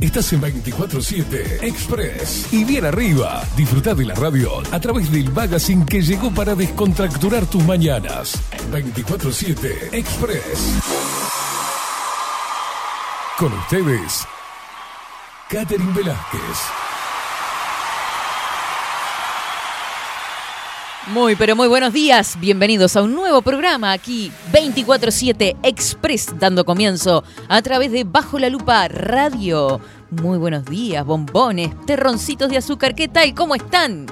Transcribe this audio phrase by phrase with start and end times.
[0.00, 2.52] Estás en 24-7 Express.
[2.52, 7.46] Y bien arriba, disfruta de la radio a través del magazine que llegó para descontracturar
[7.46, 8.40] tus mañanas.
[8.70, 10.78] 24-7 Express.
[13.38, 14.24] Con ustedes,
[15.48, 16.87] Catherine Velázquez.
[21.08, 22.36] Muy, pero muy buenos días.
[22.38, 28.50] Bienvenidos a un nuevo programa aquí, 24-7 Express, dando comienzo a través de Bajo la
[28.50, 29.80] Lupa Radio.
[30.10, 32.94] Muy buenos días, bombones, terroncitos de azúcar.
[32.94, 33.34] ¿Qué tal?
[33.34, 34.04] ¿Cómo están?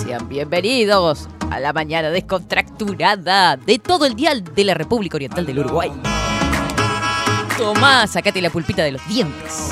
[0.00, 5.58] Sean bienvenidos a la mañana descontracturada de todo el dial de la República Oriental del
[5.58, 5.90] Uruguay.
[7.58, 9.70] Tomá, sacate la pulpita de los dientes.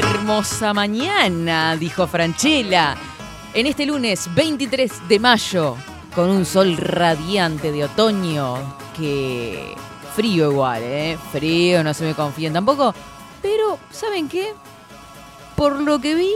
[0.00, 2.96] Hermosa mañana, dijo Franchella.
[3.52, 5.76] En este lunes 23 de mayo,
[6.14, 8.56] con un sol radiante de otoño,
[8.96, 9.74] que
[10.16, 11.18] frío igual, ¿eh?
[11.32, 12.94] Frío, no se me confíen tampoco.
[13.42, 14.54] Pero, ¿saben qué?
[15.54, 16.32] Por lo que vi,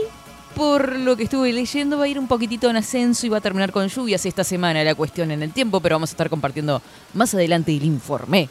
[0.55, 3.41] por lo que estuve leyendo, va a ir un poquitito en ascenso y va a
[3.41, 6.83] terminar con lluvias esta semana la cuestión en el tiempo, pero vamos a estar compartiendo
[7.15, 8.47] más adelante el informe.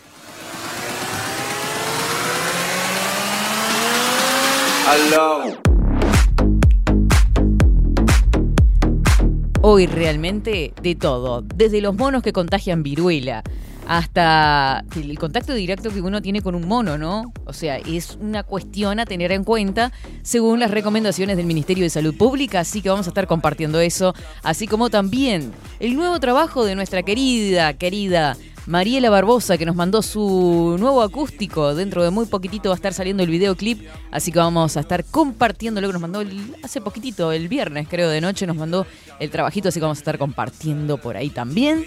[9.62, 13.42] Hoy realmente de todo, desde los monos que contagian viruela
[13.86, 17.32] hasta el contacto directo que uno tiene con un mono, ¿no?
[17.46, 19.90] O sea, es una cuestión a tener en cuenta
[20.22, 24.14] según las recomendaciones del Ministerio de Salud Pública, así que vamos a estar compartiendo eso,
[24.42, 28.36] así como también el nuevo trabajo de nuestra querida, querida
[28.66, 31.74] Mariela Barbosa, que nos mandó su nuevo acústico.
[31.74, 35.04] Dentro de muy poquitito va a estar saliendo el videoclip, así que vamos a estar
[35.04, 38.86] compartiendo lo que nos mandó el- hace poquitito, el viernes creo de noche, nos mandó
[39.20, 41.84] el trabajito, así que vamos a estar compartiendo por ahí también.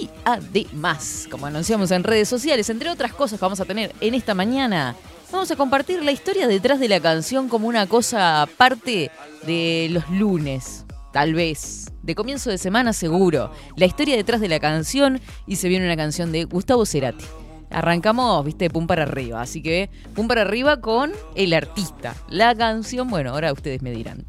[0.00, 4.14] Y además, como anunciamos en redes sociales, entre otras cosas que vamos a tener en
[4.14, 4.94] esta mañana,
[5.30, 9.10] vamos a compartir la historia detrás de la canción como una cosa aparte
[9.46, 11.86] de los lunes, tal vez.
[12.08, 13.50] De comienzo de semana seguro.
[13.76, 17.26] La historia detrás de la canción y se viene una canción de Gustavo Cerati.
[17.68, 19.42] Arrancamos, viste, pum para arriba.
[19.42, 22.14] Así que pum para arriba con el artista.
[22.30, 24.24] La canción, bueno, ahora ustedes me dirán.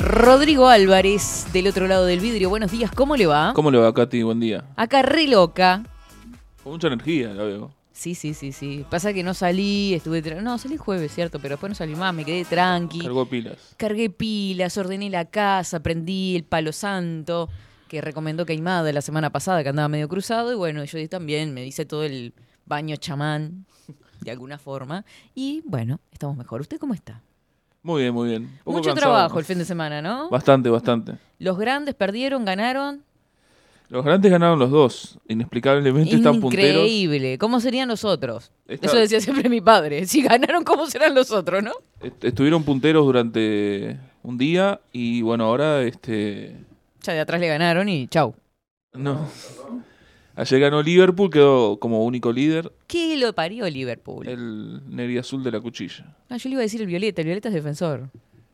[0.00, 2.48] Rodrigo Álvarez, del otro lado del vidrio.
[2.48, 3.52] Buenos días, ¿cómo le va?
[3.54, 4.24] ¿Cómo le va, Katy?
[4.24, 4.64] Buen día.
[4.74, 5.84] Acá re loca.
[6.64, 7.81] Con mucha energía, la veo.
[7.92, 8.84] Sí, sí, sí, sí.
[8.90, 10.22] Pasa que no salí, estuve...
[10.22, 11.38] tra- No, salí jueves, ¿cierto?
[11.38, 13.00] Pero después no salí más, me quedé tranqui.
[13.00, 13.74] Cargó pilas.
[13.76, 17.48] Cargué pilas, ordené la casa, prendí el palo santo,
[17.88, 20.52] que recomendó Queimada la semana pasada, que andaba medio cruzado.
[20.52, 22.32] Y bueno, yo también me hice todo el
[22.64, 23.66] baño chamán,
[24.20, 25.04] de alguna forma.
[25.34, 26.62] Y bueno, estamos mejor.
[26.62, 27.20] ¿Usted cómo está?
[27.82, 28.58] Muy bien, muy bien.
[28.64, 29.40] Poco Mucho cansado, trabajo ¿no?
[29.40, 30.30] el fin de semana, ¿no?
[30.30, 31.14] Bastante, bastante.
[31.38, 33.02] Los grandes perdieron, ganaron.
[33.92, 35.18] Los grandes ganaron los dos.
[35.28, 36.82] Inexplicablemente están punteros.
[36.86, 37.36] Increíble.
[37.36, 38.50] ¿Cómo serían los otros?
[38.66, 40.06] Eso decía siempre mi padre.
[40.06, 41.72] Si ganaron, ¿cómo serán los otros, no?
[42.00, 46.56] Est- Estuvieron punteros durante un día y bueno, ahora este.
[47.02, 48.34] Ya de atrás le ganaron y chau.
[48.94, 49.28] No.
[50.36, 52.72] Ayer ganó Liverpool, quedó como único líder.
[52.86, 54.26] ¿Qué lo parió Liverpool?
[54.26, 56.16] El Neri Azul de la cuchilla.
[56.30, 57.20] Ah, yo le iba a decir el Violeta.
[57.20, 58.08] El Violeta es defensor.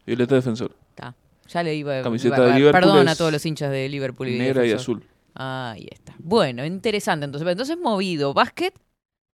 [0.05, 0.75] Violeta defensor.
[0.91, 1.15] Está.
[1.49, 4.29] Ya le iba Camiseta iba- de Liverpool Perdón a es todos los hinchas de Liverpool
[4.29, 4.97] y Negra y defensor.
[4.97, 5.09] azul.
[5.39, 6.15] Ahí está.
[6.19, 7.25] Bueno, interesante.
[7.25, 8.35] Entonces, entonces movido.
[8.35, 8.75] ¿Básquet?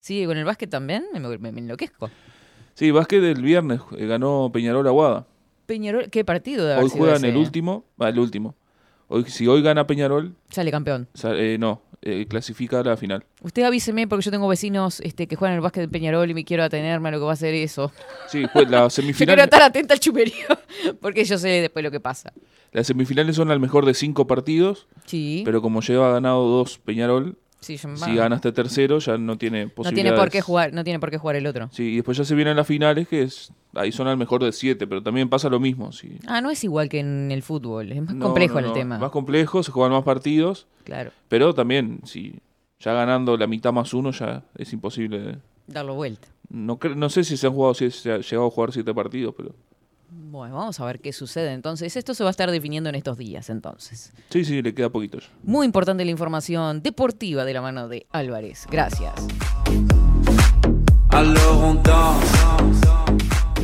[0.00, 1.04] ¿Sigue con el básquet también?
[1.12, 2.10] Me, me- me enloquezco.
[2.74, 5.26] Sí, básquet el viernes eh, ganó Peñarol Aguada.
[5.66, 7.38] Peñarol, ¿qué partido de Hoy juegan el eh?
[7.38, 7.84] último.
[8.00, 8.56] Va, el último.
[9.08, 11.08] Hoy, si hoy gana Peñarol, Sale campeón.
[11.14, 13.24] sa- eh, no, eh, clasifica a la final.
[13.42, 16.44] Usted avíseme porque yo tengo vecinos este, que juegan el básquet de Peñarol y me
[16.44, 17.92] quiero atenerme a lo que va a ser eso.
[18.28, 19.34] Sí, pues la Yo semifinal.
[19.36, 20.46] quiero estar atenta al chumerío
[21.00, 22.32] porque yo sé después lo que pasa.
[22.72, 25.42] Las semifinales son al mejor de cinco partidos, Sí.
[25.44, 29.70] pero como lleva ganado dos Peñarol, sí si gana este tercero ya no tiene no
[29.70, 29.94] posibilidades.
[29.94, 31.68] tiene por qué jugar, no tiene por qué jugar el otro.
[31.72, 34.52] Sí, y después ya se vienen las finales, que es ahí son al mejor de
[34.52, 35.92] siete, pero también pasa lo mismo.
[35.92, 36.18] Sí.
[36.26, 38.72] Ah, no es igual que en el fútbol, es más No, complejo no, el no,
[38.72, 38.98] tema.
[38.98, 42.34] Más complejo, se juegan más partidos, Claro, pero también, si
[42.80, 45.38] ya ganando la mitad más uno, ya es imposible.
[45.66, 46.28] darlo vuelta.
[46.50, 49.34] No, no sé si se han jugado, si se ha llegado a jugar siete partidos,
[49.36, 49.54] pero
[50.14, 51.96] Bueno, vamos a ver qué sucede entonces.
[51.96, 54.12] Esto se va a estar definiendo en estos días entonces.
[54.28, 55.28] sí, sí, le queda poquito ya.
[55.42, 58.66] Muy importante la información deportiva de la mano de Álvarez.
[58.70, 59.14] Gracias.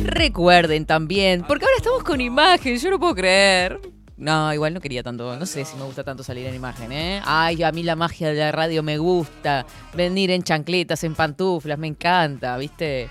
[0.03, 3.79] Recuerden también, porque ahora estamos con imagen, yo no puedo creer.
[4.19, 7.21] No, igual no quería tanto, no sé si me gusta tanto salir en imagen, ¿eh?
[7.23, 9.65] Ay, a mí la magia de la radio me gusta.
[9.93, 13.07] Venir en chancletas, en pantuflas, me encanta, ¿viste?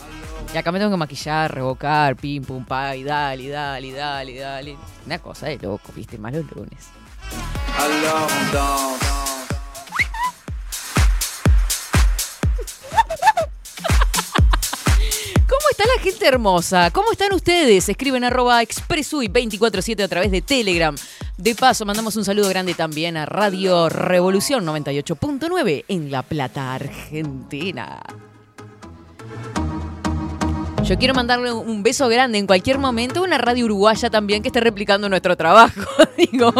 [0.52, 4.76] Y acá me tengo que maquillar, revocar, pim, pum, pa, y dale, dale, dale, dale.
[5.06, 6.18] Una cosa de loco, ¿viste?
[6.18, 6.90] Más los lunes.
[15.68, 16.90] ¿Cómo está la gente hermosa?
[16.92, 17.90] ¿Cómo están ustedes?
[17.90, 20.96] Escriben arroba expresui247 a través de Telegram.
[21.36, 28.00] De paso, mandamos un saludo grande también a Radio Revolución 98.9 en La Plata, Argentina.
[30.84, 34.48] Yo quiero mandarle un beso grande en cualquier momento a una radio uruguaya también que
[34.48, 35.82] esté replicando nuestro trabajo,
[36.16, 36.50] digo,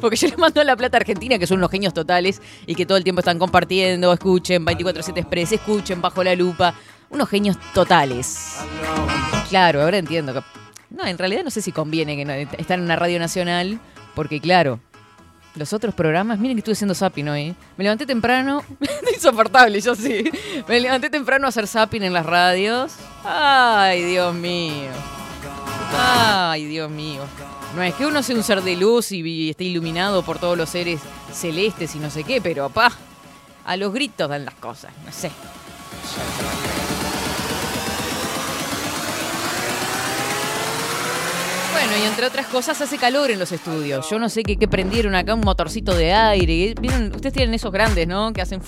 [0.00, 2.86] porque yo les mando a La Plata Argentina, que son unos genios totales y que
[2.86, 6.76] todo el tiempo están compartiendo, escuchen 24-7 Express, escuchen Bajo la Lupa,
[7.12, 8.56] unos genios totales.
[9.48, 10.42] Claro, ahora entiendo.
[10.90, 13.78] No, en realidad no sé si conviene que no, estar en una radio nacional,
[14.14, 14.80] porque claro,
[15.54, 17.54] los otros programas, miren que estuve haciendo zapping hoy.
[17.76, 18.64] Me levanté temprano,
[19.14, 20.30] insoportable, yo sí.
[20.66, 22.94] Me levanté temprano a hacer zapping en las radios.
[23.24, 24.90] Ay, Dios mío.
[25.94, 27.22] Ay, Dios mío.
[27.76, 30.68] No es que uno sea un ser de luz y esté iluminado por todos los
[30.68, 31.00] seres
[31.32, 32.92] celestes y no sé qué, pero pa,
[33.64, 35.30] a los gritos dan las cosas, no sé.
[41.72, 44.08] Bueno, y entre otras cosas hace calor en los estudios.
[44.10, 46.74] Yo no sé qué, prendieron acá, un motorcito de aire.
[46.80, 47.14] ¿Vieron?
[47.14, 48.32] Ustedes tienen esos grandes, ¿no?
[48.32, 48.60] Que hacen...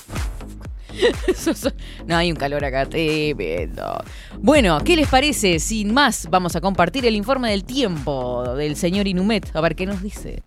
[2.07, 4.03] no, hay un calor acá tremendo.
[4.39, 5.59] Bueno, ¿qué les parece?
[5.59, 9.55] Sin más, vamos a compartir el informe del tiempo del señor Inumet.
[9.55, 10.43] A ver qué nos dice.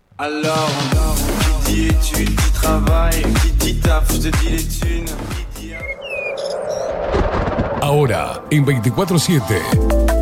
[7.80, 10.17] Ahora, en 24-7.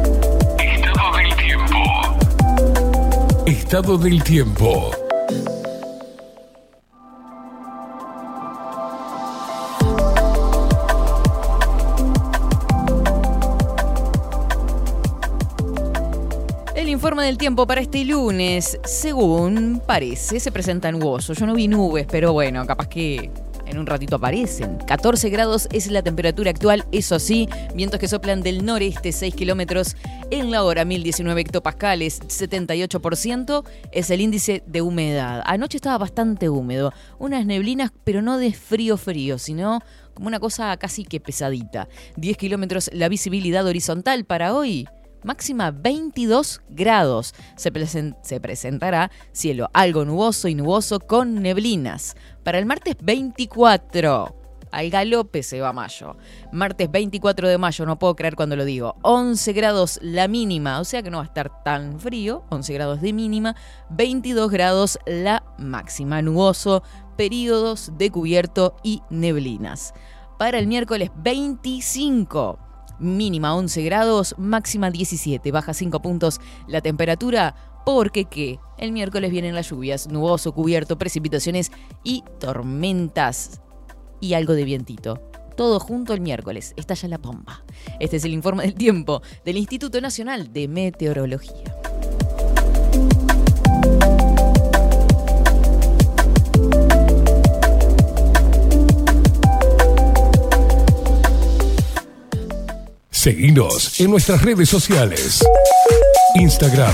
[3.66, 4.92] Estado del tiempo.
[16.76, 21.32] El informe del tiempo para este lunes, según parece, se presenta nuboso.
[21.32, 23.32] Yo no vi nubes, pero bueno, capaz que
[23.66, 24.78] en un ratito aparecen.
[24.86, 29.96] 14 grados es la temperatura actual, eso sí, vientos que soplan del noreste 6 kilómetros
[30.30, 35.42] en la hora, 1019 hectopascales, 78% es el índice de humedad.
[35.46, 39.80] Anoche estaba bastante húmedo, unas neblinas, pero no de frío frío, sino
[40.14, 41.88] como una cosa casi que pesadita.
[42.16, 44.88] 10 kilómetros la visibilidad horizontal para hoy
[45.26, 47.34] máxima 22 grados.
[47.56, 47.70] Se,
[48.22, 52.16] se, presentará cielo algo nuboso y nuboso con neblinas.
[52.44, 54.34] Para el martes 24.
[54.70, 56.16] Al galope se va mayo.
[56.52, 58.96] Martes 24 de mayo, no puedo creer cuando lo digo.
[59.02, 62.44] 11 grados la mínima, o sea que no va a estar tan frío.
[62.50, 63.56] 11 grados de mínima.
[63.90, 66.22] 22 grados la máxima.
[66.22, 66.82] Nuboso,
[67.16, 69.94] periodos de cubierto y neblinas.
[70.38, 72.65] Para el miércoles 25
[72.98, 77.54] mínima 11 grados, máxima 17, baja 5 puntos la temperatura,
[77.84, 81.70] porque que el miércoles vienen las lluvias, nuboso, cubierto, precipitaciones
[82.02, 83.60] y tormentas
[84.20, 85.20] y algo de vientito.
[85.56, 87.64] Todo junto el miércoles, estalla la pompa.
[88.00, 91.76] Este es el informe del tiempo del Instituto Nacional de Meteorología.
[103.16, 105.42] Seguinos en nuestras redes sociales.
[106.34, 106.92] Instagram,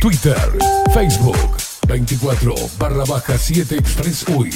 [0.00, 0.34] Twitter,
[0.94, 1.36] Facebook,
[1.86, 4.50] 24 barra baja 7 Express UI.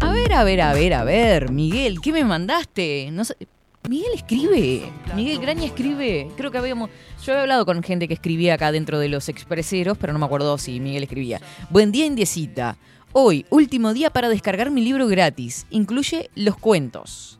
[0.00, 3.10] A ver, a ver, a ver, a ver, Miguel, ¿qué me mandaste?
[3.12, 3.36] No sé.
[3.88, 4.92] Miguel escribe.
[5.16, 6.28] Miguel Graña escribe.
[6.36, 6.90] Creo que habíamos.
[7.24, 10.26] Yo he hablado con gente que escribía acá dentro de los expreseros, pero no me
[10.26, 11.40] acuerdo si Miguel escribía.
[11.70, 12.76] Buen día, Indiecita.
[13.12, 15.66] Hoy, último día para descargar mi libro gratis.
[15.70, 17.38] Incluye los cuentos.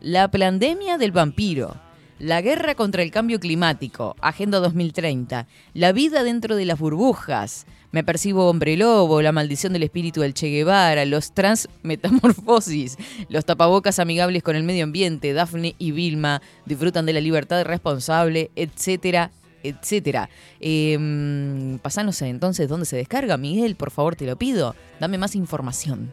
[0.00, 1.74] La pandemia del vampiro.
[2.20, 4.14] La guerra contra el cambio climático.
[4.20, 5.48] Agenda 2030.
[5.74, 7.66] La vida dentro de las burbujas.
[7.90, 12.98] Me percibo hombre lobo, la maldición del espíritu del Che Guevara, los trans metamorfosis,
[13.30, 18.50] los tapabocas amigables con el medio ambiente, Daphne y Vilma disfrutan de la libertad responsable,
[18.56, 19.30] etcétera,
[19.62, 20.28] etcétera.
[20.60, 24.74] Eh, pasanos entonces dónde se descarga, Miguel, por favor te lo pido.
[25.00, 26.12] Dame más información.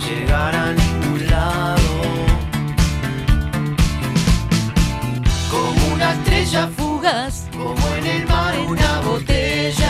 [0.00, 1.82] Llegar a ningún lado.
[5.48, 9.87] Como una estrella fugaz, como en el mar una botella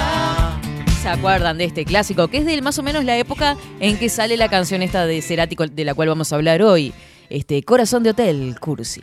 [1.08, 2.28] ¿Se acuerdan de este clásico?
[2.28, 5.22] Que es de más o menos la época en que sale la canción esta de
[5.22, 6.92] Cerati de la cual vamos a hablar hoy.
[7.30, 9.00] Este, Corazón de Hotel, Cursi.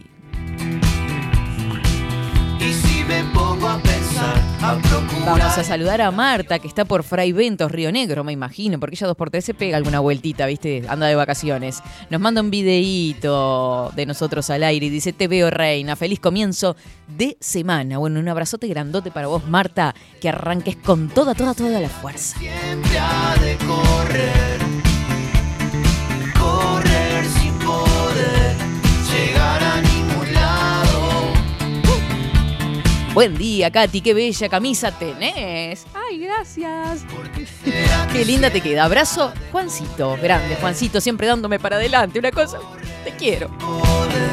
[5.26, 8.96] Vamos a saludar a Marta, que está por Fray Ventos, Río Negro, me imagino, porque
[8.96, 10.84] ella dos por tres se pega alguna vueltita, ¿viste?
[10.88, 11.82] Anda de vacaciones.
[12.12, 16.76] Nos manda un videíto de nosotros al aire y dice, te veo reina, feliz comienzo
[17.08, 17.98] de semana.
[17.98, 22.38] Bueno, un abrazote grandote para vos, Marta, que arranques con toda, toda, toda la fuerza.
[33.16, 35.86] Buen día, Katy, qué bella camisa tenés.
[35.94, 37.06] Ay, gracias.
[38.12, 38.84] Qué linda te queda.
[38.84, 42.20] Abrazo, Juancito, grande, Juancito, siempre dándome para adelante.
[42.20, 42.60] Una cosa,
[43.06, 43.48] te quiero.
[43.58, 44.32] poder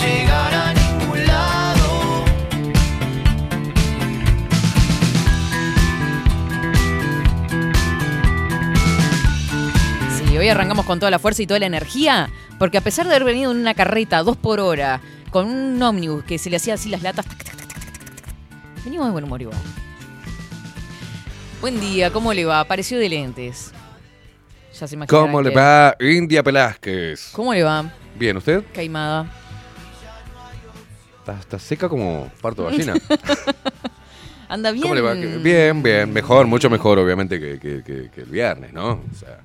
[0.00, 2.24] llegar a ningún lado.
[10.16, 13.16] Sí, hoy arrancamos con toda la fuerza y toda la energía, porque a pesar de
[13.16, 16.74] haber venido en una carreta dos por hora, con un ómnibus que se le hacía
[16.74, 17.65] así las latas, tac, tac, tac,
[18.86, 19.58] venimos de buen humor igual.
[21.60, 22.60] Buen día, ¿cómo le va?
[22.60, 23.72] Apareció de lentes.
[24.78, 27.30] Ya se imaginarán ¿Cómo le que- va India Velázquez?
[27.32, 27.90] ¿Cómo le va?
[28.18, 28.62] Bien, ¿usted?
[28.74, 29.26] Caimada.
[31.18, 32.94] Está, está seca como parto de gallina.
[34.48, 34.82] Anda bien.
[34.82, 35.14] ¿Cómo le va?
[35.14, 38.90] Bien, bien, mejor, mucho mejor obviamente que, que- que- que el viernes, ¿no?
[39.10, 39.40] O sea,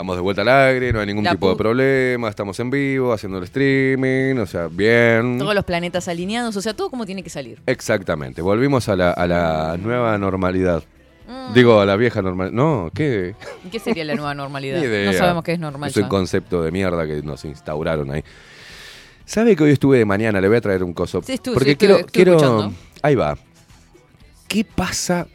[0.00, 3.12] estamos de vuelta al aire, no hay ningún La tipo de problema, estamos en vivo,
[3.12, 5.36] haciendo el streaming, o sea, bien.
[5.38, 7.60] Todos los planetas alineados, o sea, todo como tiene que salir.
[7.66, 10.82] Exactamente, volvimos a la, a la nueva normalidad.
[11.28, 11.52] Mm.
[11.52, 12.56] Digo, a la vieja normalidad.
[12.56, 13.34] No, ¿qué?
[13.70, 14.80] ¿Qué sería la nueva normalidad?
[15.04, 15.90] No sabemos qué es normal.
[15.90, 16.08] Es un ya.
[16.08, 18.24] concepto de mierda que nos instauraron ahí.
[19.26, 20.40] ¿Sabe que hoy estuve de mañana?
[20.40, 21.20] Le voy a traer un coso.
[21.22, 22.72] Sí, estuve, Porque sí, quiero, quiero.
[23.02, 23.36] Ahí va.
[24.48, 25.26] ¿Qué pasa?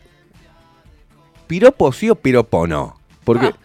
[1.45, 3.00] ¿Piropo sí o piropo no?
[3.24, 3.45] Porque.
[3.45, 3.57] Ah.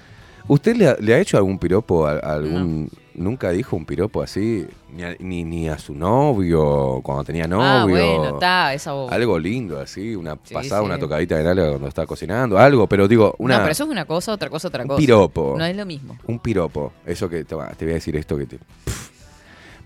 [0.53, 2.91] ¿Usted le ha, le ha hecho algún piropo a, a algún.
[3.15, 4.67] Nunca dijo un piropo así?
[4.93, 7.65] Ni a, ni, ni a su novio, cuando tenía novio.
[7.65, 9.13] Ah, bueno, está, esa boba.
[9.15, 10.87] Algo lindo así, una Sí, pasada, sí.
[10.87, 13.57] una tocadita de nalga cuando estaba cocinando, algo, pero digo, una.
[13.59, 14.99] No, pero eso es una cosa, otra cosa, otra un cosa.
[14.99, 15.55] piropo.
[15.57, 16.17] No es lo mismo.
[16.27, 16.93] Un piropo.
[17.07, 18.59] Eso que te, voy a decir esto que te.
[18.59, 19.11] Pff.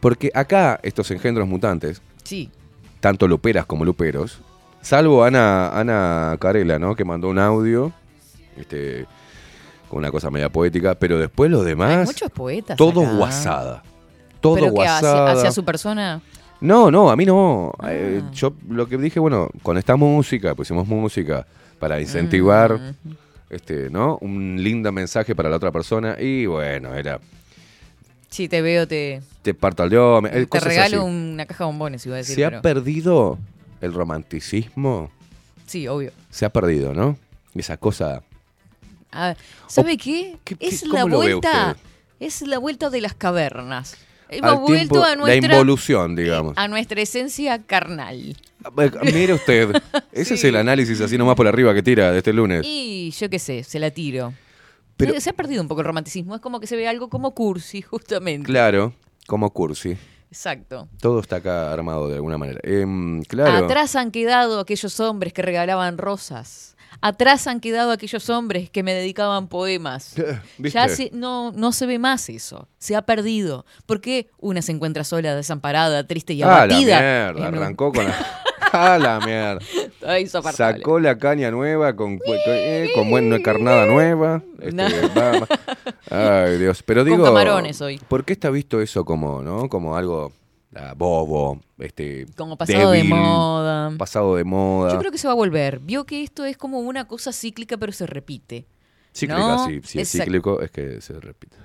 [0.01, 2.51] Porque acá, estos engendros mutantes, Sí.
[3.01, 4.41] tanto luperas como luperos,
[4.81, 6.95] salvo Ana, Ana Carela, ¿no?
[6.95, 7.93] Que mandó un audio,
[8.57, 9.07] este,
[9.95, 12.77] con una cosa media poética, pero después los Hay demás, muchos poetas.
[12.77, 13.13] todo acá.
[13.13, 13.83] guasada.
[14.41, 15.33] Todo ¿Pero qué, hacia, guasada.
[15.33, 16.21] hacia su persona?
[16.61, 17.73] No, no, a mí no.
[17.79, 17.93] Ah.
[17.93, 21.47] Eh, yo lo que dije, bueno, con esta música, pusimos música
[21.79, 23.11] para incentivar, Mm.
[23.51, 24.19] este, ¿no?
[24.21, 27.21] Un lindo mensaje para la otra persona y bueno, era
[28.31, 31.07] Sí, te veo, te, te parto al dios, eh, te cosas regalo así.
[31.09, 32.35] una caja de bombones, iba a decir.
[32.35, 33.39] Se ha perdido
[33.81, 35.11] el romanticismo,
[35.67, 36.11] Sí, obvio.
[36.31, 37.17] se ha perdido, ¿no?
[37.55, 38.23] Esa cosa.
[39.15, 39.35] Ah,
[39.69, 40.37] ¿Sabe qué?
[40.45, 41.77] ¿qué- qué- Es la vuelta.
[42.21, 43.97] Es la vuelta de las cavernas.
[44.29, 46.55] Hemos vuelto tiempo, a la nuestra, involución, digamos.
[46.57, 48.37] a nuestra esencia carnal.
[48.79, 49.71] Eh, Mire usted,
[50.13, 52.63] ese es el análisis así nomás por arriba que tira de este lunes.
[52.65, 54.33] Y yo qué sé, se la tiro.
[54.97, 56.35] Pero- se ha perdido un poco el romanticismo.
[56.35, 58.47] Es como que se ve algo como cursi, justamente.
[58.47, 58.95] Claro,
[59.27, 59.97] como cursi.
[60.31, 60.89] Exacto.
[61.01, 62.59] Todo está acá armado de alguna manera.
[62.65, 63.67] Em, claro.
[63.67, 66.74] Atrás han quedado aquellos hombres que regalaban rosas.
[67.01, 70.15] Atrás han quedado aquellos hombres que me dedicaban poemas.
[70.59, 70.79] ¿Viste?
[70.79, 72.69] Ya se- no, no se ve más eso.
[72.79, 73.65] Se ha perdido.
[73.87, 77.01] ¿Por qué una se encuentra sola, desamparada, triste y Ah, la abatida?
[77.01, 78.15] mierda, en un- arrancó con la...
[78.77, 79.61] Ah, la mierda.
[80.53, 84.43] Sacó la caña nueva con, con, eh, con buena carnada nueva.
[84.61, 84.85] Este, No.
[85.15, 85.47] va-
[86.47, 86.83] Ay, Dios.
[86.83, 87.25] Pero Con digo.
[87.25, 88.01] camarones hoy.
[88.09, 89.69] ¿Por qué está visto eso como, no?
[89.69, 90.33] Como algo
[90.75, 92.27] ah, bobo, este.
[92.37, 93.93] Como pasado débil, de moda.
[93.97, 94.93] Pasado de moda.
[94.93, 95.79] Yo creo que se va a volver.
[95.81, 98.67] Vio que esto es como una cosa cíclica, pero se repite.
[99.15, 99.67] Cíclica, ¿no?
[99.67, 99.81] sí.
[99.85, 101.57] Si es cíclico, es que se repite.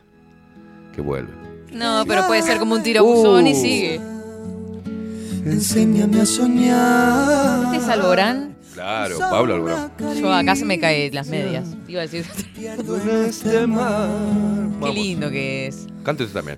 [0.94, 1.34] Que vuelve.
[1.72, 3.56] No, pero puede ser como un tirabuzón y Uh.
[3.56, 4.02] sigue.
[5.46, 7.64] Enséñame a soñar.
[7.66, 8.56] ¿Este es Alborán?
[8.80, 9.92] Claro, Pablo Alborán.
[10.18, 11.68] Yo acá se me caen las medias.
[11.88, 12.26] Iba a decir,
[13.28, 14.08] este mar.
[14.82, 15.86] qué lindo que es.
[16.04, 16.58] Cántese también.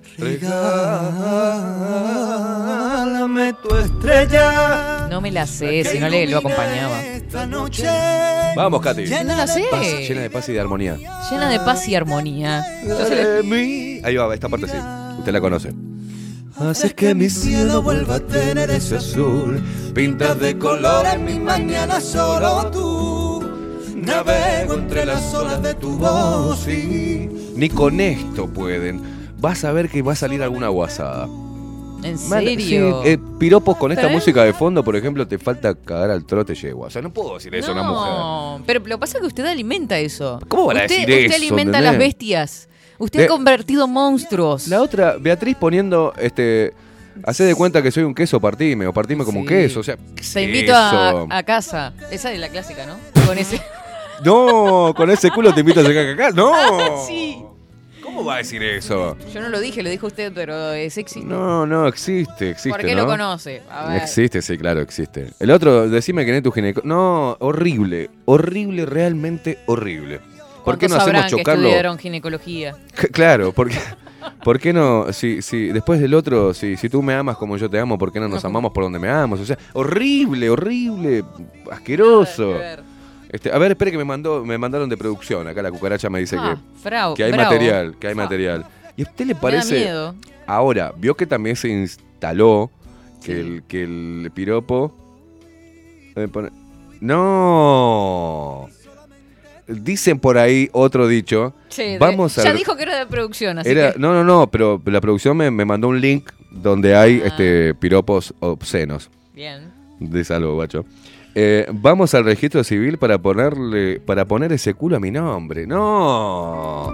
[2.22, 5.08] Regálame tu estrella.
[5.10, 7.00] No me la sé, si no le lo acompañaba.
[8.54, 9.04] Vamos, Katy.
[9.24, 9.64] No la sé.
[10.08, 10.96] Llena de paz y de armonía.
[11.30, 12.64] Llena de paz y armonía.
[12.86, 14.00] Yo se le- De mí.
[14.04, 14.76] Ahí va, esta parte sí.
[15.18, 15.72] Usted la conoce.
[16.56, 19.60] Haces que mi cielo vuelva a tener ese azul.
[19.94, 23.50] Pintas de color en mi mañana solo tú.
[23.96, 29.00] Navego entre las olas de tu voz y Ni con esto pueden.
[29.38, 31.28] Vas a ver que va a salir alguna guasada.
[32.02, 33.02] ¿En serio?
[33.02, 34.12] sí, eh, piropos con esta ¿Eh?
[34.12, 36.88] música de fondo, por ejemplo, te falta cagar al trote yegua.
[36.88, 38.12] O sea, no puedo decir eso a una mujer.
[38.12, 40.40] No, pero lo que pasa es que usted alimenta eso.
[40.48, 41.92] ¿Cómo van a usted, decir usted eso, alimenta a ¿entendés?
[41.92, 42.68] las bestias.
[43.02, 44.68] Usted De- ha convertido monstruos.
[44.68, 46.72] La otra, Beatriz poniendo, este,
[47.24, 49.80] hace de cuenta que soy un queso, partime, o partime como un queso.
[49.80, 51.94] O sea, ¿qué es Te invito a, casa.
[52.12, 52.96] Esa es la clásica, ¿no?
[53.26, 53.60] Con ese.
[54.24, 56.30] No, con ese culo te invito a sacar acá.
[56.30, 56.52] No.
[57.08, 57.42] Sí.
[58.04, 59.16] ¿Cómo va a decir eso?
[59.34, 61.26] Yo no lo dije, lo dijo usted, pero es existe.
[61.26, 62.70] No, no, existe, existe.
[62.70, 63.02] ¿Por qué ¿no?
[63.02, 63.62] lo conoce?
[63.68, 64.02] A ver.
[64.02, 65.30] Existe, sí, claro, existe.
[65.40, 66.82] El otro, decime que no es tu gineco.
[66.84, 70.20] No, horrible, horrible, realmente horrible.
[70.64, 71.62] ¿Por qué no ¿Cuántos hacemos sabrán que chocarlo?
[71.66, 72.76] estudiaron ginecología?
[73.12, 73.76] Claro, porque
[74.44, 75.12] ¿por qué no?
[75.12, 78.12] Si, si después del otro, si, si tú me amas como yo te amo, ¿por
[78.12, 78.48] qué no nos No.
[78.50, 79.40] amamos por donde me amamos?
[79.40, 81.24] O sea, horrible, horrible,
[81.70, 82.56] asqueroso.
[83.28, 85.48] Este, a ver, espere que me mandó, me mandaron de producción.
[85.48, 87.50] Acá la cucaracha me dice Ah, que, que hay bravo.
[87.50, 88.66] material, que hay material.
[88.96, 89.74] ¿Y a usted le Me da parece?
[89.80, 90.14] miedo.
[90.46, 92.70] Ahora, vio que también se instaló
[93.24, 93.40] que Sí.
[93.40, 94.92] el que el piropo
[97.00, 98.68] No.
[99.82, 101.54] Dicen por ahí otro dicho.
[101.68, 103.98] Che, de- Vamos a Ya ver- dijo que era de producción, así Era, que.
[103.98, 107.28] no, no, no, pero la producción me, me mandó un link donde hay Ah.
[107.28, 109.10] este piropos obscenos.
[109.34, 109.70] Bien.
[110.00, 110.84] De salvo, guacho.
[111.34, 115.66] Eh, vamos al registro civil para ponerle para poner ese culo a mi nombre.
[115.66, 116.92] No.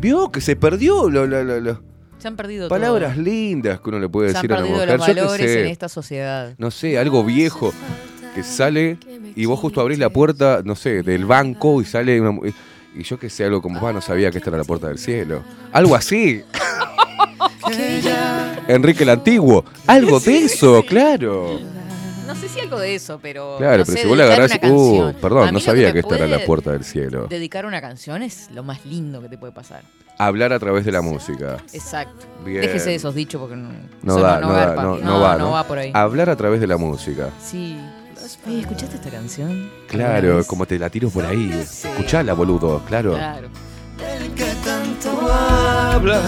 [0.00, 1.80] Vio que se perdió lo- lo-
[2.18, 3.22] Se han perdido palabras todo.
[3.24, 4.88] lindas que uno le puede Se han decir a una mujer.
[4.88, 6.54] los valores en esta sociedad.
[6.58, 7.72] no sé, algo viejo
[8.36, 8.98] que sale
[9.34, 12.38] y vos justo abrís la puerta, no sé, del banco y sale una
[12.94, 14.98] y yo que sé, algo como, va, no sabía que esta era la puerta del
[14.98, 15.42] cielo.
[15.72, 16.42] Algo así.
[18.68, 19.64] Enrique el Antiguo.
[19.86, 21.58] Algo de eso, claro.
[22.26, 23.56] No sé si algo de eso, pero.
[23.58, 24.58] Claro, no pero sé, si vos le agarrás.
[24.62, 27.26] Uh, perdón, no sabía que esta era la puerta del cielo.
[27.28, 29.82] Dedicar una canción es lo más lindo que te puede pasar.
[30.18, 31.58] Hablar a través de la música.
[31.74, 32.26] Exacto.
[32.44, 32.62] Bien.
[32.62, 33.68] Déjese de esos dichos porque no,
[34.02, 34.86] No eso da, no, no va, da, papi.
[34.86, 35.50] no, no va, no ¿no?
[35.50, 35.90] va por ahí.
[35.92, 37.28] Hablar a través de la música.
[37.42, 37.76] Sí.
[38.46, 39.70] Oye, ¿escuchaste esta canción?
[39.88, 41.50] Claro, como te la tiro por ahí.
[41.52, 43.14] Escuchala, boludo, claro.
[43.14, 43.48] Claro.
[43.98, 46.20] El que tanto habla.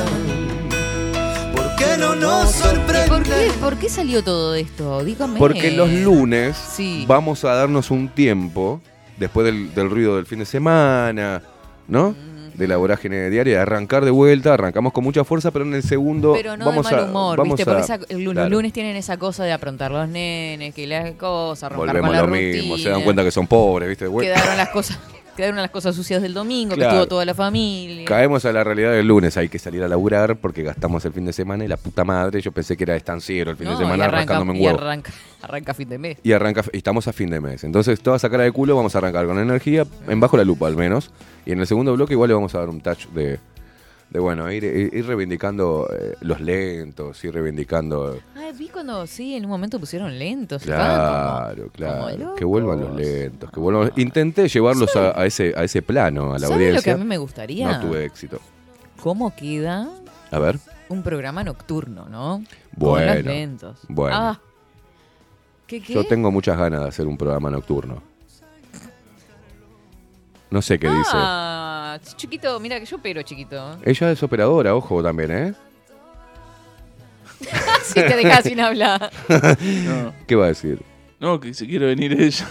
[1.54, 3.08] ¿Por qué no nos sorprende?
[3.08, 5.04] ¿Por qué, ¿Por qué salió todo esto?
[5.04, 5.38] Dígame.
[5.38, 7.04] Porque los lunes Sí.
[7.06, 8.80] vamos a darnos un tiempo,
[9.16, 11.42] después del, del ruido del fin de semana,
[11.86, 12.14] ¿no?
[12.58, 15.82] De la vorágine diaria, de arrancar de vuelta, arrancamos con mucha fuerza, pero en el
[15.82, 17.08] segundo Pero no vamos de mal a.
[17.08, 17.62] humor, vamos ¿viste?
[17.70, 18.50] a- Porque esa- el- los claro.
[18.50, 22.20] lunes tienen esa cosa de aprontar los nenes, que las cosas, romper Volvemos con a
[22.20, 22.52] la lo rutina.
[22.62, 24.06] mismo, se dan cuenta que son pobres, ¿viste?
[24.20, 24.98] Quedaron las cosas,
[25.38, 26.90] quedaron las cosas sucias del domingo, Claro.
[26.90, 28.04] que estuvo toda la familia.
[28.06, 31.24] Caemos a la realidad del lunes, hay que salir a laburar porque gastamos el fin
[31.24, 33.78] de semana y la puta madre, yo pensé que era estanciero el fin No, de
[33.78, 34.78] semana y arranca, rascándome un y huevo.
[34.80, 36.18] arranca, arranca fin de mes.
[36.24, 37.62] Y arranca, y estamos a fin de mes.
[37.62, 40.66] Entonces, toda esa cara de culo vamos a arrancar con energía, en bajo la lupa
[40.66, 41.12] al menos.
[41.46, 43.38] Y en el segundo bloque igual le vamos a dar un touch de,
[44.10, 48.18] de bueno, ir, ir- reivindicando eh, los lentos, ir reivindicando...
[48.36, 50.62] Ah, vi cuando, sí, en un momento pusieron lentos.
[50.62, 52.16] Claro, claro.
[52.18, 53.50] como que vuelvan los lentos.
[53.50, 56.66] Que vuelvan, intenté llevarlos a, a ese, a ese plano, a la ¿Sabe lo que
[56.68, 56.94] audiencia.
[56.94, 57.70] a mí me gustaría?
[57.70, 58.40] No tuve éxito.
[59.02, 59.88] ¿Cómo queda
[60.30, 60.58] A ver.
[60.88, 62.42] un programa nocturno, no?
[62.78, 63.78] Con Bueno, los lentos.
[63.88, 64.16] bueno.
[64.16, 64.40] Ah.
[65.66, 65.92] ¿Qué, qué?
[65.92, 68.02] Yo tengo muchas ganas de hacer un programa nocturno.
[70.50, 71.10] No sé qué dice.
[71.12, 73.76] Ah, chiquito, mira que yo pero chiquito.
[73.84, 75.54] Ella es operadora, ojo también, ¿eh?
[77.84, 79.10] sí, te dejas sin hablar.
[79.28, 80.80] No, ¿Qué va a decir?
[81.20, 82.46] no, que si quiere venir ella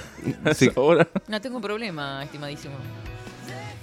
[0.46, 0.68] a Sí.
[0.68, 1.08] esa hora.
[1.28, 2.76] No tengo problema, estimadísimo.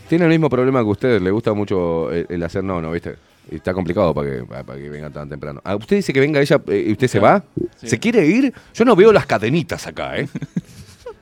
[0.09, 3.16] Tiene el mismo problema que ustedes, le gusta mucho el, el hacer no, no, ¿viste?
[3.50, 5.61] Y está complicado para que, para que venga tan temprano.
[5.64, 7.42] Ah, ¿Usted dice que venga ella eh, y usted se va?
[7.81, 7.88] Sí.
[7.88, 8.53] ¿Se quiere ir?
[8.74, 10.29] Yo no veo las cadenitas acá, ¿eh?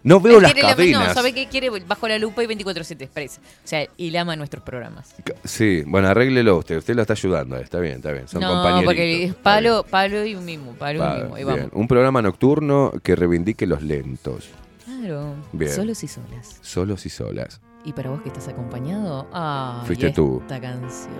[0.04, 1.08] No veo Él las quiere la- cadenas.
[1.08, 1.70] no, ¿sabe qué quiere?
[1.70, 3.38] Bajo la lupa y 24-7 express.
[3.38, 5.14] O sea, y ama nuestros programas.
[5.44, 6.78] Sí, bueno, arréglelo usted.
[6.78, 7.56] Usted lo está ayudando.
[7.56, 8.26] Está bien, está bien.
[8.26, 8.84] Son no, compañeritos.
[8.86, 11.38] porque es Está palo, palo y un mismo, palo y un.
[11.38, 11.54] Y vamos.
[11.60, 11.70] bien.
[11.72, 14.48] Un programa nocturno que reivindique los lentos,
[14.84, 15.70] Claro, Bien.
[15.72, 16.58] solos y solas.
[16.60, 17.60] solos y solas.
[17.84, 20.38] Y para vos que estás acompañado, ah, Fuiste tú.
[20.42, 21.10] Esta canción.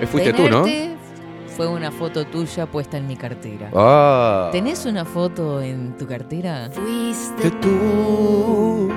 [0.00, 0.62] Eh, fuiste tú, ¿no?
[0.64, 0.96] Tenerte
[1.58, 3.72] Fue una foto tuya puesta en mi cartera.
[3.74, 4.48] Ah.
[4.52, 6.70] ¿Tenés una foto en tu cartera?
[6.70, 8.88] Fuiste tú.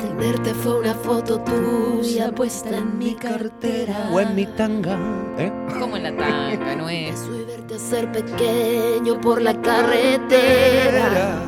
[0.00, 4.08] Tenerte fue una foto tuya puesta en mi cartera.
[4.14, 4.98] O en mi tanga.
[5.36, 5.52] ¿Eh?
[5.78, 7.20] Como en la tanga, ¿no es?
[7.20, 11.42] Eso y verte ser pequeño por la carretera.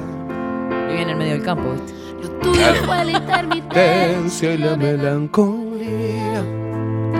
[0.87, 1.94] Vivía en el medio del campo, ¿viste?
[2.20, 4.52] Lo tuyo fue la intermitencia.
[4.52, 6.44] Y la melancolía.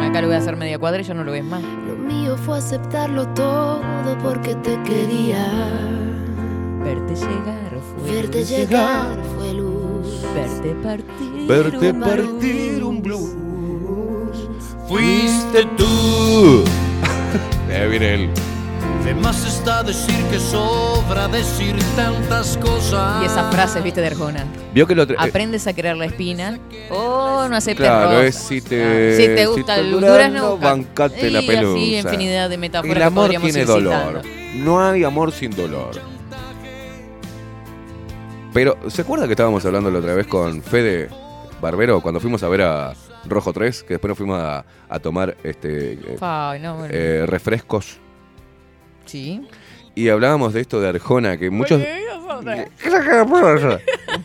[0.03, 1.63] Acá lo voy a hacer media cuadra y ya no lo ves más.
[2.37, 3.83] Fue aceptarlo todo
[4.23, 5.47] porque te quería.
[6.83, 8.49] Verte llegar fue Verte luz.
[8.51, 10.23] llegar fue luz.
[10.35, 11.47] Verte partir.
[11.49, 12.83] Verte un partir blues.
[12.83, 14.49] un blues.
[14.89, 16.65] Fuiste tú.
[17.71, 18.54] Eh, viene el.
[19.05, 23.23] De más está decir que sobra decir tantas cosas.
[23.23, 24.47] Y esas frases, viste, de Arjona.
[24.73, 26.59] Vio que lo tra- Aprendes a querer la espina
[26.91, 28.25] o no aceptes Claro, rosas.
[28.25, 31.75] es si te, si te gusta el durazno, bancate la y pelusa.
[31.77, 34.23] así infinidad de metáforas El que amor podríamos tiene ir dolor.
[34.23, 34.65] citando.
[34.65, 35.91] No hay amor sin dolor.
[38.55, 41.09] Pero, ¿se acuerda que estábamos hablando la otra vez con Fede
[41.61, 42.93] Barbero cuando fuimos a ver a
[43.27, 43.83] Rojo 3?
[43.83, 46.89] Que después nos fuimos a, a tomar este Ay, no, bueno.
[46.95, 47.99] eh, refrescos.
[49.07, 49.41] Sí.
[49.97, 51.81] Y hablábamos de esto de Arjona, que muchos...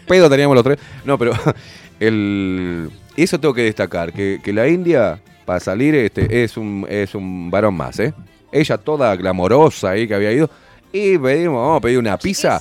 [0.08, 0.80] Pedo teníamos los tres.
[1.06, 1.34] No, pero
[2.00, 7.14] el, eso tengo que destacar, que, que la India, para salir, este, es un, es
[7.16, 8.14] un varón más, ¿eh?
[8.52, 10.50] Ella toda glamorosa ahí que había ido.
[10.92, 12.60] Y pedimos, vamos a pedir una pizza,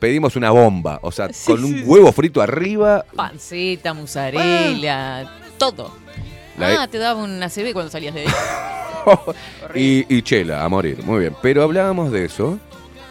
[0.00, 0.98] pedimos una bomba.
[1.02, 3.04] O sea, Sí, con un sí, huevo frito arriba.
[3.14, 5.92] Panceta, mozzarella, todo.
[6.58, 8.26] La- ah, te daba una CB cuando salías de ahí.
[9.74, 10.98] y, y chela, a morir.
[11.04, 11.34] Muy bien.
[11.42, 12.58] Pero hablábamos de eso,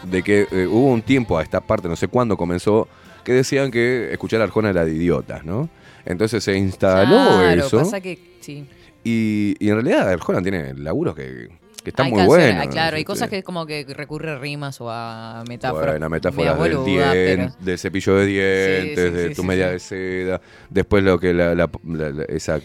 [0.04, 2.88] de que eh, hubo un tiempo a esta parte, no sé cuándo comenzó,
[3.24, 5.68] que decían que escuchar a Arjona era de idiotas, ¿no?
[6.04, 7.08] Entonces se instaló
[7.38, 7.78] claro, eso.
[7.78, 8.66] pasa que sí.
[9.04, 11.48] Y, y en realidad Arjona tiene laburos que,
[11.84, 12.66] que están Hay muy canciones, buenos.
[12.66, 15.90] ah, claro, hay este, cosas que como que recurre a rimas o a metáforas.
[15.92, 20.40] Bueno, metáforas del, dien- del cepillo de dientes, sí, de sí, tu media de seda.
[20.70, 22.58] Después lo que la, la- la- la- esa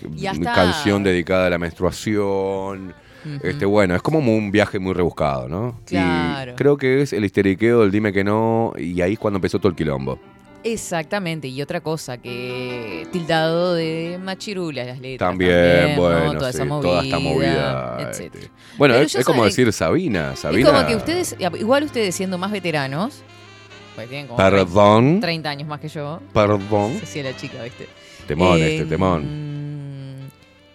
[0.55, 2.93] canción dedicada a la menstruación.
[3.41, 5.79] Este, bueno, es como un viaje muy rebuscado, ¿no?
[5.85, 6.53] Claro.
[6.53, 9.59] Y creo que es el histeriqueo del dime que no, y ahí es cuando empezó
[9.59, 10.19] todo el quilombo.
[10.65, 15.29] Exactamente, y otra cosa que tildado de machirulas las letras.
[15.29, 16.01] También, ¿no?
[16.01, 17.97] bueno, toda sí, esa movida, toda esta movida.
[18.11, 18.31] este.
[18.77, 20.35] Bueno, Pero es, como decir Sabina.
[20.37, 20.69] Sabina.
[20.69, 23.23] Es como que ustedes, igual ustedes siendo más veteranos,
[23.95, 25.19] pues tienen como Perdón.
[25.19, 26.93] 30 años más que yo, Perdón.
[27.15, 27.89] la chica, ¿viste?
[28.27, 29.52] Temón, Eh, este, temón.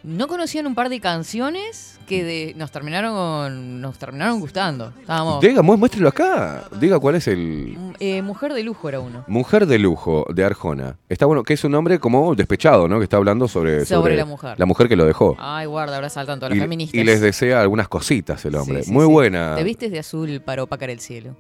[0.09, 4.91] No conocían un par de canciones que de- nos terminaron nos terminaron gustando.
[5.01, 5.43] Estábamos.
[5.43, 6.65] Diga, mu- muéstrelo acá.
[6.81, 7.77] Diga cuál es el.
[8.01, 9.25] Eh, Mujer de lujo era uno.
[9.29, 10.97] Mujer de lujo de Arjona.
[11.11, 12.97] Está bueno, que es un hombre como despechado, ¿no?
[12.99, 13.85] Que está hablando sobre.
[13.85, 14.55] Sobre la mujer.
[14.59, 15.37] La mujer que lo dejó.
[15.39, 16.95] Ay, guarda, ahora saltan todas las y, feministas.
[16.99, 18.79] y les desea algunas cositas el hombre.
[18.79, 19.13] Sí, sí, Muy sí.
[19.13, 19.57] buena.
[19.57, 21.37] Te vistes de azul para opacar el cielo.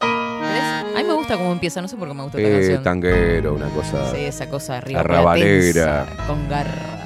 [0.00, 2.82] A mí me gusta cómo empieza, no sé por qué me gusta esta Eh, canción.
[2.82, 4.10] tanguero, una cosa.
[4.10, 5.00] Sí, esa cosa arriba.
[5.00, 6.06] Arrabalera.
[6.06, 7.03] tensa, Con garra.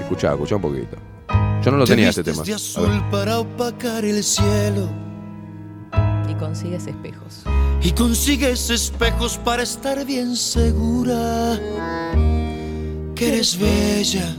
[0.00, 0.96] Escuchá, escuchá un poquito.
[1.62, 2.42] Yo no lo Te tenía este tema.
[2.42, 4.88] de azul para opacar el cielo
[6.28, 7.42] Y consigues espejos.
[7.82, 11.58] y consigues espejos para estar bien segura
[13.14, 14.34] que eres bella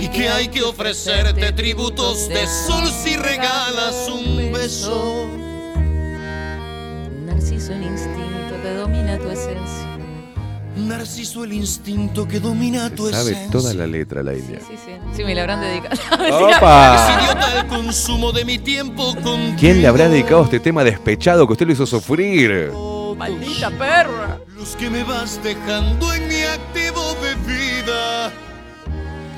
[0.00, 5.28] y que hay que ofrecerte tributos de sol si regalas un beso.
[7.26, 8.21] Narciso el instinto
[10.88, 13.50] Narciso el instinto que domina tu Sabe esencia.
[13.50, 14.58] toda la letra la India.
[14.60, 14.92] Sí, sí.
[15.16, 15.94] Sí, me la habrán dedicado.
[15.94, 17.18] Es ¡Opa!
[17.22, 19.14] idiota el consumo de mi tiempo.
[19.58, 22.70] ¿Quién le habrá dedicado este tema despechado que usted lo hizo sufrir?
[23.16, 24.38] Maldita perra.
[24.56, 28.32] Los que me vas dejando en mi activo de vida.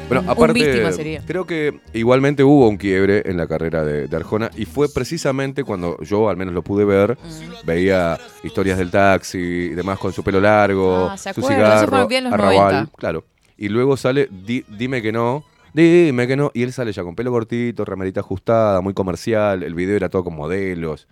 [0.08, 1.22] Bueno, aparte, sería.
[1.26, 5.64] creo que igualmente hubo un quiebre en la carrera de, de Arjona y fue precisamente
[5.64, 7.66] cuando yo al menos lo pude ver, Mm.
[7.66, 12.32] veía historias del taxi y demás con su pelo largo, Ah, su cigarro, bien los
[12.34, 12.92] arrabal, 90.
[12.96, 13.24] claro.
[13.56, 17.14] Y luego sale Di- Dime que no, dime que no, y él sale ya con
[17.16, 21.08] pelo cortito, remerita ajustada, muy comercial, el video era todo con modelos.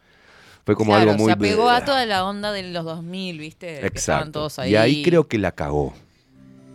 [0.67, 1.27] Fue como Claro, algo muy...
[1.27, 3.67] se apegó a toda la onda de los 2000, ¿viste?
[3.67, 4.31] Que estaban Exacto.
[4.33, 4.73] todos ahí.
[4.73, 5.93] Y ahí creo que la cagó.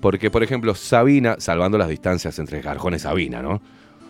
[0.01, 3.61] Porque, por ejemplo, Sabina, salvando las distancias entre Arjona y Sabina, ¿no?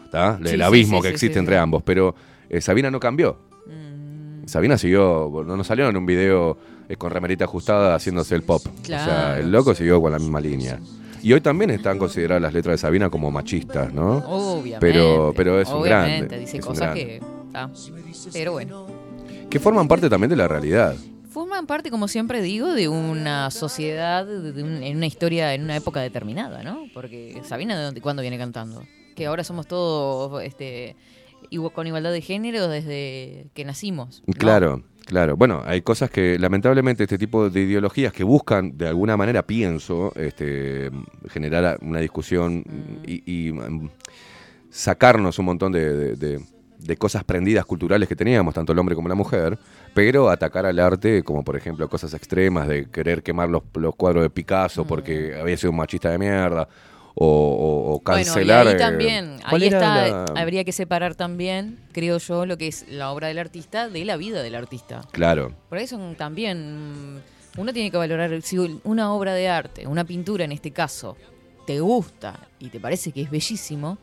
[0.05, 0.37] ¿Está?
[0.41, 1.83] El Sí, abismo sí, que existe entre ambos.
[1.83, 2.13] Pero
[2.49, 3.37] eh, Sabina no cambió.
[3.67, 6.57] Mm, Sabina siguió, no nos salió en un video
[6.89, 8.61] eh, con remerita ajustada haciéndose el pop.
[8.65, 9.39] o sea, Claro.
[9.41, 10.79] el loco siguió con la misma línea.
[11.23, 14.17] Y hoy también están consideradas las letras de Sabina como machistas, ¿no?
[14.27, 14.77] Obviamente.
[14.79, 17.05] Pero- pero es un obviamente, grande, dice es cosas grande.
[17.05, 17.21] que.
[17.53, 17.69] ah,
[18.33, 18.85] pero bueno.
[19.49, 20.95] Que forman parte también de la realidad.
[21.37, 25.75] Forman parte, como siempre digo, de una sociedad, de un- en una historia, en una
[25.75, 26.85] época determinada, ¿no?
[26.95, 28.81] Porque Sabina, ¿de dónde, cuándo viene cantando?
[29.15, 30.95] Que ahora somos todos este,
[31.75, 34.23] con igualdad de género desde que nacimos.
[34.39, 35.37] Claro, claro.
[35.37, 40.13] Bueno, hay cosas que lamentablemente este tipo de ideologías que buscan de alguna manera, pienso,
[40.15, 40.89] este,
[41.29, 42.63] generar una discusión
[43.05, 43.89] y, y, mm,
[44.71, 46.41] sacarnos un montón de
[46.97, 49.57] cosas prendidas culturales que teníamos, tanto el hombre como la mujer,
[49.97, 54.21] pero atacar al arte como por ejemplo cosas extremas de querer quemar los, los cuadros
[54.21, 56.69] de Picasso porque había sido un machista de mierda.
[57.19, 58.65] O, o- o cancelar.
[58.65, 62.45] Bueno, y ahí eh, también, ¿cuál ahí está, la- habría que separar también, creo yo,
[62.45, 65.01] lo que es la obra del artista de la vida del artista.
[65.13, 65.51] Claro.
[65.67, 67.19] Por eso también mm,
[67.57, 71.17] uno tiene que valorar si una obra de arte, una pintura en este caso,
[71.65, 73.97] te gusta y te parece que es bellísimo,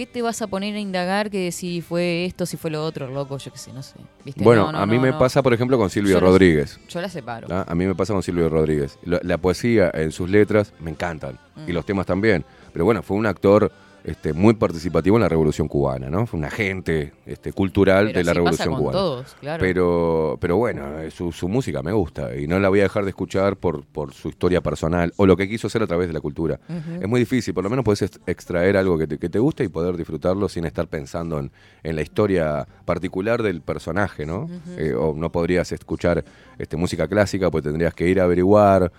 [0.00, 3.06] qué te vas a poner a indagar que si fue esto, si fue lo otro,
[3.08, 3.36] loco?
[3.36, 3.96] Yo qué sé, no sé.
[4.24, 4.42] ¿Viste?
[4.42, 6.80] Bueno, No, no, a mí no, me pasa, por ejemplo, con Silvio Yo Rodríguez.
[6.88, 7.46] Yo la separo.
[7.50, 7.66] ¿ah?
[7.68, 8.98] A mí me pasa con Silvio Rodríguez.
[9.04, 11.38] La, la poesía en sus letras me encantan.
[11.66, 11.74] Y Mm.
[11.74, 12.46] los temas también.
[12.72, 13.70] Pero bueno, fue un actor
[14.04, 16.26] este, muy participativo en la Revolución Cubana, ¿no?
[16.26, 18.92] Fue un agente este, cultural Pero de la Revolución Cubana.
[18.98, 19.60] todos, claro.
[19.60, 23.04] Pero, pero bueno, eh, su, su música me gusta y no la voy a dejar
[23.04, 26.14] de escuchar por, por su historia personal o lo que quiso hacer a través de
[26.14, 26.58] la cultura.
[27.00, 29.64] Es muy difícil, por lo menos puedes ex- extraer algo que te, que te guste
[29.64, 31.50] y poder disfrutarlo sin estar pensando en,
[31.82, 34.48] en la historia particular del personaje, ¿no?
[34.76, 36.24] Eh, o no podrías escuchar
[36.58, 38.90] este, música clásica, pues tendrías que ir a averiguar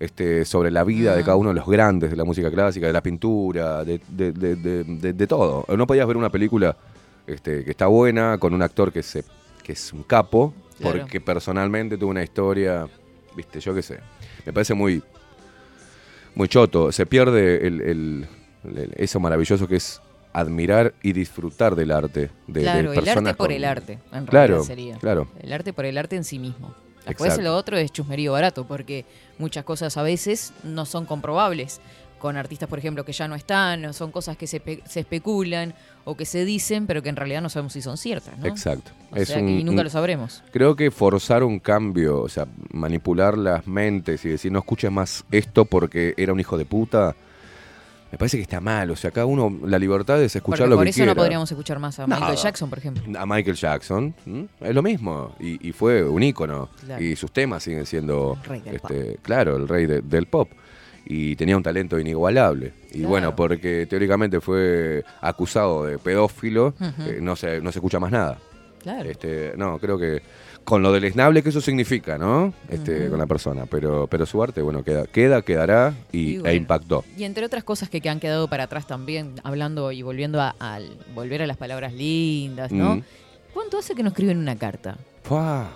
[0.00, 2.92] este, sobre la vida de cada uno de los grandes de la música clásica, de
[2.92, 5.64] la pintura, de, de- de- de- de- de todo.
[5.76, 6.76] No podías ver una película
[7.26, 9.22] este, que está buena con un actor que, se,
[9.62, 11.00] que es un capo, Claro.
[11.00, 12.88] porque personalmente tuvo una historia,
[13.36, 14.00] viste, yo qué sé.
[14.46, 15.02] Me parece muy,
[16.34, 16.90] muy choto.
[16.92, 18.28] Se pierde el, el-
[18.64, 20.00] el- eso maravilloso que es
[20.32, 22.30] admirar y disfrutar del arte.
[22.46, 24.96] De, de claro, el arte por con- el arte, en Claro, realidad sería.
[24.98, 25.28] claro.
[25.40, 26.74] El arte por el arte en sí mismo.
[27.06, 27.42] Después Exacto.
[27.50, 29.04] lo otro es chusmerío barato, porque
[29.38, 31.80] muchas cosas a veces no son comprobables.
[32.18, 35.72] Con artistas, por ejemplo, que ya no están, o son cosas que se, se especulan
[36.04, 38.44] o que se dicen, pero que en realidad no sabemos si son ciertas, ¿no?
[38.46, 38.90] Exacto.
[39.10, 40.42] O Es sea que y nunca un- lo sabremos.
[40.52, 45.24] Creo que forzar un cambio, o sea, manipular las mentes y decir no escuches más
[45.30, 47.16] esto porque era un hijo de puta,
[48.12, 48.90] me parece que está mal.
[48.90, 51.12] O sea, cada uno, la libertad es escuchar Porque lo por que eso quiera.
[51.14, 52.06] no podríamos escuchar más a.
[52.06, 53.02] Michael Jackson, por ejemplo.
[53.20, 54.46] A Michael Jackson, ¿m?
[54.60, 55.34] es lo mismo.
[55.40, 56.70] Y, y fue un ícono.
[56.84, 57.02] Claro.
[57.04, 60.50] Y sus temas siguen siendo, El rey del este, claro, el rey de- del pop.
[61.06, 62.72] Y tenía un talento inigualable.
[62.90, 63.08] Y Claro.
[63.08, 66.74] bueno, porque teóricamente fue acusado de pedófilo,
[67.06, 68.38] eh, no, se, no se escucha más nada.
[68.82, 69.08] Claro.
[69.08, 70.22] Este, no, creo que
[70.70, 72.54] con lo deleznable que eso significa, ¿no?
[72.68, 73.08] Este.
[73.08, 73.66] Con la persona.
[73.66, 77.04] Pero, pero su arte, bueno, queda, queda quedará y, Y e impactó.
[77.18, 80.54] Y entre otras cosas que, que han quedado para atrás también, hablando y volviendo a,
[81.12, 82.96] volver a las palabras lindas, ¿no?
[82.96, 83.02] Mm.
[83.52, 84.96] ¿Cuánto hace que no escriben una carta?
[85.24, 85.72] Fua.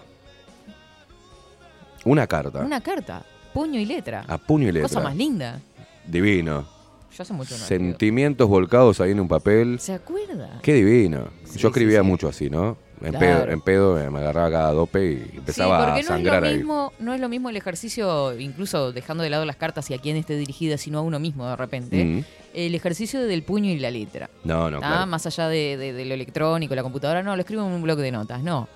[2.05, 2.61] Una carta.
[2.61, 4.25] Una carta, puño y letra.
[4.29, 4.89] A puño y letra.
[4.89, 5.59] Cosa más linda.
[6.07, 6.69] Divino.
[7.17, 7.65] Yo hace mucho no.
[7.65, 9.81] Sentimientos volcados ahí en un papel.
[9.81, 10.61] ¿Se acuerda?
[10.63, 11.31] Qué divino.
[11.47, 12.11] Sí, Yo escribía sí, sí.
[12.11, 12.77] mucho así, ¿no?
[13.03, 13.19] En, Claro.
[13.19, 16.43] pedo, en pedo me- agarraba cada dope y empezaba sí, a porque no sangrar es
[16.43, 16.57] lo ahí.
[16.59, 19.99] mismo, no es lo mismo el ejercicio, incluso dejando de lado las cartas y a
[19.99, 22.05] quién esté dirigida, sino a uno mismo de repente.
[22.05, 22.25] Mm.
[22.55, 24.31] El ejercicio del puño y la letra.
[24.45, 25.07] No, no, claro.
[25.07, 28.03] Más allá de, de- de lo electrónico, la computadora, no, lo escribo en un bloque
[28.03, 28.69] de notas, no.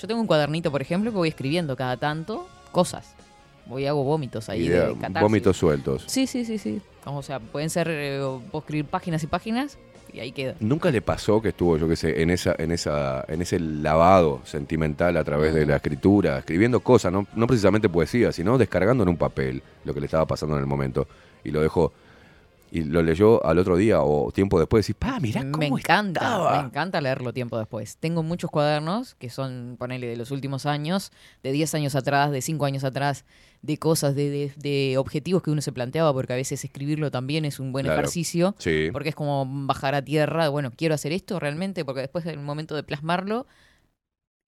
[0.00, 3.14] Yo tengo un cuadernito, por ejemplo, que voy escribiendo cada tanto cosas.
[3.66, 6.02] Voy hago vómitos ahí Idea, de vómitos sueltos.
[6.08, 6.80] Sí, sí, sí, sí.
[7.04, 8.18] O sea, pueden ser, eh,
[8.50, 9.78] puedo escribir páginas y páginas
[10.12, 10.54] y ahí queda.
[10.60, 14.40] ¿Nunca le pasó que estuvo, yo qué sé, en esa, en esa, en ese lavado
[14.44, 19.08] sentimental a través de la escritura, escribiendo cosas, no, no precisamente poesía, sino descargando en
[19.08, 21.06] un papel lo que le estaba pasando en el momento?
[21.44, 21.92] Y lo dejó.
[22.74, 26.20] Y lo leyó al otro día o tiempo después y pa, mirá cómo me encanta,
[26.22, 26.58] estaba".
[26.62, 27.98] me encanta leerlo tiempo después.
[27.98, 32.40] Tengo muchos cuadernos que son, ponele, de los últimos años, de 10 años atrás, de
[32.40, 33.26] 5 años atrás,
[33.60, 37.44] de cosas, de, de- de objetivos que uno se planteaba, porque a veces escribirlo también
[37.44, 38.00] es un buen Claro.
[38.00, 38.88] ejercicio, Sí.
[38.90, 42.74] porque es como bajar a tierra, bueno, quiero hacer esto realmente, porque después del momento
[42.74, 43.46] de plasmarlo,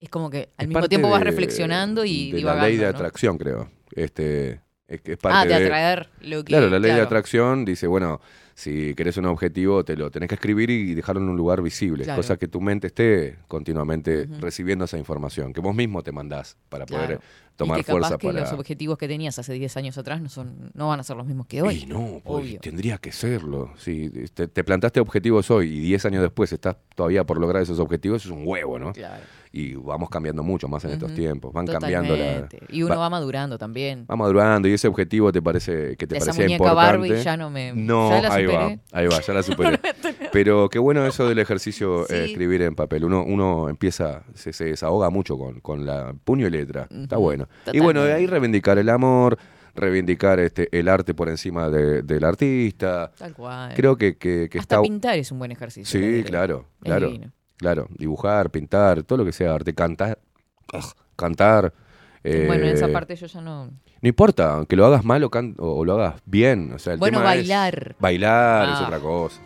[0.01, 2.63] es como que al Es mismo tiempo vas de- reflexionando y de divagando.
[2.63, 2.89] la ley de ¿no?
[2.89, 3.69] atracción, creo.
[3.91, 6.43] Este, es, que es parte Ah, de de, atraer lo que...
[6.45, 7.05] Claro, la ley de claro.
[7.05, 8.21] atracción dice, bueno,
[8.53, 12.03] si querés un objetivo, te lo tenés que escribir y dejarlo en un lugar visible.
[12.03, 12.17] Claro.
[12.21, 14.39] Cosa que tu mente esté continuamente Ujú.
[14.41, 17.21] recibiendo esa información, que vos mismo te mandás para poder Claro.
[17.57, 18.39] tomar y que capaz fuerza que para.
[18.41, 21.25] los objetivos que tenías hace 10 años atrás no son no van a ser los
[21.25, 21.83] mismos que hoy.
[21.83, 23.73] Y no, pues, tendría que serlo.
[23.77, 27.79] Si te, te plantaste objetivos hoy y 10 años después estás todavía por lograr esos
[27.79, 28.93] objetivos, es un huevo, ¿no?
[28.93, 29.23] Claro.
[29.57, 31.53] Y vamos cambiando mucho más en estos tiempos.
[31.53, 32.49] Van cambiando la.
[32.69, 34.05] Y uno va- va, madurando también.
[34.11, 36.97] Va madurando y ese objetivo te parece que te Esa parecía muñeca importante.
[37.07, 37.71] Barbie ya no me.
[37.73, 39.79] No, ya la ahí va, ahí va, ya la superé.
[40.33, 43.05] Pero qué bueno eso del ejercicio eh, escribir en papel.
[43.05, 46.89] Uno, uno empieza, se, se desahoga mucho con, con la puño y letra.
[46.91, 47.47] Está bueno.
[47.71, 49.37] Y bueno, de ahí reivindicar el amor,
[49.73, 53.09] reivindicar este el arte por encima de- del artista.
[53.17, 53.73] Tal cual.
[53.73, 54.81] Creo que, que, que Hasta está.
[54.81, 55.97] pintar es un buen ejercicio.
[55.97, 57.07] Sí, claro, claro.
[57.07, 57.31] divino.
[57.57, 60.19] Claro, dibujar, pintar, todo lo que sea arte, cantar,
[60.73, 60.83] ugh,
[61.15, 61.73] cantar.
[62.23, 63.65] bueno, en esa eh, parte yo ya no.
[63.67, 66.73] No importa, aunque lo hagas mal o, can- o- o lo hagas bien.
[66.73, 67.95] O sea, el Bueno, tema es- bailar.
[67.99, 68.83] bailar es Ah.
[68.85, 69.41] otra cosa.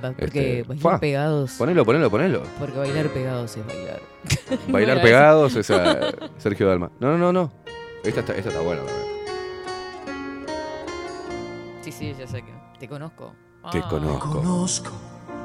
[0.00, 0.98] Porque Este, bailar fa.
[1.00, 1.52] pegados.
[1.52, 2.42] Ponelo, ponelo, ponelo.
[2.58, 4.00] Porque bailar pegados es bailar.
[4.68, 5.96] Bailar pegados es a
[6.38, 6.90] Sergio Dalma.
[7.00, 7.52] No, no, no, no.
[8.04, 9.12] Esta está, esta está buena también.
[11.82, 12.52] Sí, sí, ya sé que.
[12.80, 13.32] Te conozco.
[13.70, 13.86] Te Ah.
[13.88, 14.30] conozco.
[14.40, 14.90] Conozco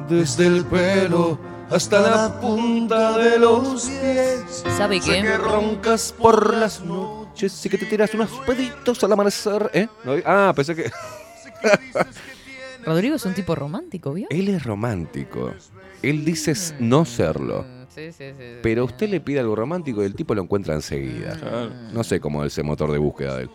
[0.09, 1.37] desde el pelo
[1.69, 4.63] hasta la punta de los pies.
[4.77, 5.21] ¿Sabe Sé qué?
[5.23, 7.27] que roncas por las noches.
[7.35, 9.87] Che, sí que te tiras unos peditos al amanecer, ¿eh?
[10.03, 10.89] No, ah, pensé que.
[12.85, 14.27] Rodrigo es un tipo romántico, ¿vio?
[14.29, 15.53] Él es romántico.
[16.01, 17.63] Él dice no serlo.
[17.63, 18.43] Mm, Sí, sí, sí.
[18.61, 21.35] Pero usted le pide algo romántico y el tipo lo encuentra enseguida.
[21.35, 21.71] Claro.
[21.91, 23.49] No sé cómo es ese motor de búsqueda de él.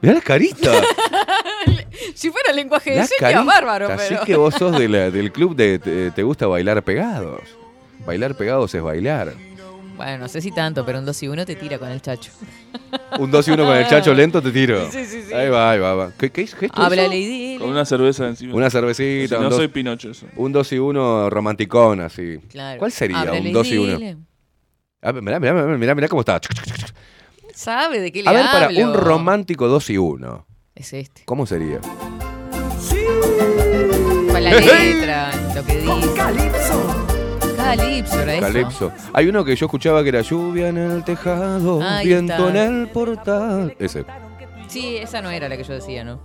[0.00, 0.72] Mirá la carita.
[2.14, 4.24] Si fuera lenguaje de señas, bárbaro, Así pero.
[4.24, 7.40] que vos sos de la- del club de te, te gusta bailar pegados.
[8.06, 9.34] Bailar pegados es bailar.
[9.96, 12.30] Bueno, no sé si tanto, pero un 2 y 1 te tira con el chacho.
[13.18, 14.90] Un 2 y 1 con el chacho lento te tiro.
[14.90, 15.32] Sí, sí, sí.
[15.34, 15.94] Ahí va, ahí va.
[15.94, 16.12] va.
[16.18, 17.14] ¿Qué, qué es gesto Háblale eso?
[17.14, 17.58] y dile.
[17.60, 18.54] Con una cerveza encima.
[18.54, 20.26] Una Si cervecita, no un, dos, soy Pinocho eso.
[20.36, 22.38] un 2 y 1 romanticón así.
[22.48, 22.78] Claro.
[22.78, 23.98] ¿Cuál sería Háblale un 2 y 1?
[23.98, 24.16] dile.
[25.02, 26.40] Ah, mirá, mirá, mirá, mirá, mirá cómo está.
[27.60, 30.46] Sabe de qué le A ver, para un romántico 2 y 1.
[30.74, 31.24] Es este.
[31.26, 31.78] ¿Cómo sería?
[34.32, 36.14] Con la letra, lo que dice.
[36.16, 37.06] Calipso.
[37.58, 38.40] Calipso, ¿era eso?
[38.46, 38.92] Calipso.
[39.12, 42.48] Hay uno que yo escuchaba que era lluvia en el tejado, Ahí viento está.
[42.48, 43.76] en el portal.
[43.78, 44.06] Ese.
[44.68, 46.18] Sí, esa no era la que yo decía, ¿no?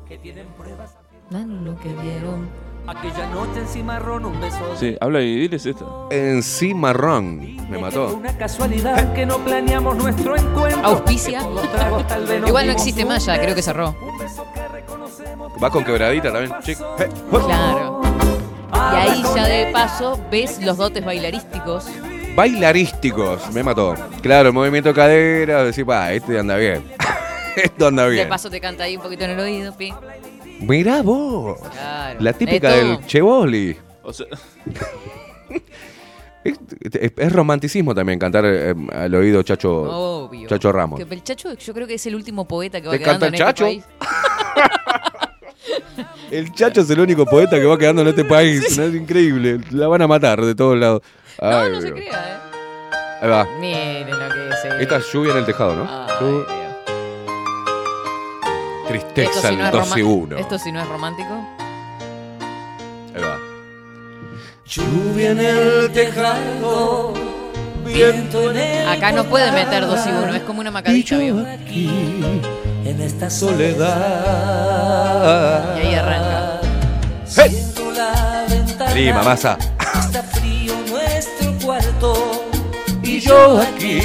[1.30, 2.48] Dan lo que vieron.
[2.88, 4.60] Aquella noche en Cimarrón un beso.
[4.80, 5.86] Sí, habla y diles esta.
[6.12, 7.40] En sí marrón.
[7.70, 8.16] Me mató.
[8.16, 10.86] Una casualidad que no planeamos nuestro encuentro.
[10.86, 11.42] Auspicia.
[12.46, 13.96] Igual no existe más ya, creo que cerró.
[15.64, 16.54] Va con quebradita también.
[16.62, 16.78] chic.
[17.00, 17.40] Eh, ¡huh!
[17.40, 18.02] Claro.
[18.74, 21.88] Y ahí ya de paso ves los dotes bailarísticos.
[22.36, 23.52] Bailarísticos.
[23.54, 23.96] Me mató.
[24.22, 25.64] Claro, el movimiento de cadera.
[25.64, 26.84] Decir, va, este anda bien.
[27.56, 28.30] Esto anda De bien.
[28.30, 29.94] paso te canta ahí un poquito en el oído, pi.
[30.60, 31.60] Mirá vos.
[31.72, 32.20] Claro.
[32.22, 32.98] La típica del.
[34.04, 34.28] O sea,
[36.44, 36.60] Es,
[36.94, 40.48] es- es romanticismo también cantar eh, al oído Chacho, Obvio.
[40.48, 41.00] Chacho Ramos.
[41.04, 43.28] Que el Chacho yo creo que es el último poeta que va ¿Te quedando canta
[43.28, 43.66] en el este Chacho?
[43.66, 43.84] país.
[46.32, 48.78] El Chacho es el único poeta que va quedando en este país.
[48.78, 48.84] ¿no?
[48.84, 49.60] Es increíble.
[49.72, 51.02] La van a matar de todos lados.
[51.42, 52.00] No, Ay, no se Dios.
[52.00, 52.42] crea,
[53.22, 53.42] Ahí va.
[53.44, 53.48] ¿eh?
[53.60, 54.66] Miren lo que es.
[54.66, 54.78] eh.
[54.82, 55.88] Esta es lluvia en el tejado, ¿no?
[55.90, 56.65] Ay.
[58.88, 60.38] Tristeza si no el es 12 roman- 1.
[60.38, 61.30] Esto si no es romántico.
[63.16, 63.38] Ahí va.
[64.68, 67.14] Lluvia en el tejado,
[67.86, 71.40] viento en el Acá no puede meter dos y uno, es como una macadita, ¿vio?
[71.48, 71.90] aquí,
[72.84, 73.94] en esta soledad.
[75.78, 76.62] Y ahí arranca.
[78.50, 79.58] Ventana, Prima, masa.
[80.00, 82.46] está frío nuestro cuarto.
[83.04, 84.02] Y yo aquí,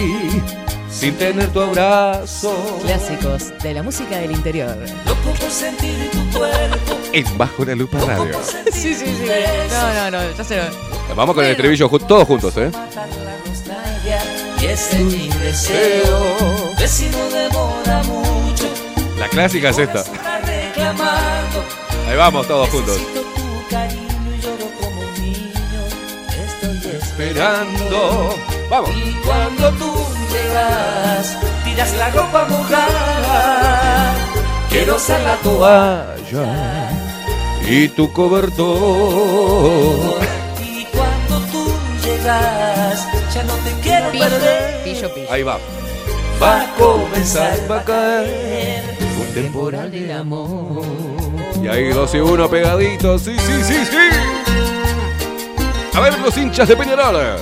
[1.00, 2.78] sin tener tu abrazo.
[2.84, 4.76] Clásicos de la música del interior.
[5.06, 6.98] Loco por sentir tu cuerpo.
[7.12, 8.38] En Bajo la Lupa Radio.
[8.72, 9.26] Sí, sí, sí.
[9.70, 10.62] No, no, no, ya se lo.
[11.14, 12.70] Vamos con el estribillo ju- todos juntos, ¿eh?
[12.72, 13.06] La
[13.46, 14.22] nostalgia
[14.60, 16.36] y ese es mi deseo.
[16.78, 18.64] Que si no demora mucho,
[19.18, 20.04] La clásica es esta.
[22.08, 22.98] Ahí vamos, todos juntos.
[27.10, 28.34] Esperando.
[28.70, 28.90] Vamos.
[28.96, 29.99] Y cuando tú
[31.64, 34.14] tiras la ropa mojada.
[34.68, 36.90] Quiero ser la toalla
[37.68, 38.68] y tu cobertor.
[40.62, 41.66] Y cuando tú
[42.04, 44.82] llegas, ya no te quiero Pillo, perder.
[44.84, 45.32] pillo, pillo.
[45.32, 45.58] Ahí va.
[46.42, 48.82] Va a comenzar, va a caer.
[49.20, 50.82] Un temporal de amor.
[51.62, 53.22] Y ahí dos y uno pegaditos.
[53.22, 53.96] Sí, sí, sí, sí.
[55.92, 57.36] A ver los hinchas de Peñarol.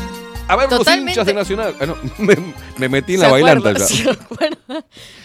[0.49, 1.13] A ver los Totalmente.
[1.13, 1.75] hinchas de Nacional.
[1.81, 2.35] Ah, no, me,
[2.79, 3.87] me metí en ¿Se la bailanta ya.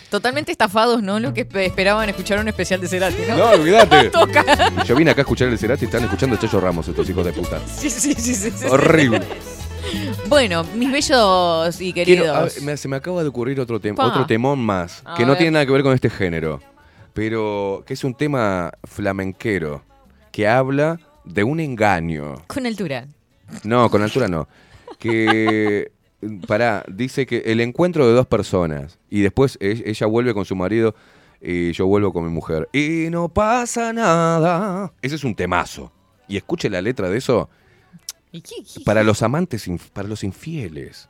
[0.10, 1.20] Totalmente estafados, ¿no?
[1.20, 3.38] Lo que espe- esperaban escuchar un especial de Cerati, ¿no?
[3.38, 4.12] No, olvídate.
[4.86, 7.26] Yo vine acá a escuchar el Cerati y están escuchando a Chacho Ramos, estos hijos
[7.26, 7.60] de puta.
[7.66, 8.66] Sí, sí, sí, sí, sí.
[8.70, 9.22] Horrible.
[10.28, 12.36] Bueno, mis bellos y queridos.
[12.36, 14.06] a ver, me- se me acaba de ocurrir otro, tem- Pa.
[14.06, 16.62] otro temón más, A que no tiene nada que ver con este género,
[17.14, 19.84] pero que es un tema flamenquero,
[20.32, 22.36] que habla de un engaño.
[22.48, 23.08] Con altura.
[23.64, 24.48] No, con altura no.
[25.12, 25.92] Que,
[26.48, 30.96] pará, dice que el encuentro de dos personas y después ella vuelve con su marido
[31.42, 32.70] y yo vuelvo con mi mujer.
[32.72, 34.94] Y no pasa nada.
[35.02, 35.92] Ese es un temazo.
[36.28, 37.50] Y escuche la letra de eso
[38.32, 41.10] ¿Y qué, qué- para los amantes, para los infieles,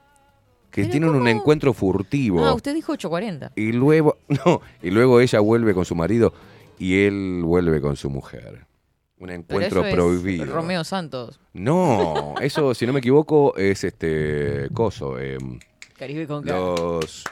[0.72, 2.44] que tienen un encuentro furtivo.
[2.44, 3.52] Ah, usted dijo 840.
[3.56, 6.34] Y luego, no, y luego ella vuelve con su marido
[6.80, 8.66] y él vuelve con su mujer.
[9.24, 10.46] Un Pero encuentro es prohibido.
[10.46, 11.40] Romeo Santos.
[11.54, 15.18] No, eso, si no me equivoco, es este coso.
[15.18, 15.60] em,
[15.98, 17.24] Caribe con los.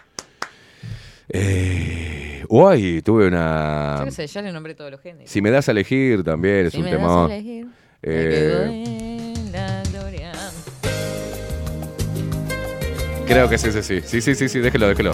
[1.28, 3.98] Eh, uy, tuve una.
[4.00, 5.30] Yo qué sé, ya le nombré todos los géneros.
[5.30, 7.68] Si me das a elegir también es Si un me das a elegir,
[8.04, 10.32] Eh, en la gloria.
[13.28, 14.00] Creo que es ese, sí.
[14.06, 15.12] Sí, sí, sí, sí, déjelo, déjelo.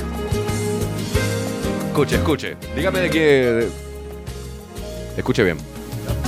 [1.87, 2.55] Escuche, escuche.
[2.75, 3.67] Dígame de qué.
[5.17, 5.57] Escuche bien.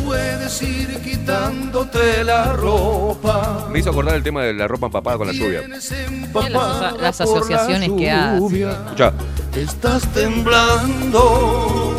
[0.05, 3.67] Puedes ir quitándote la ropa.
[3.71, 5.61] Me hizo acordar el tema de la ropa empapada con la lluvia.
[5.67, 8.63] Las, las asociaciones que hace.
[8.63, 9.13] Escucha.
[9.55, 11.95] Estás temblando.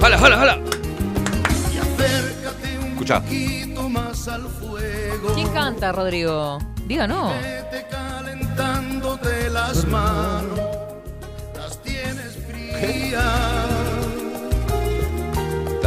[0.00, 0.58] ¡Jala, jala, jala!
[2.92, 3.20] Escuchá.
[3.20, 5.32] poquito más al fuego.
[5.34, 6.58] ¿Quién canta, Rodrigo?
[6.86, 7.32] Diga no.
[7.42, 10.60] Vete calentándote las manos,
[11.54, 13.77] las tienes frías.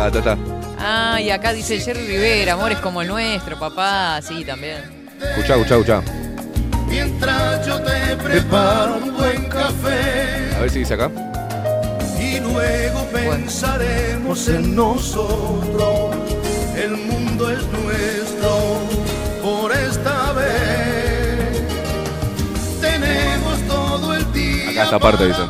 [0.02, 0.38] Ta, ta, ta.
[0.80, 4.20] Ah, y acá dice Jerry Rivera, amor es como el nuestro, papá.
[4.24, 4.78] Sí, también.
[5.22, 6.02] Escuchá, escuchá, escuchá.
[6.88, 11.10] Mientras yo te preparo un buen café A ver si dice acá.
[12.20, 16.16] y luego pensaremos en nosotros.
[16.76, 18.80] El mundo es nuestro
[19.44, 21.62] por esta vez.
[22.82, 25.42] Tenemos todo el día Acá esta parte dice.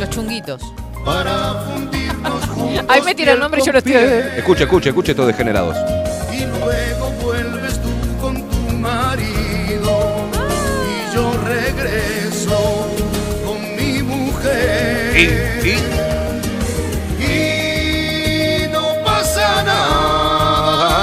[0.00, 0.62] Los chunguitos.
[1.04, 1.95] para juntos.
[2.88, 3.94] Ahí me tira el nombre y yo lo estoy.
[3.94, 5.76] Escuche, escuche, escuche estos degenerados.
[6.32, 7.88] y luego vuelves tú
[8.20, 10.28] con tu marido
[10.86, 12.86] y yo regreso
[13.44, 15.20] con mi mujer Y,
[15.68, 15.82] y-
[17.32, 20.96] y no pasa nada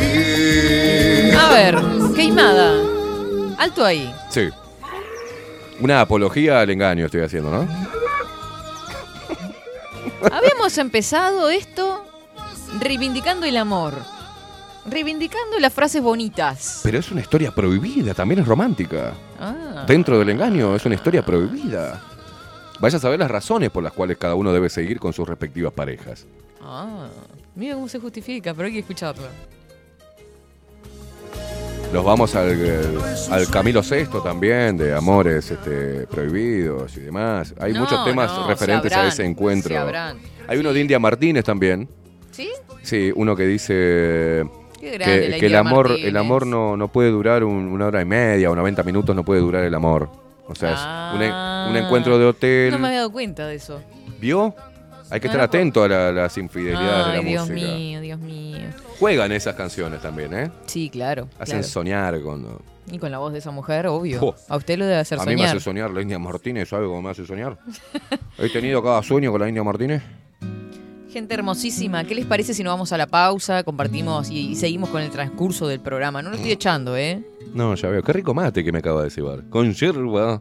[0.00, 0.02] y
[1.32, 1.74] A ver,
[2.14, 2.72] queimada.
[3.58, 4.12] Alto ahí.
[4.30, 4.48] Sí.
[5.80, 7.66] Una apología al engaño estoy haciendo, ¿no?
[10.32, 12.04] Habíamos empezado esto
[12.80, 13.94] reivindicando el amor.
[14.86, 16.80] Reivindicando las frases bonitas.
[16.82, 19.14] Pero es una historia prohibida, también es romántica.
[19.40, 19.84] Ah.
[19.86, 22.02] Dentro del engaño es una historia prohibida.
[22.80, 25.72] Vaya a saber las razones por las cuales cada uno debe seguir con sus respectivas
[25.72, 26.26] parejas.
[26.62, 27.06] Ah.
[27.54, 29.24] Mira cómo se justifica, pero hay que escucharlo.
[31.92, 32.58] Nos vamos al,
[33.30, 37.54] al Camilo VI también, de amores este, prohibidos y demás.
[37.60, 39.74] Hay No, muchos temas no, referentes a ese encuentro.
[40.48, 41.88] Hay uno de India Martínez también.
[42.32, 42.50] ¿Sí?
[42.82, 44.44] Sí, uno que dice
[44.80, 46.08] que, que el amor, Martínez.
[46.08, 49.24] el amor no, no puede durar un- una hora y media o 90 minutos, no
[49.24, 50.10] puede durar el amor.
[50.48, 52.72] O sea, es un, en- un encuentro de hotel.
[52.72, 53.80] No me había dado cuenta de eso.
[54.20, 54.52] ¿Vio?
[55.10, 57.66] Hay que No, estar atento a la- las infidelidades de la Dios música.
[57.76, 58.58] mío, Dios mío.
[59.04, 60.50] Juegan esas canciones también, ¿eh?
[60.64, 61.28] Sí, claro.
[61.38, 61.68] Hacen claro.
[61.68, 62.58] soñar con...
[62.90, 64.34] Y con la voz de esa mujer, obvio.
[64.48, 65.48] A usted lo debe hacer A mí me soñar.
[65.50, 67.58] hace soñar la India Martínez, ¿sabe cómo me hace soñar?
[68.38, 70.02] He tenido cada sueño con la India Martínez.
[71.12, 74.88] Gente hermosísima, ¿qué les parece si nos vamos a la pausa, compartimos y, y seguimos
[74.88, 76.22] con el transcurso del programa?
[76.22, 77.22] No lo estoy echando, ¿eh?
[77.52, 78.02] No, ya veo.
[78.02, 79.44] Qué rico mate que me acaba de cebar.
[79.50, 80.40] Con yerba.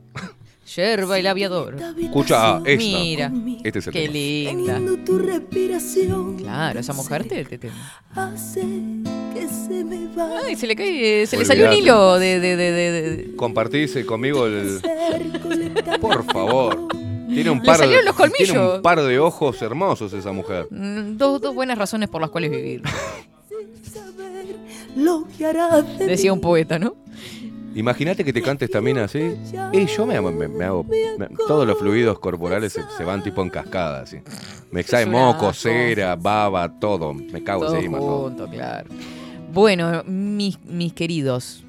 [0.75, 1.75] Yerba el aviador.
[2.01, 2.77] Escucha, esta.
[2.77, 3.31] Mira,
[3.63, 4.69] Este es el qué tema.
[4.73, 5.03] linda.
[5.05, 7.43] Tu respiración Claro, esa mujer te...
[7.45, 7.71] te- te-
[8.15, 8.61] hace
[9.33, 12.39] que se me va Ay, se le cae, se le salió un hilo de...
[12.39, 14.79] de, de, de- de- Compartís eh, conmigo el...
[15.99, 16.87] Por favor.
[17.27, 18.37] Tiene un par de, salieron los colmillos.
[18.49, 20.67] Tiene un par de ojos hermosos esa mujer.
[20.69, 22.83] Mm, Dos, dos buenas razones por las cuales vivir.
[23.91, 24.55] saber
[24.95, 26.95] lo que hará de Decía un poeta, ¿no?
[27.75, 29.35] Imagínate que te cantes también así.
[29.71, 30.83] Y yo me, me- me hago.
[30.83, 34.17] me- todos los fluidos corporales se, se van tipo en cascada, así.
[34.71, 35.69] Me extrae una moco, cosa.
[35.69, 37.13] cera, baba, todo.
[37.13, 37.97] Me cago Todo encima.
[37.97, 38.23] todo.
[38.29, 38.89] junto, claro.
[39.51, 41.63] Bueno, mis, mis queridos,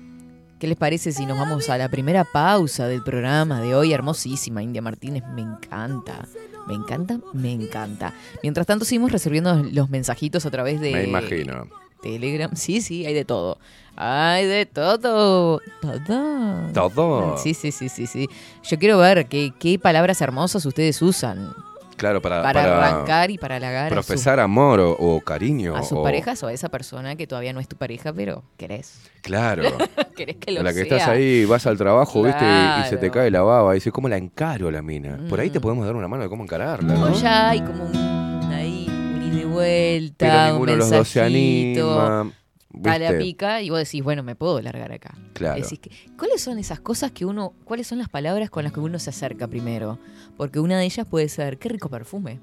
[0.59, 3.92] ¿qué les parece si nos vamos a la primera pausa del programa de hoy?
[3.92, 6.26] Hermosísima, India Martínez, me encanta.
[6.66, 8.14] Me encanta, me encanta.
[8.42, 11.68] Mientras tanto, seguimos recibiendo los mensajitos a través de Me imagino.
[12.02, 12.50] Telegram.
[12.57, 13.59] Sí, sí, hay de todo.
[13.97, 15.61] Hay de todo.
[15.80, 16.72] Todo.
[16.72, 17.38] Todo.
[17.38, 18.28] Sí, sí, sí, sí, sí.
[18.64, 21.53] Yo quiero ver qué, qué palabras hermosas ustedes usan
[21.97, 25.76] Claro, para, para, para arrancar y para halagar a profesar amor o, o cariño.
[25.76, 28.42] a sus o- parejas o a esa persona que todavía no es tu pareja, pero
[28.57, 28.99] querés.
[29.22, 29.62] Claro.
[30.16, 30.97] querés que lo A la que sea.
[30.97, 32.45] estás ahí, vas al trabajo, ¿viste?
[32.45, 33.12] Y- se te Claro.
[33.12, 33.74] cae la baba.
[33.74, 35.20] Y dices, ¿cómo la encaro la mina?
[35.28, 35.62] Por ahí te Mm.
[35.62, 37.14] podemos dar una mano de cómo encararla, O ¿no?
[37.14, 41.07] ya hay como un, ahí, un ida y vuelta, Pero un ninguno de los dos
[41.09, 42.32] se anima.
[42.77, 45.14] Dale a pica y vos decís, bueno, me puedo largar acá.
[45.33, 45.61] Claro.
[45.62, 48.81] Decís que- ¿Cuáles son esas cosas que uno, cuáles son las palabras con las que
[48.81, 49.99] uno se acerca primero?
[50.37, 52.41] Porque una de ellas puede ser, qué rico perfume.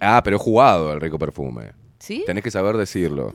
[0.00, 1.72] Ah, pero he jugado al rico perfume.
[1.98, 2.22] ¿Sí?
[2.26, 3.34] Tenés que saber decirlo.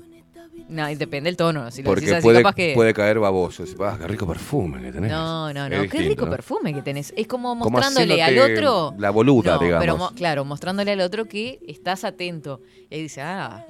[0.67, 1.69] No, y depende del tono.
[1.69, 2.71] Si lo Porque decís así, puede, capaz que...
[2.73, 3.61] puede caer baboso.
[3.63, 5.11] Decís, Ah, qué rico perfume que tenés.
[5.11, 5.69] No, no, no.
[5.69, 6.31] Qué distinto, rico ¿no?
[6.31, 7.13] perfume que tenés.
[7.15, 8.95] Es como Como mostrándole al otro.
[8.97, 9.85] La boluda, No, digamos.
[9.85, 12.61] Pero claro, mostrándole al otro que estás atento.
[12.89, 13.63] Y ahí dice, ah,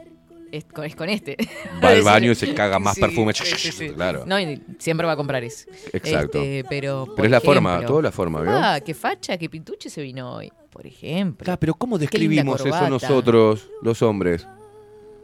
[0.52, 1.36] es con, es con este.
[1.84, 3.34] Va al baño y se caga más Sí, perfume.
[3.34, 3.89] sí, sí, sí.
[3.89, 4.24] Claro.
[4.26, 5.70] No, y siempre va a comprar ese.
[5.93, 6.39] Exacto.
[6.41, 8.52] Este, pero, pero es la forma, toda la forma, ¿vio?
[8.54, 10.52] Ah, qué facha, qué pintuche se vino hoy.
[10.72, 11.46] Por ejemplo.
[11.46, 14.46] Claro, pero ¿cómo describimos eso nosotros, los hombres?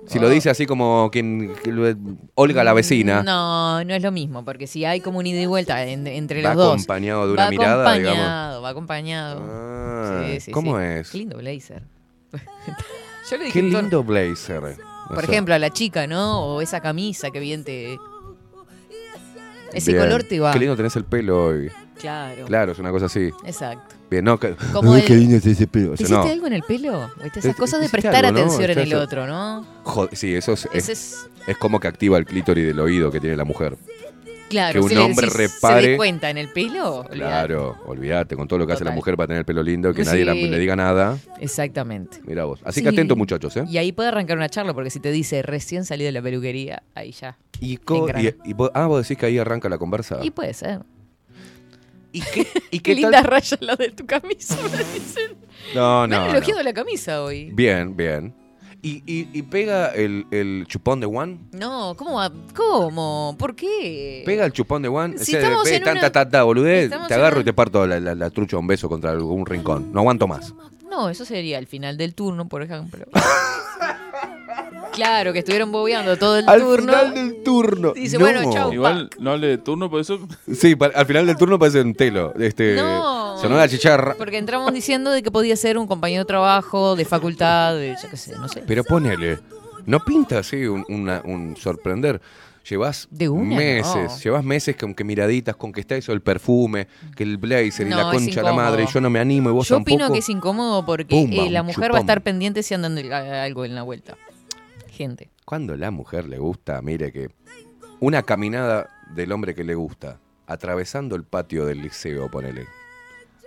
[0.07, 0.29] Si lo Oh.
[0.31, 1.53] dice así como quien
[2.33, 5.45] Olga la vecina, No, no es lo mismo, porque si hay como un ida y
[5.45, 6.73] vuelta en- entre va los dos.
[6.73, 8.17] acompañado de una va mirada, digamos.
[8.19, 9.43] acompañado, va acompañado.
[9.47, 10.85] Ah, Sí, sí, ¿Cómo sí.
[10.85, 11.11] es?
[11.11, 11.83] Qué lindo blazer.
[13.29, 14.77] Yo le dije Qué lindo blazer.
[15.11, 16.41] O Por sea, ejemplo, a la chica, ¿no?
[16.45, 17.97] O esa camisa que bien te.
[19.73, 20.03] Ese bien.
[20.03, 20.51] color te va.
[20.53, 21.71] Qué lindo tenés el pelo hoy.
[21.99, 22.45] Claro.
[22.45, 23.29] Claro, es una cosa así.
[23.45, 23.95] Exacto.
[24.09, 25.89] Bien, no, que, Como el- qué lindo es ese pelo.
[25.91, 26.31] O ¿Te sea, hiciste no.
[26.33, 27.11] algo en el pelo?
[27.23, 27.29] ¿Viste?
[27.29, 28.45] Te- Esas cosas de hiciste prestar algo, ¿no?
[28.45, 29.65] atención en el otro, ¿no?
[29.83, 31.27] Joder, sí, eso es, es.
[31.47, 33.77] es como que activa el clítoris del oído que tiene la mujer.
[34.51, 36.99] Claro, que un si le hombre decís, ¿Se repare- dé cuenta en el pelo?
[36.99, 37.15] Olvidate.
[37.17, 40.03] Claro, olvídate, con todo lo que hace la mujer para tener el pelo lindo, que
[40.03, 40.09] Sí.
[40.11, 41.17] nadie la- le diga nada.
[41.39, 42.19] Exactamente.
[42.25, 42.59] Mira vos.
[42.63, 42.83] Así Sí.
[42.83, 43.63] que atentos, muchachos, ¿eh?
[43.67, 46.83] Y ahí puede arrancar una charla, porque si te dice recién salido de la peluquería,
[46.95, 47.37] ahí ya.
[47.59, 50.19] Y, y- y vos- ah, vos decís que ahí arranca la conversa.
[50.23, 50.81] Y puede ser.
[52.13, 53.23] ¿Y qué, y Qué, qué linda tal?
[53.25, 55.31] raya la de tu camisa, me dicen.
[55.73, 56.29] No, Me han no.
[56.31, 56.63] elogiado no.
[56.63, 57.51] la camisa hoy.
[57.53, 58.33] Bien, bien.
[58.83, 61.37] ¿Y, y, y pega el, el chupón de One?
[61.51, 62.31] No, ¿cómo va?
[62.55, 63.35] ¿Cómo?
[63.37, 64.23] ¿Por qué?
[64.25, 65.17] Pega el chupón de One.
[65.19, 67.53] Si Ese de- estamos en tanta, una- tanta boludez, estamos te agarro una- y te
[67.53, 69.91] parto la, la- la trucha un beso contra algún rincón.
[69.93, 70.53] No aguanto más.
[70.89, 73.05] No, eso sería el final del turno, por ejemplo.
[74.91, 76.93] claro, que estuvieron bobeando todo el turno.
[77.13, 77.93] del turno.
[77.93, 78.71] Dice, bueno, chau.
[78.73, 80.19] Igual no hable de turno, por eso.
[80.53, 82.33] Sí, al final del turno parece un telo.
[82.39, 83.37] Este, No.
[83.39, 84.15] Sonó la chicharra.
[84.17, 88.09] Porque entramos diciendo de que podía ser un compañero de trabajo, de facultad, de yo
[88.09, 88.63] qué sé, no sé.
[88.67, 89.39] Pero ponele.
[89.85, 92.21] No pinta así un, una- un sorprender.
[92.69, 94.17] Llevas De una, meses, no.
[94.19, 97.89] llevas meses con que miraditas, con que está eso, el perfume, que el blazer y
[97.89, 99.95] No, la concha la madre, y yo no me animo y vos Yo tampoco.
[99.95, 102.95] opino que es incómodo porque Pumba, eh, la mujer va a estar pendiente si andan
[103.11, 104.15] algo en la vuelta.
[105.01, 105.31] Gente.
[105.45, 107.29] Cuando la mujer le gusta, mire que
[107.99, 112.67] una caminada del hombre que le gusta, atravesando el patio del liceo, ponele.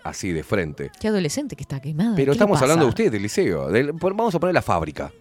[0.03, 0.91] Así de frente.
[1.01, 2.15] Qué adolescente que está quemada.
[2.17, 3.69] Pero ¿qué le estamos hablando de usted, del liceo.
[3.69, 5.13] del- vamos a poner la fábrica.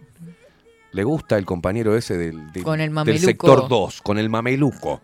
[0.92, 3.26] Le gusta el compañero ese del, del- Con el del mameluco.
[3.26, 5.02] sector 2, con el mameluco.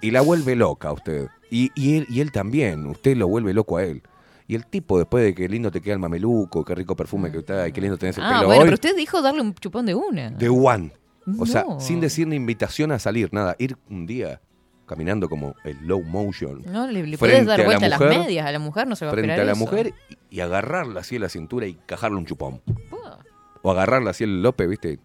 [0.00, 1.28] Y la vuelve loca a usted.
[1.50, 4.02] Y, y él, y él también, usted lo vuelve loco a él.
[4.48, 7.38] Y el tipo, después de que lindo te queda el mameluco, qué rico perfume que
[7.38, 9.54] está, y qué lindo tenés el Ah, pelo bueno, hoy, pero usted dijo darle un
[9.54, 10.30] chupón de una.
[10.30, 10.92] de one.
[11.38, 13.56] O sea, sin decir ni invitación a salir, nada.
[13.58, 14.40] Ir un día
[14.86, 18.46] caminando como el low motion No, le, puedes dar a la vuelta a, las medias.
[18.46, 19.58] A la mujer no se va a frente a la eso.
[19.58, 19.92] mujer
[20.30, 22.60] y, y agarrarla así en la cintura y cajarle un chupón.
[22.88, 23.18] Pua.
[23.62, 25.00] O agarrarla así el Lope, ¿viste?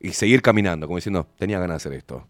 [0.00, 2.26] Y seguir caminando, como diciendo, tenía ganas de hacer esto.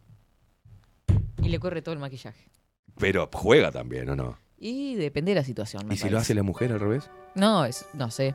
[1.42, 2.50] Y le corre todo el maquillaje.
[2.98, 4.38] Pero juega también, ¿o no?
[4.58, 5.86] Y depende de la situación.
[5.86, 7.10] me ¿Y si lo hace la mujer al revés?
[7.34, 8.34] No, es, no sé.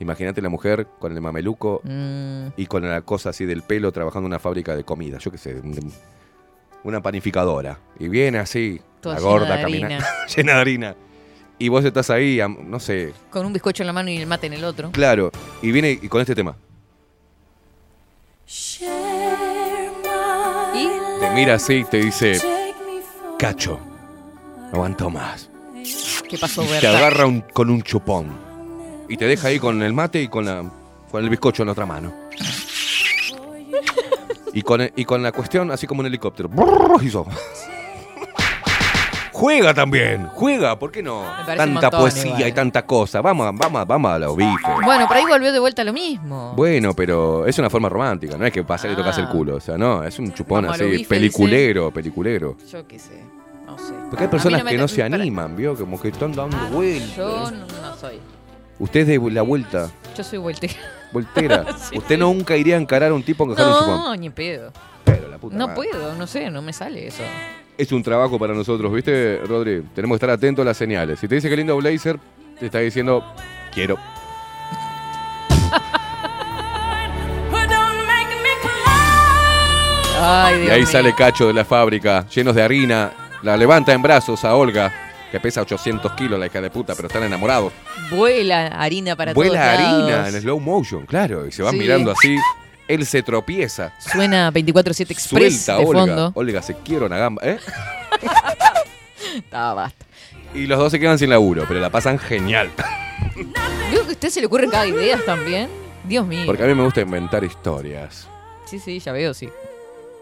[0.00, 4.26] Imagínate la mujer con el mameluco Mm, y con la cosa así del pelo trabajando
[4.26, 5.92] en una fábrica de comida, yo qué sé, un-
[6.84, 7.78] una panificadora.
[7.98, 10.04] Y viene así, Toda la gorda caminando,
[10.36, 10.96] llena de harina.
[11.58, 14.46] Y vos estás ahí, no sé, con un bizcocho en la mano y el mate
[14.46, 14.92] en el otro.
[14.92, 16.56] claro, y viene y con este tema.
[20.74, 20.86] Y
[21.20, 22.38] Te mira así y te dice,
[23.38, 23.80] cacho,
[24.70, 25.47] no aguanto más.
[26.28, 28.26] ¿Qué pasó, te agarra un- con un chupón.
[29.08, 30.64] Y te deja ahí con el mate y con, la,
[31.10, 32.12] con el bizcocho en la otra mano.
[34.52, 36.48] Y con, y con la cuestión así como un helicóptero.
[36.48, 37.26] Brrr, hizo.
[39.32, 41.20] Juega también, juega, ¿por qué no?
[41.20, 42.48] Me parece un Tanta montón poesía igual.
[42.48, 43.20] y tanta cosa.
[43.20, 44.74] Vamos, a- vamos, a- vamos a los bifes.
[44.84, 46.54] Bueno, por ahí volvió de vuelta lo mismo.
[46.56, 49.30] Bueno, pero es una forma romántica, no es que pasar y tocas el Ah.
[49.30, 52.56] culo, o sea, no, es un chupón Vamos a así, bife, peliculero, peliculero.
[52.70, 53.22] Yo qué sé.
[53.78, 53.94] No sé.
[54.10, 55.76] Porque hay personas que no se animan, ¿vio?
[55.76, 57.16] Como que están dando vueltas.
[57.16, 58.18] Yo no, no soy.
[58.78, 60.74] Usted es de la vuelta, Yo soy voltera.
[61.12, 61.64] voltera.
[61.78, 61.98] Sí.
[61.98, 63.96] Usted nunca iría a encarar a un tipo en cajar un chupón.
[63.96, 64.72] No, ni pedo.
[65.04, 65.90] Pero la puta No madre.
[65.90, 67.22] puedo, no sé, no me sale eso.
[67.76, 69.82] Es un trabajo para nosotros, ¿viste, Rodri?
[69.94, 71.18] Tenemos que estar atentos a las señales.
[71.18, 72.18] Si te dice que lindo blazer,
[72.58, 73.24] te está diciendo,
[73.72, 73.96] quiero.
[80.20, 80.86] Ay, Y ahí mío.
[80.88, 83.12] sale Cacho de la fábrica, llenos de harina.
[83.42, 84.92] La levanta en brazos a Olga,
[85.30, 87.72] que pesa 800 kilos la hija de puta, pero están enamorados.
[88.10, 90.34] Vuela harina para Vuela todos harina lados.
[90.34, 91.46] en slow motion, claro.
[91.46, 91.78] Y se van Sí.
[91.78, 92.36] mirando así.
[92.88, 93.92] Él se tropieza.
[94.00, 96.00] Suena 24-7 Express Suelta de Olga.
[96.06, 96.32] fondo.
[96.34, 97.58] Olga se quiere una gamba, ¿eh?
[99.52, 100.04] Ah, basta.
[100.54, 102.70] Y los dos se quedan sin laburo, pero la pasan genial.
[103.90, 105.68] Veo que a usted se le ocurren cada idea también.
[106.04, 106.44] Dios mío.
[106.46, 108.26] Porque a mí me gusta inventar historias.
[108.64, 109.48] Sí, sí, ya veo, sí.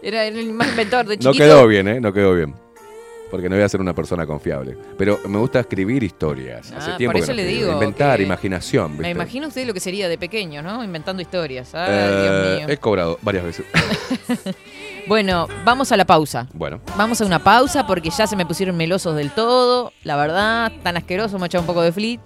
[0.03, 1.43] Era el más inventor de No chiquito.
[1.43, 2.01] quedó bien, ¿eh?
[2.01, 2.53] No quedó bien.
[3.29, 4.77] Porque no voy a ser una persona confiable.
[4.97, 6.71] Pero me gusta escribir historias.
[6.71, 7.65] Hace Ah, tiempo por que eso no le escribo.
[7.65, 8.87] digo Inventar, que- imaginación.
[8.91, 9.03] ¿viste?
[9.03, 10.83] Me imagino usted lo que sería de pequeño, ¿no?
[10.83, 11.75] Inventando historias.
[11.75, 12.73] Ay, Eh, Dios mío.
[12.73, 13.65] He cobrado varias veces.
[15.07, 16.47] Bueno, vamos a la pausa.
[16.53, 19.93] bueno, Vamos a una pausa porque ya se me pusieron melosos del todo.
[20.03, 22.19] La verdad, tan asqueroso, me ha echado un poco de flit.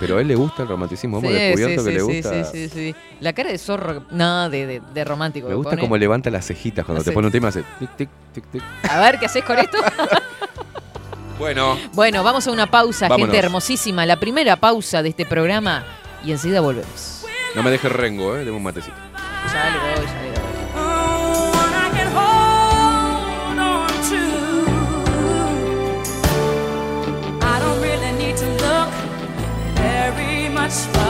[0.00, 1.18] Pero a él le gusta el romanticismo.
[1.18, 2.44] Hemos descubierto que le sí, gusta.
[2.44, 2.94] sí, sí, sí.
[3.20, 5.46] La cara de zorro, no, de, de, de romántico.
[5.48, 7.48] Me gusta como levanta las cejitas cuando te pone un tema.
[7.48, 8.62] Hace tic, tic, tic, tic.
[8.88, 9.76] A ver, ¿qué haces con esto?
[11.38, 13.32] Bueno, bueno, vamos a una pausa, Vámonos.
[13.32, 14.04] gente hermosísima.
[14.04, 15.84] La primera pausa de este programa
[16.22, 17.24] y enseguida volvemos.
[17.54, 18.40] no me dejes rengo, ¿eh?
[18.44, 18.94] Deme un matecito.
[19.50, 20.29] Ya le doy, ya le
[30.70, 31.09] satisfied.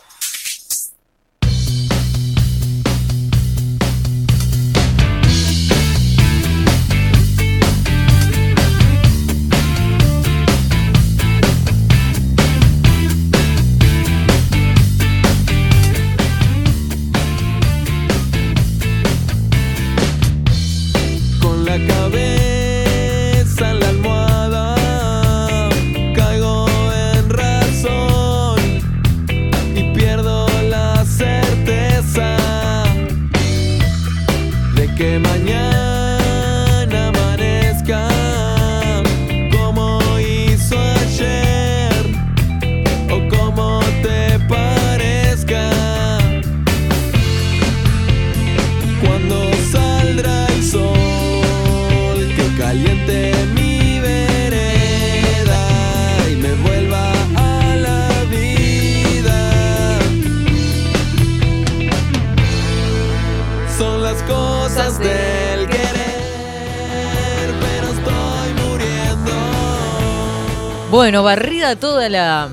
[71.01, 72.49] Bueno, barrida toda la.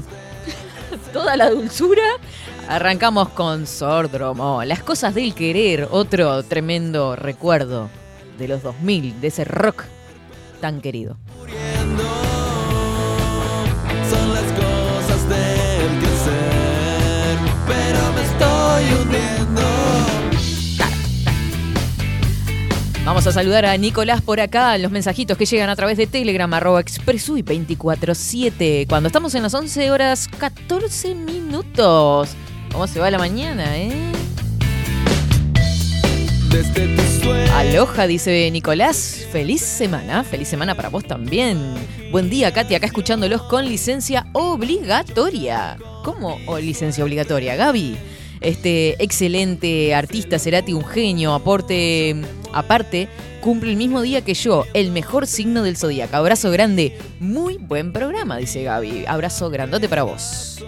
[1.13, 2.03] toda la dulzura.
[2.67, 4.65] Arrancamos con Sordromo.
[4.65, 7.91] Las cosas del querer, otro tremendo recuerdo
[8.39, 9.85] de los 2000, de ese rock
[10.63, 11.19] tan querido.
[14.09, 15.91] Son las cosas del
[17.67, 19.38] pero me estoy hundiendo.
[23.09, 26.53] Vamos a saludar a Nicolás por acá, los mensajitos que llegan a través de Telegram,
[26.53, 28.85] arroba expresui 247.
[28.87, 32.29] Cuando estamos en las 11 horas 14 minutos.
[32.71, 34.13] ¿Cómo se va la mañana, eh?
[36.51, 37.51] Desde.
[37.55, 39.27] Aloha, dice Nicolás.
[39.33, 40.23] Feliz semana.
[40.23, 41.59] Feliz semana para vos también.
[42.13, 45.79] Buen día, Katy, acá escuchándolos con licencia obligatoria.
[46.05, 47.97] ¿Cómo licencia obligatoria, Gaby?
[48.41, 52.17] Este excelente artista, Cerati, un genio, aporte,
[52.53, 53.09] aparte,
[53.41, 56.17] cumple el mismo día que yo, el mejor signo del zodíaco.
[56.17, 59.05] Abrazo grande, muy buen programa, dice Gaby.
[59.07, 60.59] Abrazo grandote para vos.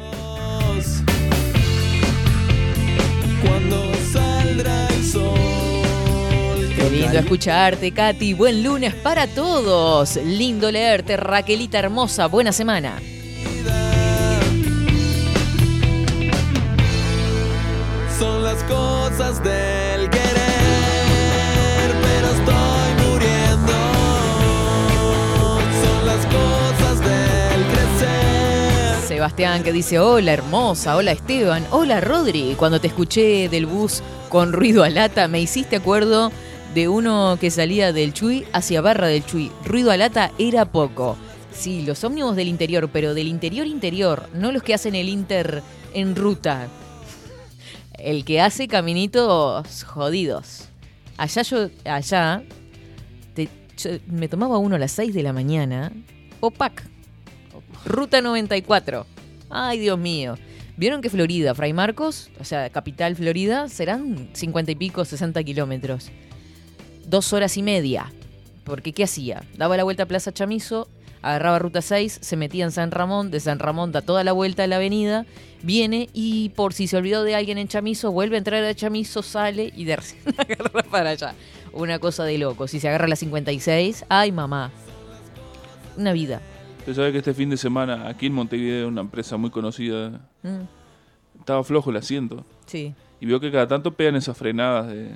[3.45, 6.73] Cuando saldrá el sol.
[6.77, 8.35] Qué lindo escucharte, Katy.
[8.35, 10.17] Buen lunes para todos.
[10.17, 12.27] Lindo leerte, Raquelita hermosa.
[12.27, 13.01] Buena semana.
[18.21, 20.31] Son las cosas del querer,
[22.03, 23.73] pero estoy muriendo.
[25.83, 29.09] Son las cosas del crecer.
[29.09, 32.57] Sebastián que dice, hola hermosa, hola Esteban, hola Rodri.
[32.59, 36.31] Cuando te escuché del bus con ruido a lata, me hiciste acuerdo
[36.75, 39.51] de uno que salía del Chuy hacia Barra del Chuy.
[39.65, 41.17] Ruido a lata era poco.
[41.55, 45.63] Sí, los ómnibus del interior, pero del interior interior, no los que hacen el inter
[45.95, 46.69] en ruta.
[48.03, 50.69] El que hace caminitos jodidos.
[51.17, 52.43] Allá yo, allá,
[54.07, 55.93] me tomaba uno a las 6 de la mañana.
[56.41, 56.83] Opac.
[57.85, 59.07] Ruta 94.
[59.49, 60.37] Ay, Dios mío.
[60.77, 66.11] ¿Vieron que Florida, Fray Marcos, o sea, capital Florida, serán 50 y pico, 60 kilómetros?
[67.07, 68.13] Dos horas y media.
[68.65, 69.43] Porque, ¿qué hacía?
[69.57, 70.89] Daba la vuelta a Plaza Chamizo,
[71.23, 74.65] agarraba Ruta 6, se metía en San Ramón, de San Ramón da toda la vuelta
[74.65, 75.27] a la avenida,
[75.63, 79.23] viene y por si se olvidó de alguien en Chamizo, vuelve a entrar a Chamizo,
[79.23, 81.35] sale y de recién agarra para allá.
[81.73, 82.67] Una cosa de loco.
[82.67, 84.71] Si se agarra la 56, ay mamá.
[85.97, 86.41] Una vida.
[86.81, 90.63] Usted sabe que este fin de semana aquí en Montevideo, una empresa muy conocida, Mm,
[91.39, 92.45] estaba flojo el asiento.
[92.67, 92.95] sí.
[93.23, 95.11] Y veo que cada tanto pegan esas frenadas de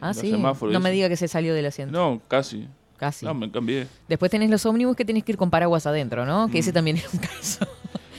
[0.00, 0.30] Ah, los sí.
[0.30, 0.72] semáforos.
[0.72, 1.92] No me diga que se salió del asiento.
[1.92, 2.68] No, casi.
[3.02, 3.26] Casi.
[3.26, 3.88] No, me cambié.
[4.06, 6.48] Después tenés los ómnibus que tenés que ir con paraguas adentro, ¿no?
[6.48, 7.66] Que ese también es un caso.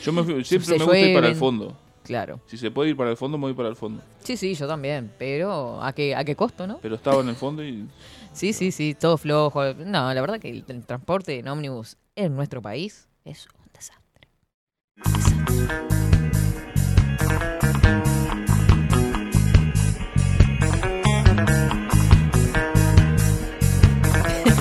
[0.03, 1.73] Yo me siempre Se me gusta ir para el fondo.
[2.03, 2.41] Claro.
[2.47, 4.01] Si se puede ir para el fondo, me voy para el fondo.
[4.25, 5.09] Sí, sí, yo también.
[5.17, 6.79] Pero ¿a qué, a qué costo, no?
[6.81, 7.87] Pero estaba en el fondo y
[8.33, 9.73] Sí, sí, sí, todo flojo.
[9.73, 14.27] No, la verdad que el, el transporte en ómnibus en nuestro país es un desastre.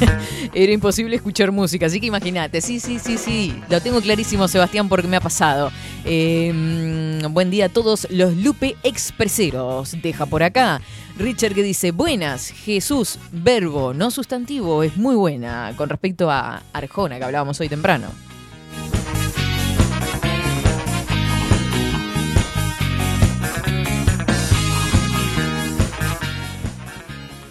[0.55, 2.61] Era imposible escuchar música, así que imagínate.
[2.61, 3.55] Sí, sí, sí, sí.
[3.69, 5.71] Lo tengo clarísimo, Sebastián, porque me ha pasado.
[6.05, 9.97] Mm, buen día a todos los Lupe Expreseros.
[10.03, 10.81] Deja por acá.
[11.19, 15.73] Richard que dice, buenas, Jesús, verbo, no sustantivo, es muy buena.
[15.77, 18.09] Con respecto a Arjona, que hablábamos hoy temprano.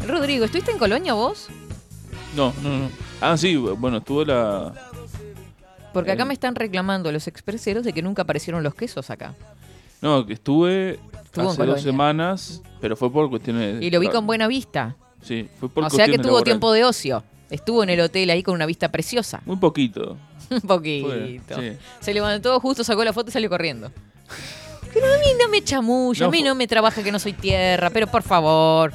[0.07, 1.47] Rodrigo, ¿estuviste en Colonia vos?
[2.35, 2.89] No, no, no.
[3.19, 4.73] Ah, sí, bueno, estuvo la.
[5.93, 9.33] Porque acá me están reclamando los expreseros de que nunca aparecieron los quesos acá.
[10.01, 11.73] No, que estuve Estuvo en hace Colonia.
[11.75, 13.81] dos semanas, pero fue por cuestiones.
[13.81, 14.95] Y lo vi con buena vista.
[15.21, 16.45] Sí, fue por O sea que cuestiones tuvo laborales.
[16.45, 17.23] tiempo de ocio.
[17.49, 19.41] Estuvo en el hotel ahí con una vista preciosa.
[19.45, 20.17] Muy poquito.
[20.49, 21.59] Un poquito.
[21.59, 21.73] Sí.
[21.99, 23.91] Se levantó justo, sacó la foto y salió corriendo.
[24.93, 27.19] Pero a mí no me chamulla, a No, mí fu- no me trabaja que no
[27.19, 28.91] soy tierra, pero por favor.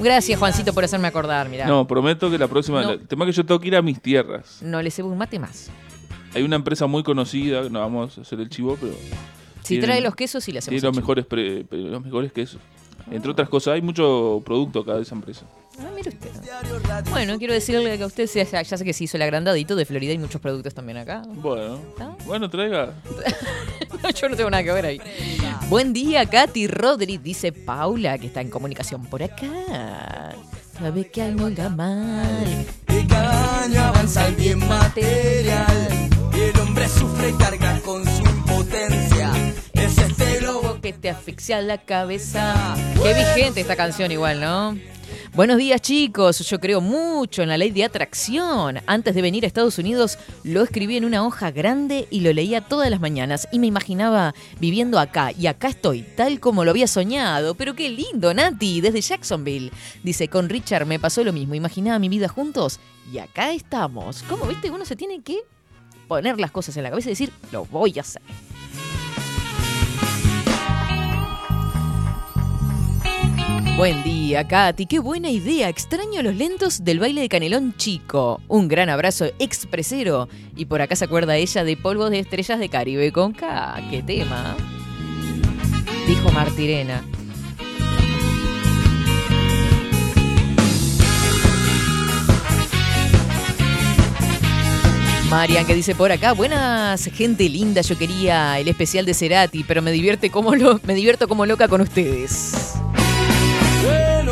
[0.00, 1.66] Gracias, Juancito, por hacerme acordar, mirá.
[1.66, 2.82] No, prometo que la próxima.
[2.82, 2.90] No.
[2.92, 4.60] El tema es que yo tengo que ir a mis tierras.
[4.62, 5.70] No le cebo un mate más.
[6.34, 8.92] Hay una empresa muy conocida, no vamos a hacer el chivo, pero.
[9.62, 12.60] Si tienen- trae los quesos y le hacemos Tiene los mejores, pre- los mejores quesos.
[13.10, 15.46] Entre otras cosas, hay mucho producto acá de esa empresa.
[15.80, 16.30] Ah, mire usted.
[17.10, 19.84] Bueno, quiero decirle que a usted, se- ya sé que se hizo el agrandadito de
[19.84, 21.22] Florida, hay muchos productos también acá.
[21.26, 22.16] Bueno, ¿Ah?
[22.26, 22.94] bueno, traiga.
[24.02, 25.00] No, yo no tengo nada que ver ahí.
[25.68, 30.34] Buen día, Katy Rodri, dice Paula, que está en comunicación por acá.
[30.78, 32.66] Sabe que algo anda mal.
[32.88, 36.08] Y cada año avanza el bien material.
[36.32, 39.32] Y el hombre sufre y carga con su impotencia.
[39.72, 42.54] Es este lobo Lobo que te asfixia la cabeza.
[43.02, 44.78] Qué vigente esta canción igual, ¿no?
[45.38, 48.80] Buenos días chicos, yo creo mucho en la ley de atracción.
[48.86, 52.60] Antes de venir a Estados Unidos lo escribí en una hoja grande y lo leía
[52.60, 56.88] todas las mañanas y me imaginaba viviendo acá y acá estoy, tal como lo había
[56.88, 57.54] soñado.
[57.54, 59.70] Pero qué lindo, Nati, desde Jacksonville.
[60.02, 62.80] Dice, con Richard me pasó lo mismo, imaginaba mi vida juntos
[63.12, 64.24] y acá estamos.
[64.28, 64.72] ¿Cómo viste?
[64.72, 65.38] Uno se tiene que
[66.08, 68.22] poner las cosas en la cabeza y decir, lo voy a hacer.
[73.78, 74.86] Buen día, Katy.
[74.86, 75.68] Qué buena idea.
[75.68, 78.40] Extraño los lentos del baile de Canelón Chico.
[78.48, 80.28] Un gran abrazo expresero.
[80.56, 83.80] Y por acá se acuerda ella de Polvos de Estrellas de Caribe con K.
[83.88, 84.56] ¿Qué tema?
[86.08, 87.04] Dijo Martirena.
[95.30, 99.82] Marian que dice por acá, buenas gente linda, yo quería el especial de Cerati, pero
[99.82, 102.78] me divierte como lo, me divierto como loca con ustedes.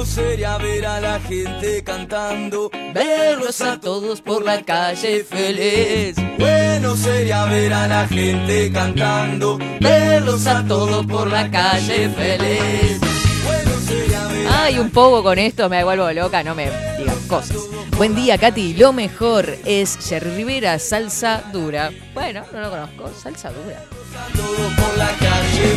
[0.07, 6.17] Sería ver a la gente cantando, verlos a todos por la calle feliz.
[6.39, 12.99] Bueno sería ver a la gente cantando, verlos a todos por la calle feliz.
[13.45, 17.59] Bueno sería ver Ay, un poco con esto me vuelvo loca, no me digan cosas.
[17.97, 18.75] Buen día, Katy.
[18.75, 21.91] Lo mejor es Jerry Rivera, salsa dura.
[22.13, 23.83] Bueno, no lo conozco, salsa dura.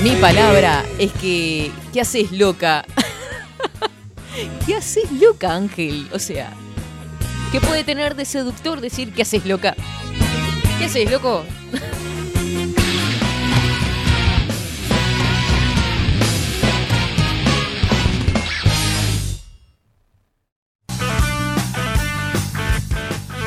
[0.03, 2.85] Mi palabra es que, ¿qué haces loca?
[4.65, 6.07] ¿Qué haces loca, Ángel?
[6.13, 6.53] O sea,
[7.51, 9.75] ¿qué puede tener de seductor decir que haces loca?
[10.77, 11.43] ¿Qué haces, loco?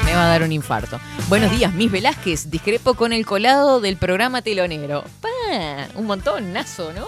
[0.04, 1.00] Me va a dar un infarto.
[1.30, 2.50] Buenos días, Miss Velázquez.
[2.50, 5.04] Discrepo con el colado del programa telonero.
[5.22, 7.06] Pa, un montonazo, ¿no?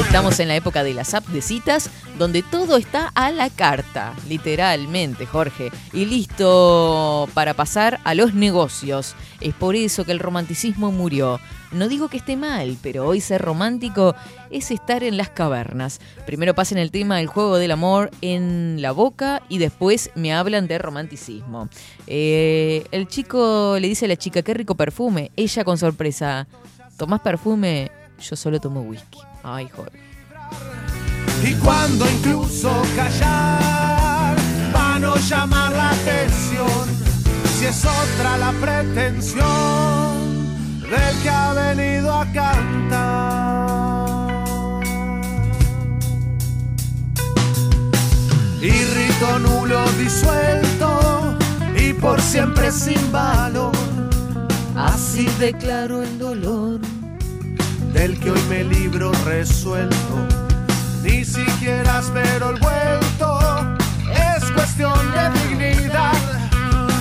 [0.00, 4.14] Estamos en la época de las app de citas, donde todo está a la carta,
[4.28, 9.14] literalmente, Jorge, y listo para pasar a los negocios.
[9.40, 11.38] Es por eso que el romanticismo murió.
[11.70, 14.16] No digo que esté mal, pero hoy ser romántico
[14.50, 16.00] es estar en las cavernas.
[16.26, 20.66] Primero pasen el tema del juego del amor en la boca y después me hablan
[20.66, 21.68] de romanticismo.
[22.06, 25.30] Eh, el chico le dice a la chica, qué rico perfume.
[25.36, 26.48] Ella con sorpresa,
[26.96, 27.99] ¿tomás perfume?
[28.20, 29.18] Yo solo tomo whisky.
[29.42, 29.98] Ay, Jorge.
[31.42, 34.36] Y cuando incluso callar
[34.72, 36.86] para no llamar la atención,
[37.56, 39.40] si es otra la pretensión
[40.82, 43.30] del que ha venido a cantar.
[48.60, 51.38] Y rito nulo disuelto
[51.74, 53.72] y por siempre sin valor,
[54.76, 56.99] así declaro el dolor
[58.00, 60.14] del que hoy me libro resuelto.
[61.02, 63.38] Ni siquiera espero el vuelto,
[64.10, 66.14] es cuestión de dignidad.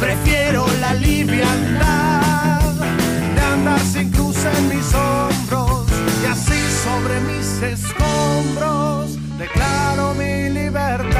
[0.01, 2.73] Prefiero la liviandad
[3.33, 5.87] de andar sin cruz en mis hombros
[6.21, 11.18] y así sobre mis escombros declaro mi libertad.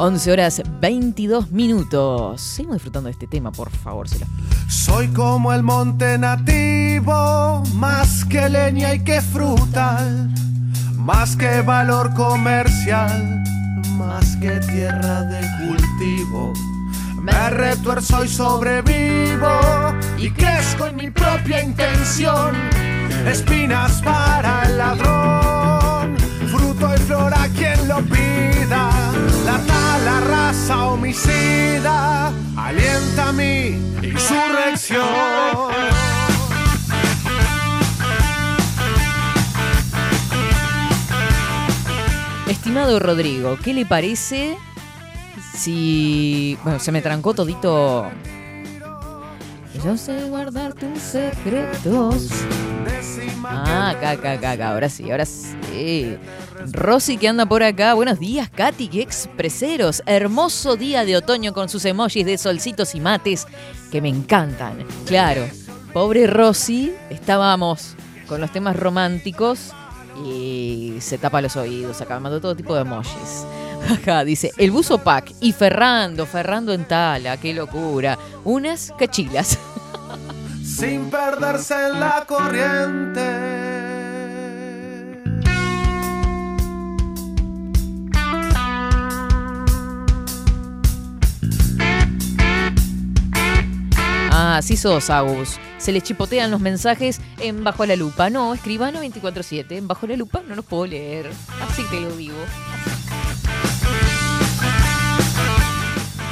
[0.00, 2.40] 11 horas 22 minutos.
[2.40, 4.08] Seguimos disfrutando de este tema, por favor.
[4.08, 4.24] Se
[4.70, 10.32] Soy como el monte nativo, más que leña y que frutal,
[10.96, 13.44] más que valor comercial,
[13.98, 16.54] más que tierra de cultivo.
[17.20, 19.50] Me retuerzo y sobrevivo
[20.16, 22.56] y crezco en mi propia intención.
[23.26, 26.16] Espinas para el ladrón,
[26.50, 28.89] fruto y flor a quien lo pida.
[29.44, 35.06] La tala raza homicida alienta mi insurrección.
[42.48, 44.56] Estimado Rodrigo, ¿qué le parece
[45.56, 46.58] si...
[46.62, 48.10] Bueno, se me trancó todito...
[49.84, 52.28] Yo sé guardar tus secretos.
[53.44, 56.16] Ah, acá, acá, acá, ahora sí, ahora sí.
[56.72, 57.94] Rosy que anda por acá.
[57.94, 60.02] Buenos días, Katy, qué expreseros.
[60.06, 63.46] Hermoso día de otoño con sus emojis de solcitos y mates
[63.90, 64.84] que me encantan.
[65.06, 65.46] Claro,
[65.92, 67.94] pobre Rosy, estábamos
[68.26, 69.72] con los temas románticos
[70.26, 73.46] y se tapa los oídos, acá mandó todo tipo de emojis.
[73.88, 78.18] Acá dice, el buzo pack y Ferrando, Ferrando en tala, qué locura.
[78.44, 79.58] Unas cachilas.
[80.64, 83.70] sin perderse en la corriente.
[94.32, 95.58] Ah, así sos, Agus.
[95.78, 98.30] Se le chipotean los mensajes en Bajo la Lupa.
[98.30, 99.72] No, escribano 24-7.
[99.72, 101.30] En Bajo la Lupa no los puedo leer.
[101.60, 102.36] Así te lo digo.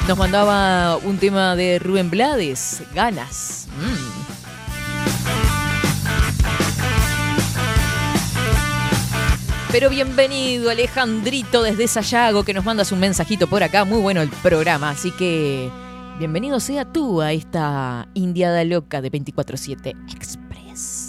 [0.08, 2.82] Nos mandaba un tema de Rubén Blades.
[2.94, 3.68] Ganas.
[3.76, 4.28] Mm.
[9.70, 13.84] Pero bienvenido Alejandrito desde Sayago que nos mandas un mensajito por acá.
[13.84, 15.70] Muy bueno el programa, así que
[16.18, 21.07] bienvenido sea tú a esta Indiada Loca de 24-7 Express.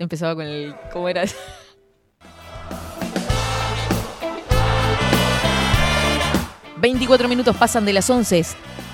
[0.00, 0.74] Empezaba con el...
[0.94, 1.24] ¿Cómo era?
[6.80, 8.44] ...24 minutos pasan de las 11...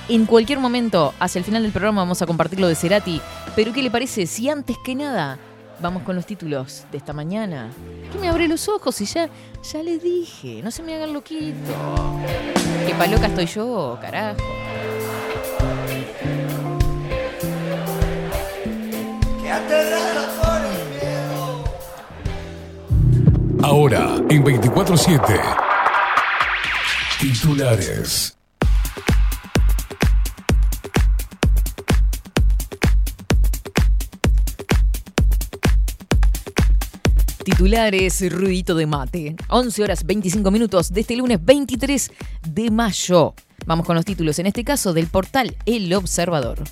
[0.09, 3.21] En cualquier momento, hacia el final del programa, vamos a compartir lo de Cerati.
[3.57, 5.37] Pero ¿qué le parece si antes que nada
[5.81, 7.71] vamos con los títulos de esta mañana?
[8.13, 9.29] Que me abre los ojos y ya,
[9.69, 11.75] ya les dije, no se me hagan loquito.
[12.87, 14.39] Que pa' loca estoy yo, carajo.
[19.43, 19.51] Que
[23.63, 25.21] Ahora, en 24-7.
[27.19, 28.37] Titulares.
[37.45, 39.37] Titulares, ruidito de mate.
[39.49, 42.13] 11 horas 25 minutos de este lunes 23
[42.49, 43.35] de mayo.
[43.65, 46.63] Vamos con los títulos, en este caso del portal El Observador.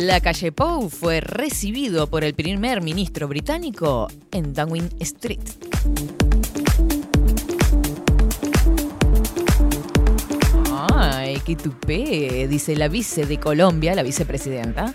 [0.00, 5.42] La calle Pou fue recibido por el primer ministro británico en Downing Street.
[10.94, 14.94] Ay, qué tupé, dice la vice de Colombia, la vicepresidenta.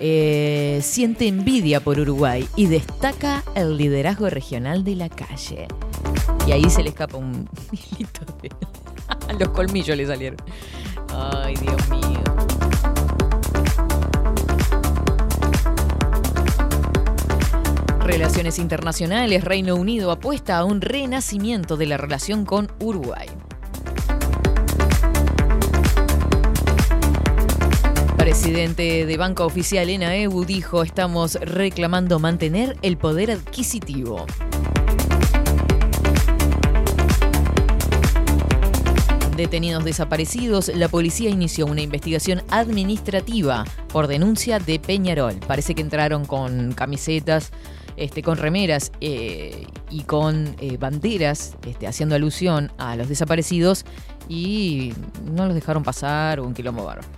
[0.00, 5.66] Eh, siente envidia por Uruguay y destaca el liderazgo regional de la calle.
[6.46, 8.50] Y ahí se le escapa un hilito de...
[9.38, 10.36] Los colmillos le salieron.
[11.08, 12.51] Ay, Dios mío.
[18.04, 23.28] Relaciones internacionales, Reino Unido apuesta a un renacimiento de la relación con Uruguay.
[28.16, 34.26] Presidente de Banca Oficial en AEU dijo, estamos reclamando mantener el poder adquisitivo.
[39.36, 45.36] Detenidos desaparecidos, la policía inició una investigación administrativa por denuncia de Peñarol.
[45.46, 47.50] Parece que entraron con camisetas,
[47.96, 53.84] este, con remeras eh, y con eh, banderas, este, haciendo alusión a los desaparecidos
[54.28, 54.92] y
[55.30, 57.08] no los dejaron pasar un quilombo bárbaro.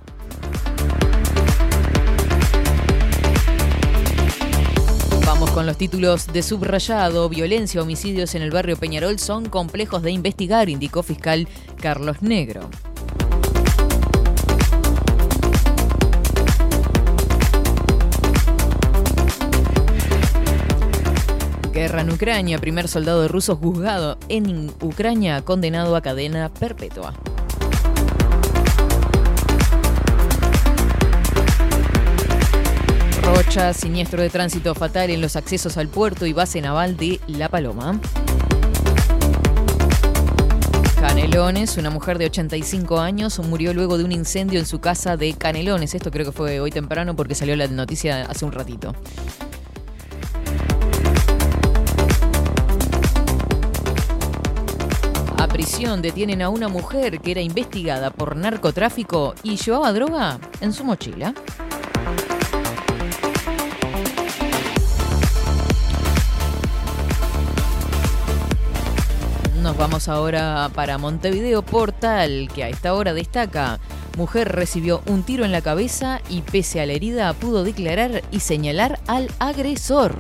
[5.27, 10.11] Vamos Con los títulos de subrayado, violencia, homicidios en el barrio Peñarol son complejos de
[10.11, 11.49] investigar, indicó fiscal
[11.81, 12.69] Carlos Negro.
[21.85, 27.13] Guerra en Ucrania, primer soldado ruso juzgado en Ucrania condenado a cadena perpetua.
[33.23, 37.51] Rocha, siniestro de tránsito fatal en los accesos al puerto y base naval de La
[37.51, 38.01] Paloma.
[40.99, 45.35] Canelones, una mujer de 85 años murió luego de un incendio en su casa de
[45.35, 45.95] Canelones.
[45.95, 48.95] Esto creo que fue hoy temprano porque salió la noticia hace un ratito.
[55.75, 61.35] Detienen a una mujer que era investigada por narcotráfico y llevaba droga en su mochila.
[69.61, 73.81] Nos vamos ahora para Montevideo Portal, que a esta hora destaca.
[74.17, 78.41] Mujer recibió un tiro en la cabeza y pese a la herida pudo declarar y
[78.41, 80.17] señalar al agresor.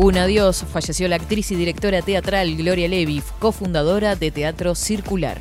[0.00, 5.40] Un adiós, falleció la actriz y directora teatral Gloria Levi, cofundadora de Teatro Circular.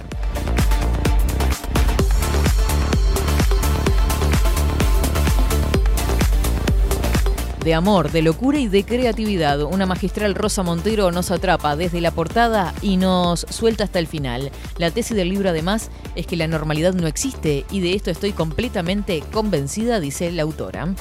[7.64, 12.10] De amor, de locura y de creatividad, una magistral Rosa Montero nos atrapa desde la
[12.10, 14.50] portada y nos suelta hasta el final.
[14.80, 18.32] La tesis del libro además es que la normalidad no existe y de esto estoy
[18.32, 20.96] completamente convencida, dice la autora.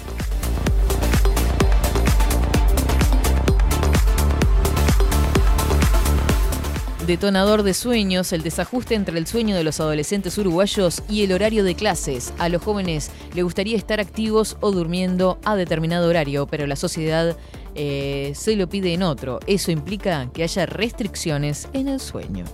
[7.06, 11.62] Detonador de sueños, el desajuste entre el sueño de los adolescentes uruguayos y el horario
[11.62, 12.34] de clases.
[12.38, 17.36] A los jóvenes le gustaría estar activos o durmiendo a determinado horario, pero la sociedad
[17.76, 19.38] eh, se lo pide en otro.
[19.46, 22.44] Eso implica que haya restricciones en el sueño.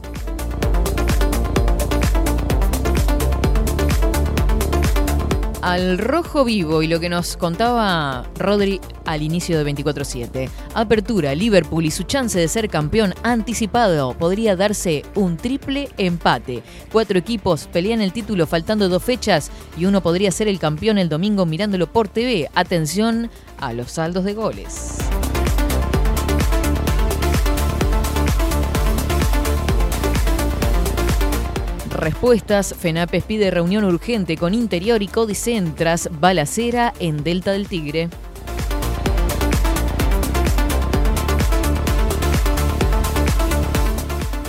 [5.62, 10.50] Al rojo vivo y lo que nos contaba Rodri al inicio de 24-7.
[10.74, 16.62] Apertura, Liverpool y su chance de ser campeón anticipado podría darse un triple empate.
[16.90, 21.08] Cuatro equipos pelean el título faltando dos fechas y uno podría ser el campeón el
[21.08, 22.50] domingo mirándolo por TV.
[22.54, 24.98] Atención a los saldos de goles.
[32.02, 38.08] Respuestas, FENAPES pide reunión urgente con Interior y Codicen tras balacera en Delta del Tigre.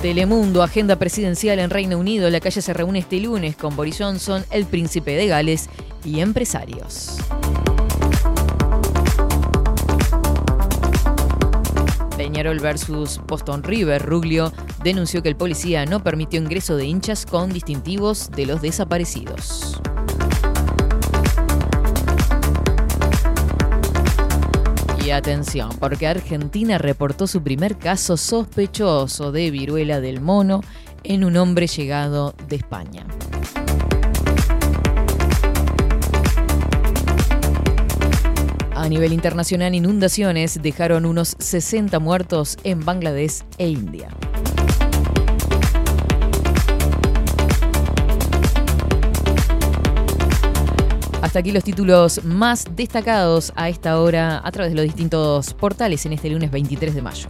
[0.02, 2.30] Telemundo, agenda presidencial en Reino Unido.
[2.30, 5.70] La calle se reúne este lunes con Boris Johnson, el príncipe de Gales
[6.04, 7.20] y empresarios.
[12.18, 14.52] Peñarol versus Boston River, Ruglio
[14.84, 19.82] denunció que el policía no permitió ingreso de hinchas con distintivos de los desaparecidos.
[25.06, 30.62] Y atención, porque Argentina reportó su primer caso sospechoso de viruela del mono
[31.04, 33.06] en un hombre llegado de España.
[38.76, 44.10] A nivel internacional, inundaciones dejaron unos 60 muertos en Bangladesh e India.
[51.24, 56.06] Hasta aquí los títulos más destacados a esta hora a través de los distintos portales
[56.06, 57.30] en este lunes 23 de mayo.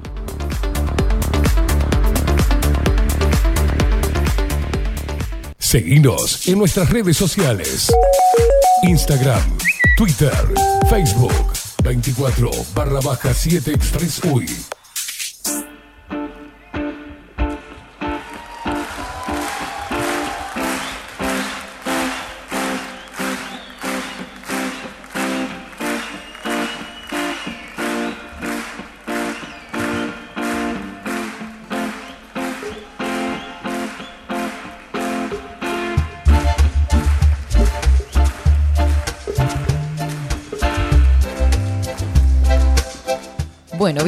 [5.59, 7.93] Seguinos en nuestras redes sociales.
[8.81, 9.43] Instagram,
[9.95, 10.33] Twitter,
[10.89, 11.53] Facebook,
[11.83, 14.72] 24 barra baja 7 Express UI.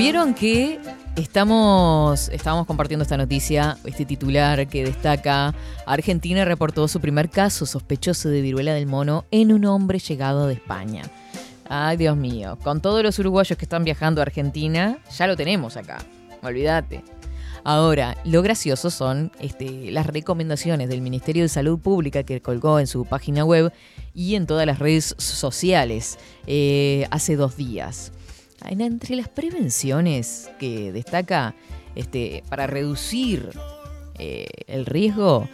[0.05, 0.79] Vieron que
[1.15, 5.55] estamos, estamos compartiendo esta noticia, este titular que destaca,
[5.87, 10.53] Argentina reportó su primer caso sospechoso de viruela del mono en un hombre llegado de
[10.53, 11.01] España.
[11.67, 15.75] Ay, Dios mío, con todos los uruguayos que están viajando a Argentina, ya lo tenemos
[15.75, 15.97] acá,
[16.43, 17.03] olvídate.
[17.63, 22.85] Ahora, lo gracioso son este, las recomendaciones del Ministerio de Salud Pública que colgó en
[22.85, 23.73] su página web
[24.13, 28.11] y en todas las redes sociales eh, hace dos días.
[28.69, 31.55] En- Entre las prevenciones que destaca
[31.95, 33.49] este, para reducir
[34.17, 35.47] eh, el riesgo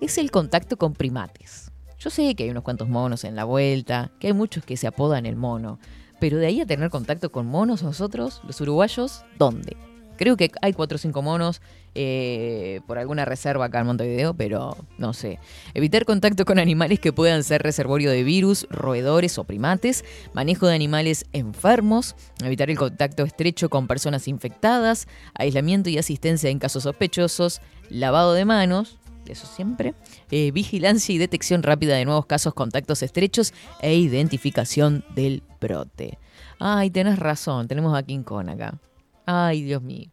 [0.00, 1.70] es el contacto con primates.
[1.98, 4.86] Yo sé que hay unos cuantos monos en la vuelta, que hay muchos que se
[4.86, 5.78] apodan el mono,
[6.20, 9.76] pero de ahí a tener contacto con monos nosotros, los uruguayos, ¿dónde?
[10.16, 11.60] Creo que hay cuatro o cinco monos
[11.98, 15.38] eh, por alguna reserva acá en Montevideo, pero no sé.
[15.72, 20.04] Evitar contacto con animales que puedan ser reservorio de virus, roedores o primates.
[20.34, 22.14] Manejo de animales enfermos.
[22.44, 25.08] Evitar el contacto estrecho con personas infectadas.
[25.34, 27.62] Aislamiento y asistencia en casos sospechosos.
[27.88, 28.98] Lavado de manos.
[29.26, 29.94] Eso siempre.
[30.30, 36.18] eh, vigilancia y detección rápida de nuevos casos, contactos estrechos e identificación del brote.
[36.60, 37.68] Ay, tenés razón.
[37.68, 38.78] Tenemos a King Kong acá.
[39.24, 40.10] Ay, Dios mío.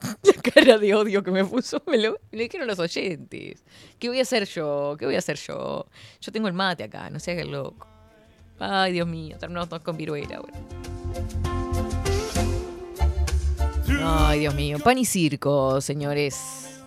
[0.22, 3.62] La cara de odio que me puso, me lo, dijeron los oyentes.
[3.98, 4.96] ¿Qué voy a hacer yo?
[4.98, 5.86] ¿Qué voy a hacer yo?
[6.20, 7.86] Yo tengo el mate acá, no se haga el loco.
[8.58, 10.54] Ay, Dios mío, terminamos con viruela ahora.
[14.02, 16.80] Ay, Dios mío, pan y circo, señores.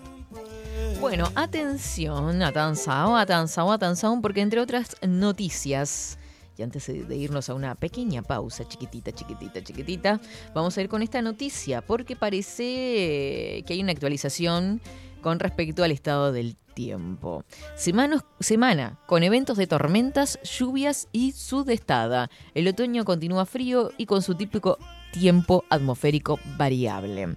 [0.99, 6.18] Bueno, atención, atanzao, atanzao, atanzao, porque entre otras noticias,
[6.58, 10.20] y antes de irnos a una pequeña pausa, chiquitita, chiquitita, chiquitita,
[10.54, 14.82] vamos a ir con esta noticia, porque parece que hay una actualización
[15.22, 17.44] con respecto al estado del tiempo.
[17.76, 22.30] Semanos- semana con eventos de tormentas, lluvias y sudestada.
[22.54, 24.78] El otoño continúa frío y con su típico
[25.12, 27.36] tiempo atmosférico variable.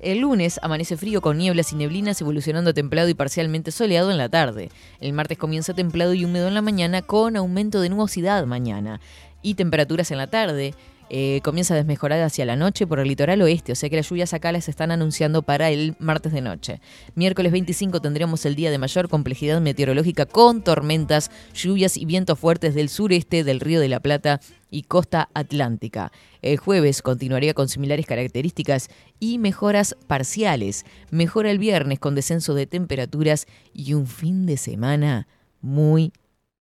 [0.00, 4.30] El lunes amanece frío con nieblas y neblinas evolucionando templado y parcialmente soleado en la
[4.30, 4.70] tarde.
[4.98, 9.00] El martes comienza templado y húmedo en la mañana con aumento de nubosidad mañana.
[9.42, 10.74] Y temperaturas en la tarde.
[11.12, 14.08] eh, comienza a desmejorar hacia la noche por el litoral oeste, o sea que las
[14.08, 16.80] lluvias acá las están anunciando para el martes de noche.
[17.16, 22.76] Miércoles 25 tendremos el día de mayor complejidad meteorológica con tormentas, lluvias y vientos fuertes
[22.76, 24.40] del sureste del Río de la Plata
[24.70, 26.12] y costa atlántica.
[26.42, 28.88] El jueves continuaría con similares características
[29.18, 30.84] y mejoras parciales.
[31.10, 35.28] Mejora el viernes con descenso de temperaturas y un fin de semana
[35.60, 36.12] muy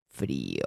[0.07, 0.65] frío.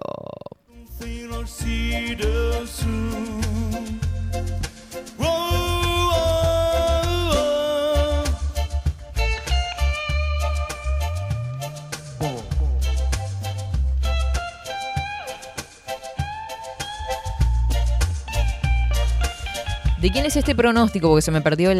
[20.03, 21.07] ¿De quién es este pronóstico?
[21.07, 21.79] Porque se me perdió el...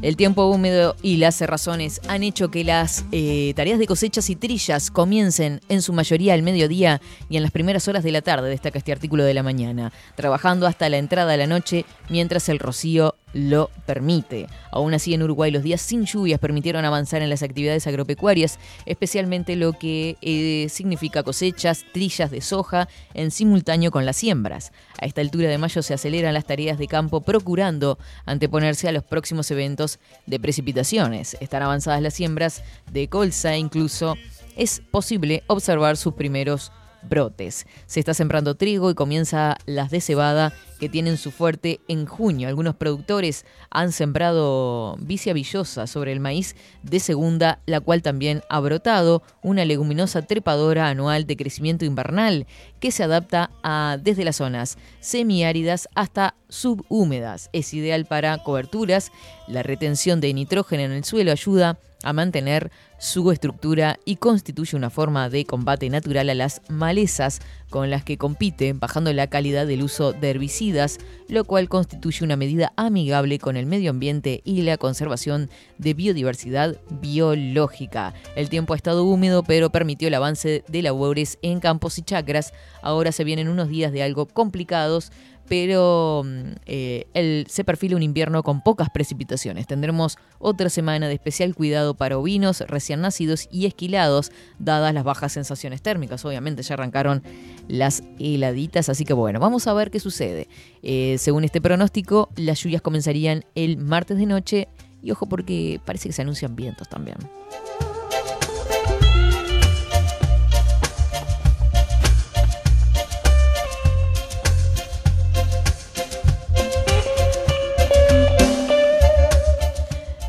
[0.00, 4.36] El tiempo húmedo y las cerrazones han hecho que las eh, tareas de cosechas y
[4.36, 8.48] trillas comiencen en su mayoría al mediodía y en las primeras horas de la tarde,
[8.48, 12.60] destaca este artículo de la mañana, trabajando hasta la entrada de la noche mientras el
[12.60, 14.46] rocío lo permite.
[14.70, 19.56] Aún así, en Uruguay los días sin lluvias permitieron avanzar en las actividades agropecuarias, especialmente
[19.56, 24.72] lo que eh, significa cosechas, trillas de soja en simultáneo con las siembras.
[25.00, 29.04] A esta altura de mayo se aceleran las tareas de campo procurando anteponerse a los
[29.04, 31.36] próximos eventos de precipitaciones.
[31.40, 34.16] Están avanzadas las siembras de colza incluso
[34.56, 36.72] es posible observar sus primeros
[37.02, 37.66] brotes.
[37.86, 42.48] Se está sembrando trigo y comienza las de cebada que tienen su fuerte en junio.
[42.48, 48.60] Algunos productores han sembrado vicia villosa sobre el maíz de segunda, la cual también ha
[48.60, 52.46] brotado, una leguminosa trepadora anual de crecimiento invernal
[52.80, 57.50] que se adapta a desde las zonas semiáridas hasta subhúmedas.
[57.52, 59.12] Es ideal para coberturas.
[59.46, 64.90] La retención de nitrógeno en el suelo ayuda a mantener su estructura y constituye una
[64.90, 69.82] forma de combate natural a las malezas con las que compite, bajando la calidad del
[69.82, 70.98] uso de herbicidas,
[71.28, 76.76] lo cual constituye una medida amigable con el medio ambiente y la conservación de biodiversidad
[77.00, 78.14] biológica.
[78.36, 82.52] El tiempo ha estado húmedo, pero permitió el avance de labores en campos y chacras.
[82.82, 85.12] Ahora se vienen unos días de algo complicados,
[85.48, 89.66] pero mm, eh, el- se perfila un invierno con pocas precipitaciones.
[89.66, 95.32] Tendremos otra semana de especial cuidado para ovinos recién nacidos y esquilados, dadas las bajas
[95.32, 96.24] sensaciones térmicas.
[96.24, 97.22] Obviamente ya arrancaron
[97.68, 100.48] las heladitas, así que bueno, vamos a ver qué sucede.
[100.82, 104.68] Eh, según este pronóstico, las lluvias comenzarían el martes de noche
[105.02, 107.16] y ojo porque parece que se anuncian vientos también.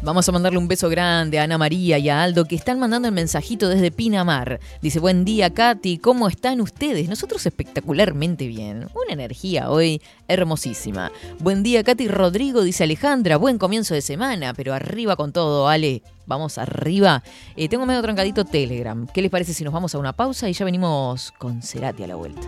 [0.02, 3.10] Vamos a mandarle un beso grande a Ana María y a Aldo que están mandando
[3.10, 4.62] el mensajito desde Pinamar.
[4.82, 7.10] Dice, buen día Katy, ¿cómo están ustedes?
[7.10, 8.88] Nosotros espectacularmente bien.
[8.94, 11.12] Una energía hoy hermosísima.
[11.40, 16.02] Buen día Katy Rodrigo, dice Alejandra, buen comienzo de semana, pero arriba con todo, Ale.
[16.26, 17.22] Vamos arriba.
[17.58, 19.06] Eh, tengo medio trancadito Telegram.
[19.14, 22.08] ¿Qué les parece si nos vamos a una pausa y ya venimos con Cerati a
[22.08, 22.48] la vuelta?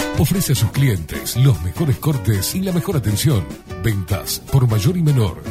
[0.21, 3.43] Ofrece a sus clientes los mejores cortes y la mejor atención.
[3.83, 5.50] Ventas por mayor y menor.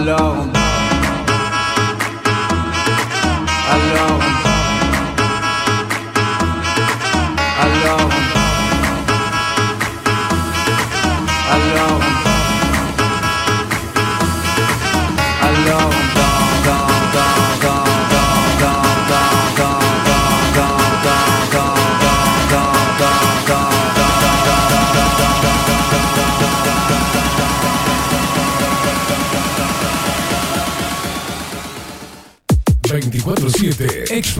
[0.00, 0.39] Alone,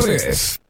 [0.00, 0.60] ...24-7 Express.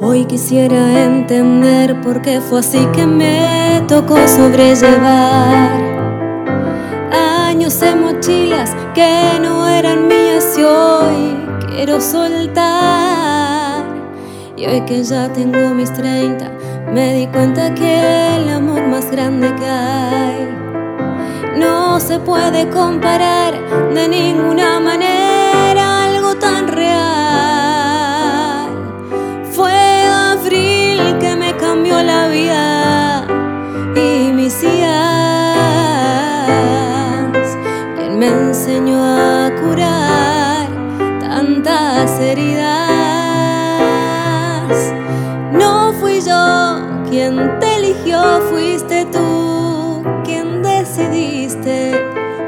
[0.00, 5.70] Hoy quisiera entender por qué fue así que me tocó sobrellevar
[7.12, 11.36] años en mochilas que no eran mías y hoy
[11.68, 13.23] quiero soltar.
[14.66, 16.50] Hoy que ya tengo mis 30,
[16.92, 20.48] me di cuenta que el amor más grande que hay
[21.58, 23.54] no se puede comparar
[23.92, 25.03] de ninguna manera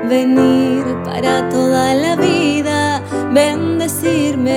[0.08, 3.02] venir para toda la vida,
[3.32, 4.56] bendecirme.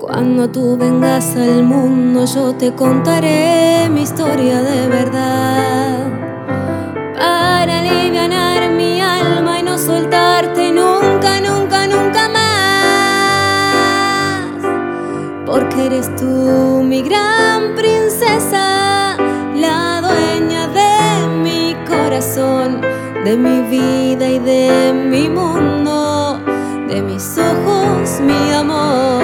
[0.00, 5.77] Cuando tú vengas al mundo yo te contaré mi historia de verdad
[15.78, 19.16] eres tú mi gran princesa
[19.54, 22.80] La dueña de mi corazón
[23.24, 26.40] De mi vida y de mi mundo
[26.88, 29.17] De mis ojos mi amor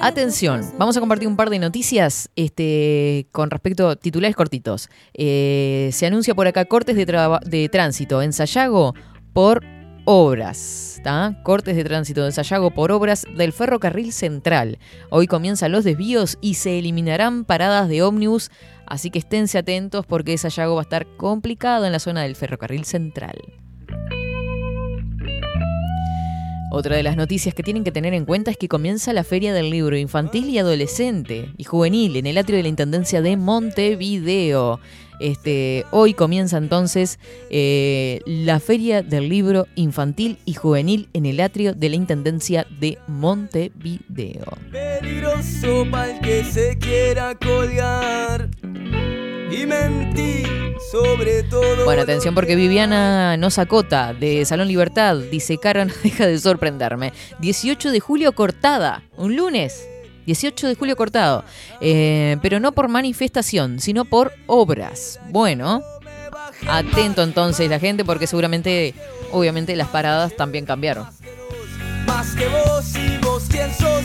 [0.02, 4.90] Atención, vamos a compartir un par de noticias este, con respecto a titulares cortitos.
[5.14, 8.94] Eh, se anuncia por acá cortes de tránsito en Sayago
[9.32, 9.64] por
[10.04, 11.00] obras.
[11.02, 11.40] ¿tá?
[11.42, 14.78] Cortes de tránsito en Sayago por obras del ferrocarril central.
[15.08, 18.50] Hoy comienzan los desvíos y se eliminarán paradas de ómnibus,
[18.86, 22.84] así que esténse atentos porque Sayago va a estar complicado en la zona del ferrocarril
[22.84, 23.36] central.
[26.70, 29.54] Otra de las noticias que tienen que tener en cuenta es que comienza la Feria
[29.54, 34.80] del Libro Infantil y Adolescente y Juvenil en el atrio de la Intendencia de Montevideo.
[35.20, 37.18] Este, hoy comienza entonces
[37.50, 42.98] eh, la Feria del Libro Infantil y Juvenil en el atrio de la Intendencia de
[43.06, 44.58] Montevideo.
[44.72, 48.50] Peligroso para el que se quiera colgar
[49.50, 51.84] y mentir sobre todo.
[51.84, 55.16] Bueno, atención porque Viviana nos acota de Salón Libertad.
[55.16, 57.12] Dice, Cara, no deja de sorprenderme.
[57.40, 59.88] 18 de julio cortada, un lunes.
[60.26, 61.44] 18 de julio cortado.
[61.80, 65.20] Eh, pero no por manifestación, sino por obras.
[65.30, 65.82] Bueno,
[66.68, 68.94] atento entonces la gente porque seguramente,
[69.32, 71.06] obviamente las paradas también cambiaron.
[72.06, 74.04] Más que vos y vos quién sos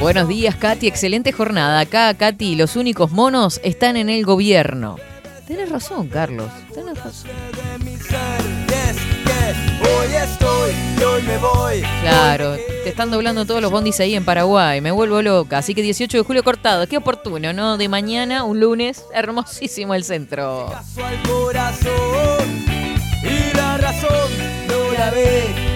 [0.00, 0.86] Buenos días, Katy.
[0.86, 1.80] Excelente jornada.
[1.80, 4.96] Acá, Katy, los únicos monos están en el gobierno.
[5.46, 6.50] Tienes razón, Carlos.
[6.74, 7.30] Tenés razón.
[12.00, 14.80] Claro, te están doblando todos los bondis ahí en Paraguay.
[14.80, 15.58] Me vuelvo loca.
[15.58, 16.86] Así que 18 de julio cortado.
[16.86, 17.76] Qué oportuno, ¿no?
[17.76, 20.72] De mañana, un lunes, hermosísimo el centro.
[23.22, 24.30] Y la razón
[24.68, 25.73] no la ve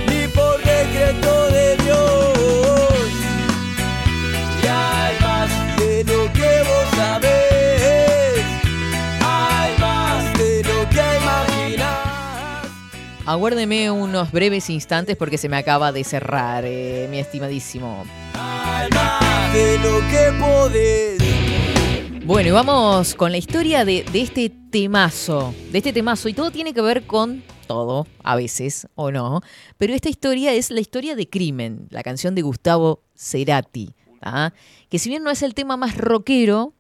[13.29, 18.07] Aguárdeme unos breves instantes porque se me acaba de cerrar, eh, mi estimadísimo.
[19.53, 22.25] De lo que podés.
[22.25, 26.51] Bueno, y vamos con la historia de, de este temazo, de este temazo, y todo
[26.51, 29.43] tiene que ver con todo, a veces, o no,
[29.77, 34.55] pero esta historia es la historia de Crimen, la canción de Gustavo Cerati, ¿ah?
[34.89, 36.73] que si bien no es el tema más rockero,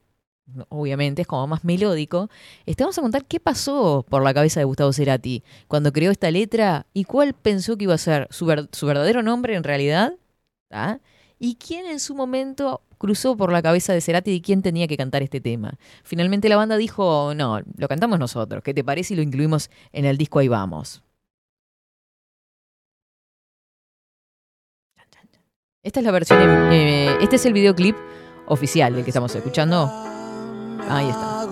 [0.68, 2.30] obviamente es como más melódico,
[2.66, 6.30] este, vamos a contar qué pasó por la cabeza de Gustavo Cerati cuando creó esta
[6.30, 10.14] letra y cuál pensó que iba a ser su, ver- su verdadero nombre en realidad,
[11.38, 14.96] y quién en su momento cruzó por la cabeza de Cerati y quién tenía que
[14.96, 15.74] cantar este tema.
[16.02, 19.14] Finalmente la banda dijo, no, lo cantamos nosotros, ¿qué te parece?
[19.14, 21.02] Y lo incluimos en el disco Ahí Vamos.
[25.82, 27.96] Esta es la versión, en- eh, este es el videoclip
[28.46, 29.88] oficial del que estamos escuchando.
[30.90, 31.46] Ahí está.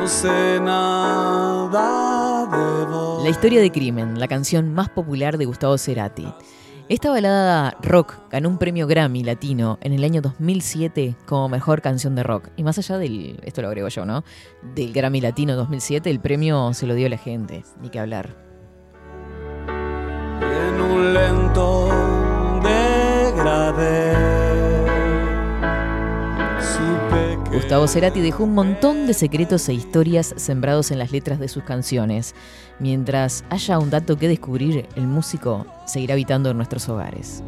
[0.00, 3.22] No sé nada de vos.
[3.22, 6.26] La historia de Crimen, la canción más popular de Gustavo Cerati.
[6.88, 12.16] Esta balada rock ganó un premio Grammy latino en el año 2007 como mejor canción
[12.16, 12.48] de rock.
[12.56, 14.24] Y más allá del, esto lo agrego yo, ¿no?
[14.74, 18.36] Del Grammy Latino 2007, el premio se lo dio la gente, ni que hablar.
[20.40, 21.88] en un lento
[22.62, 24.11] degradé.
[27.62, 31.62] Gustavo Cerati dejó un montón de secretos e historias sembrados en las letras de sus
[31.62, 32.34] canciones.
[32.80, 37.40] Mientras haya un dato que descubrir, el músico seguirá habitando en nuestros hogares.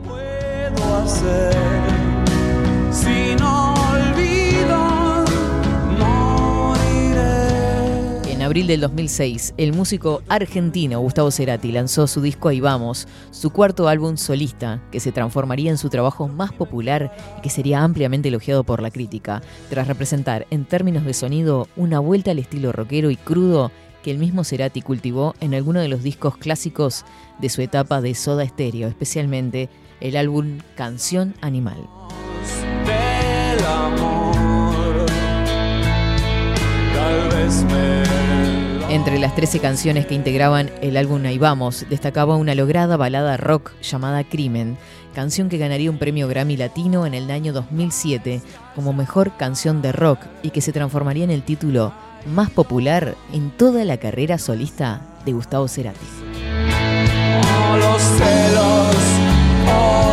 [8.55, 13.89] Abril del 2006, el músico argentino Gustavo Cerati lanzó su disco Ahí Vamos, su cuarto
[13.89, 18.63] álbum solista, que se transformaría en su trabajo más popular y que sería ampliamente elogiado
[18.63, 23.17] por la crítica, tras representar en términos de sonido una vuelta al estilo rockero y
[23.17, 23.73] crudo
[24.05, 27.05] que el mismo Cerati cultivó en algunos de los discos clásicos
[27.41, 29.69] de su etapa de Soda Stereo, especialmente
[30.01, 31.89] el álbum Canción Animal.
[38.95, 43.73] Entre las 13 canciones que integraban el álbum Ahí Vamos, destacaba una lograda balada rock
[43.83, 44.79] llamada Crimen,
[45.17, 48.41] canción que ganaría un premio Grammy Latino en el año 2007
[48.77, 51.93] como mejor canción de rock y que se transformaría en el título
[52.25, 56.07] más popular en toda la carrera solista de Gustavo Cerati.
[59.67, 60.05] Oh.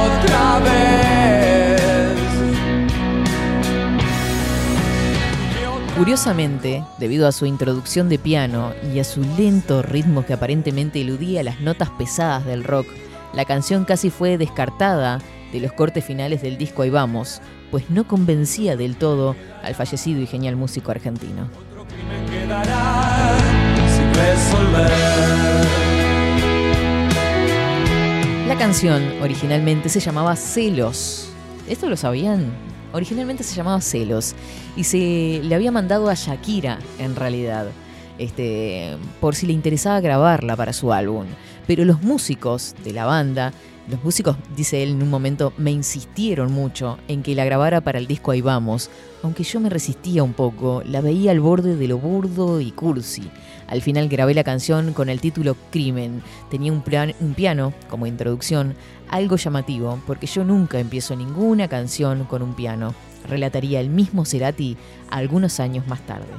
[5.97, 11.43] Curiosamente, debido a su introducción de piano y a su lento ritmo que aparentemente eludía
[11.43, 12.88] las notas pesadas del rock,
[13.34, 15.19] la canción casi fue descartada
[15.51, 17.41] de los cortes finales del disco Ahí Vamos,
[17.72, 21.49] pues no convencía del todo al fallecido y genial músico argentino.
[28.47, 31.30] La canción originalmente se llamaba Celos.
[31.68, 32.70] ¿Esto lo sabían?
[32.93, 34.35] Originalmente se llamaba Celos
[34.76, 37.68] y se le había mandado a Shakira en realidad,
[38.18, 41.26] este, por si le interesaba grabarla para su álbum.
[41.68, 43.53] Pero los músicos de la banda,
[43.88, 47.97] los músicos, dice él en un momento, me insistieron mucho en que la grabara para
[47.97, 48.89] el disco Ahí Vamos,
[49.23, 53.23] aunque yo me resistía un poco, la veía al borde de lo burdo y cursi.
[53.68, 56.22] Al final grabé la canción con el título Crimen.
[56.49, 56.84] Tenía un,
[57.22, 58.76] un piano como introducción,
[59.12, 62.96] algo llamativo, porque yo nunca empiezo ninguna canción con un piano.
[63.28, 64.78] Relataría el mismo Cerati
[65.10, 66.34] algunos años más tarde.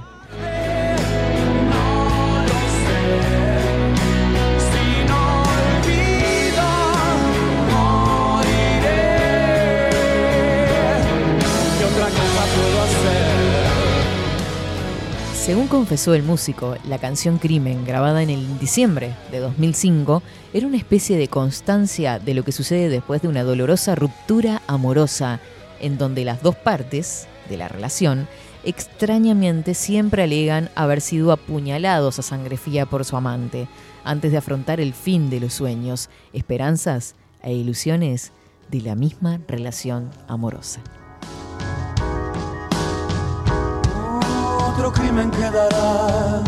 [15.52, 20.22] Según confesó el músico, la canción Crimen, grabada en el diciembre de 2005,
[20.54, 25.40] era una especie de constancia de lo que sucede después de una dolorosa ruptura amorosa,
[25.78, 28.28] en donde las dos partes de la relación
[28.64, 33.68] extrañamente siempre alegan haber sido apuñalados a sangre fría por su amante,
[34.04, 38.32] antes de afrontar el fin de los sueños, esperanzas e ilusiones
[38.70, 40.80] de la misma relación amorosa.
[44.74, 46.43] Otro crimen quedará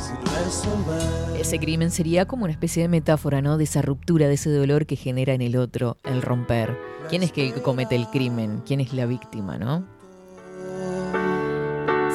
[0.00, 1.40] sin resolver.
[1.40, 3.56] Ese crimen sería como una especie de metáfora, ¿no?
[3.56, 6.76] De esa ruptura, de ese dolor que genera en el otro el romper.
[7.08, 8.62] ¿Quién es que comete el crimen?
[8.66, 9.86] ¿Quién es la víctima, no?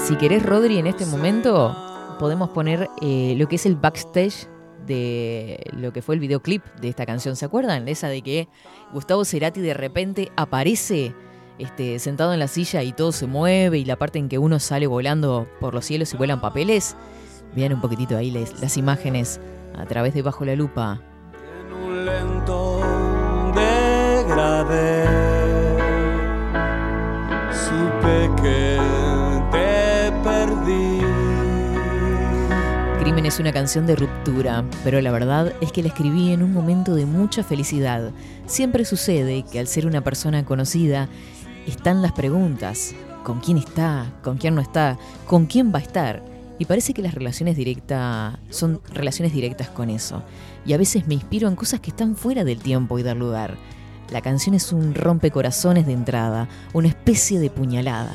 [0.06, 1.76] Si querés, Rodri, en este momento
[2.20, 4.48] podemos poner eh, lo que es el backstage
[4.86, 7.38] de lo que fue el videoclip de esta canción.
[7.38, 7.88] ¿Se acuerdan?
[7.88, 8.50] Esa de que
[8.92, 11.16] Gustavo Cerati de repente aparece
[11.60, 14.60] este, sentado en la silla y todo se mueve y la parte en que uno
[14.60, 16.96] sale volando por los cielos y vuelan papeles.
[17.56, 19.40] Vean un poquitito ahí les- las imágenes
[19.78, 21.00] a través de Bajo la Lupa.
[21.86, 22.82] un lento
[23.56, 25.06] degradé.
[27.52, 28.78] Supe que
[29.52, 31.00] te perdí.
[33.00, 36.54] Crimen es una canción de ruptura, pero la verdad es que la escribí en un
[36.54, 38.12] momento de mucha felicidad.
[38.46, 41.10] Siempre sucede que al ser una persona conocida,
[41.72, 42.94] están las preguntas.
[43.24, 44.12] ¿Con quién está?
[44.22, 44.98] ¿Con quién no está?
[45.28, 46.24] ¿Con quién va a estar?
[46.60, 50.24] Y parece que las relaciones directas son relaciones directas con eso.
[50.66, 53.58] Y a veces me inspiro en cosas que están fuera del tiempo y del lugar.
[54.12, 58.14] La canción es un rompecorazones de entrada, una especie de puñalada.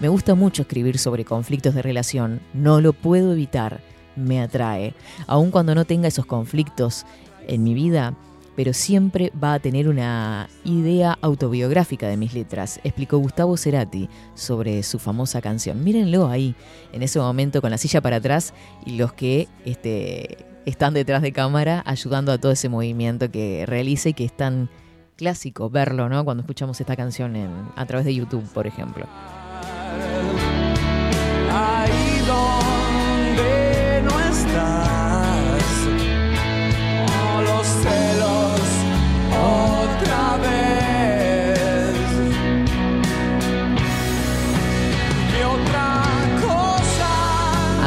[0.00, 3.80] Me gusta mucho escribir sobre conflictos de relación, no lo puedo evitar,
[4.16, 4.94] me atrae,
[5.26, 7.04] aun cuando no tenga esos conflictos
[7.46, 8.14] en mi vida,
[8.58, 14.82] pero siempre va a tener una idea autobiográfica de mis letras, explicó Gustavo Cerati sobre
[14.82, 15.84] su famosa canción.
[15.84, 16.56] Mírenlo ahí,
[16.92, 18.54] en ese momento con la silla para atrás
[18.84, 24.08] y los que este, están detrás de cámara ayudando a todo ese movimiento que realiza
[24.08, 24.68] y que es tan
[25.14, 26.24] clásico verlo, ¿no?
[26.24, 27.36] Cuando escuchamos esta canción
[27.76, 29.06] a través de YouTube, por ejemplo.
[31.48, 34.87] Ahí donde no.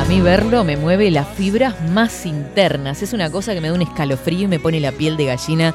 [0.02, 3.02] A mí verlo me mueve las fibras más internas.
[3.02, 5.74] Es una cosa que me da un escalofrío y me pone la piel de gallina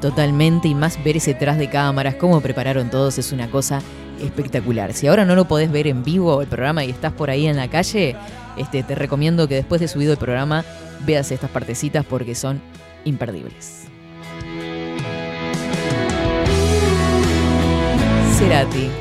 [0.00, 0.68] totalmente.
[0.68, 3.82] Y más ver ese tras de cámaras, cómo prepararon todos, es una cosa
[4.22, 4.94] espectacular.
[4.94, 7.56] Si ahora no lo podés ver en vivo el programa y estás por ahí en
[7.56, 8.16] la calle,
[8.56, 10.64] este, te recomiendo que después de subido el programa
[11.04, 12.62] veas estas partecitas porque son
[13.04, 13.93] imperdibles.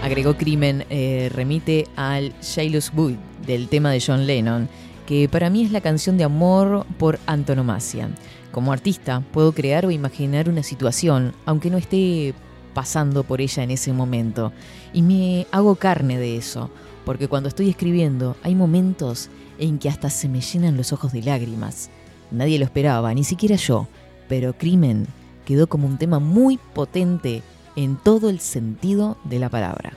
[0.02, 3.15] Agregó Crimen, eh, remite al Shailus Wood
[3.45, 4.70] del tema de John Lennon,
[5.06, 8.10] que para mí es la canción de amor por antonomasia.
[8.52, 12.34] Como artista puedo crear o imaginar una situación, aunque no esté
[12.74, 14.53] pasando por ella en ese momento,
[14.94, 16.70] y me hago carne de eso,
[17.06, 19.30] porque cuando estoy escribiendo hay momentos
[19.60, 21.90] en que hasta se me llenan los ojos de lágrimas.
[22.32, 23.88] Nadie lo esperaba, ni siquiera yo,
[24.28, 25.06] pero Crimen
[25.45, 27.44] quedó como un tema muy potente
[27.76, 29.94] en todo el sentido de la palabra.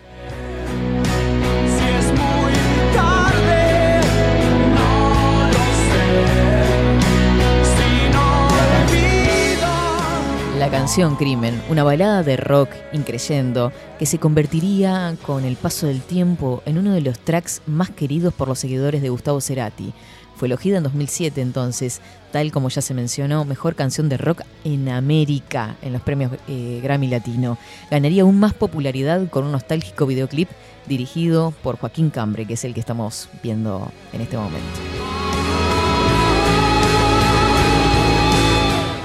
[10.58, 16.00] La canción Crimen, una balada de rock increyendo que se convertiría con el paso del
[16.00, 19.92] tiempo en uno de los tracks más queridos por los seguidores de Gustavo Cerati.
[20.36, 24.90] Fue elegida en 2007 entonces, tal como ya se mencionó, mejor canción de rock en
[24.90, 27.56] América en los premios eh, Grammy Latino.
[27.90, 30.50] Ganaría aún más popularidad con un nostálgico videoclip
[30.86, 34.66] dirigido por Joaquín Cambre, que es el que estamos viendo en este momento.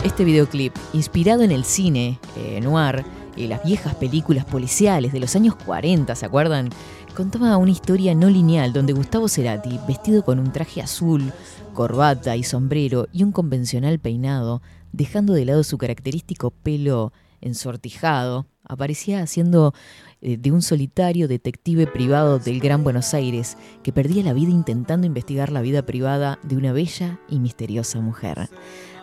[0.04, 3.06] Este videoclip, inspirado en el cine eh, noir
[3.36, 6.70] y las viejas películas policiales de los años 40, ¿se acuerdan?
[7.16, 11.34] Contaba una historia no lineal donde Gustavo Cerati, vestido con un traje azul,
[11.74, 14.62] corbata y sombrero y un convencional peinado,
[14.94, 17.12] dejando de lado su característico pelo
[17.42, 19.74] ensortijado, aparecía haciendo
[20.22, 25.06] eh, de un solitario detective privado del Gran Buenos Aires que perdía la vida intentando
[25.06, 28.50] investigar la vida privada de una bella y misteriosa mujer.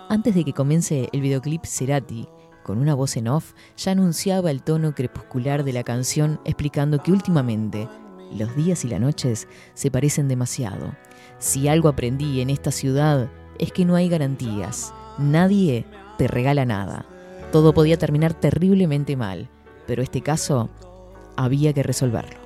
[0.09, 2.27] Antes de que comience el videoclip, Cerati,
[2.69, 7.13] con una voz en off, ya anunciaba el tono crepuscular de la canción explicando que
[7.13, 7.89] últimamente
[8.31, 10.95] los días y las noches se parecen demasiado.
[11.39, 15.87] Si algo aprendí en esta ciudad es que no hay garantías, nadie
[16.19, 17.07] te regala nada.
[17.53, 19.49] Todo podía terminar terriblemente mal,
[19.87, 20.69] pero este caso
[21.37, 22.39] había que resolverlo.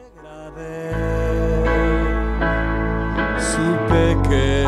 [3.40, 4.66] Supe que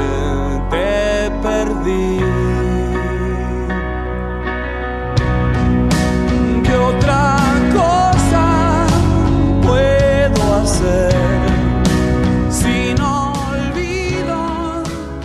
[0.68, 2.23] te perdí.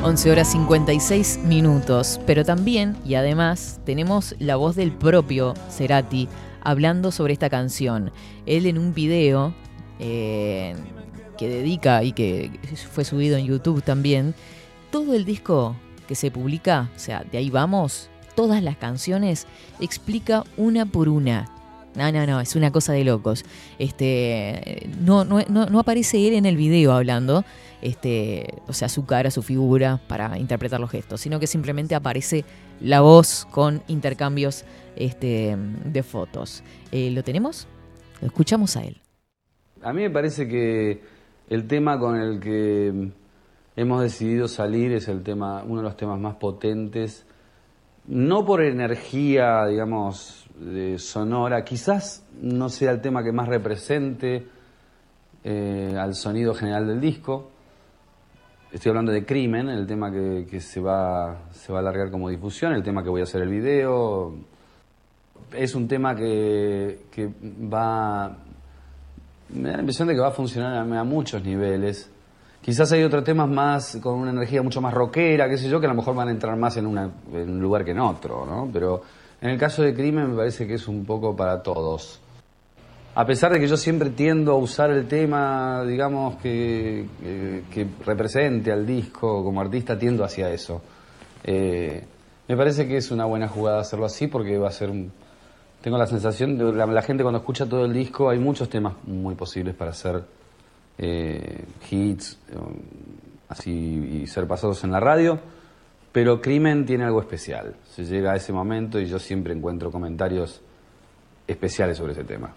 [0.10, 6.28] 11 horas 56 minutos, pero también y además tenemos la voz del propio Cerati
[6.62, 8.12] hablando sobre esta canción.
[8.46, 9.54] Él en un video
[10.00, 10.76] eh,
[11.38, 12.52] que dedica y que
[12.92, 14.34] fue subido en YouTube también,
[14.92, 15.76] todo el disco
[16.08, 19.48] que se publica, o sea, de ahí vamos, todas las canciones
[19.80, 21.59] explica una por una.
[21.96, 23.44] No, no, no, es una cosa de locos.
[23.80, 27.44] Este, no, no, no, aparece él en el video hablando,
[27.82, 32.46] este, o sea, su cara, su figura para interpretar los gestos, sino que simplemente aparece
[32.80, 36.64] la voz con intercambios este, de fotos.
[36.92, 37.68] Eh, ¿Lo tenemos?
[38.22, 39.02] Lo escuchamos a él.
[39.82, 41.02] A mí me parece que
[41.50, 43.12] el tema con el que
[43.76, 47.26] hemos decidido salir es el tema, uno de los temas más potentes,
[48.06, 54.48] no por energía, digamos, de sonora, quizás no sea el tema que más represente
[55.44, 57.50] eh, al sonido general del disco.
[58.72, 62.30] Estoy hablando de Crimen, el tema que, que se, va, se va a alargar como
[62.30, 64.36] difusión, el tema que voy a hacer el video.
[65.54, 67.28] Es un tema que, que
[67.72, 68.38] va
[69.50, 72.12] me da la impresión de que va a funcionar a, muchos niveles.
[72.62, 75.88] Quizás hay otros temas más con una energía mucho más rockera, qué sé yo, que
[75.88, 78.46] a lo mejor van a entrar más en, una- en un lugar que en otro,
[78.46, 78.70] ¿no?
[78.72, 79.02] Pero
[79.42, 82.20] en el caso de Crimen me parece que es un poco para todos.
[83.16, 87.06] A pesar de que yo siempre tiendo a usar el tema, digamos, que,
[87.74, 90.82] que- represente al disco como artista, tiendo hacia eso.
[91.44, 92.04] Eh,
[92.48, 95.12] me parece que es una buena jugada hacerlo así porque va a ser un,
[95.82, 98.94] tengo la sensación de la, la gente cuando escucha todo el disco hay muchos temas
[99.06, 100.24] muy posibles para hacer
[100.98, 102.56] eh, hits eh,
[103.50, 103.72] así
[104.24, 105.40] y ser pasados en la radio
[106.12, 110.62] pero Crimen tiene algo especial se llega a ese momento y yo siempre encuentro comentarios
[111.48, 112.54] especiales sobre ese tema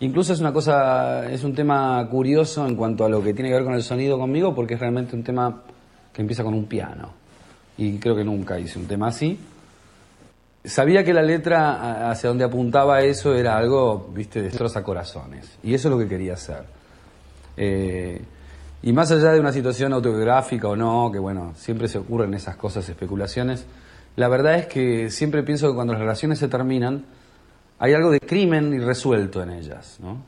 [0.00, 3.56] incluso es una cosa es un tema curioso en cuanto a lo que tiene que
[3.56, 5.62] ver con el sonido conmigo porque es realmente un tema
[6.12, 7.12] que empieza con un piano
[7.78, 9.38] y creo que nunca hice un tema así
[10.66, 15.58] Sabía que la letra hacia donde apuntaba eso era algo, viste, destroza corazones.
[15.62, 16.64] Y eso es lo que quería hacer.
[17.56, 18.20] Eh,
[18.82, 22.56] y más allá de una situación autobiográfica o no, que bueno, siempre se ocurren esas
[22.56, 23.66] cosas, especulaciones,
[24.16, 27.04] la verdad es que siempre pienso que cuando las relaciones se terminan,
[27.78, 30.22] hay algo de crimen irresuelto en ellas, ¿no?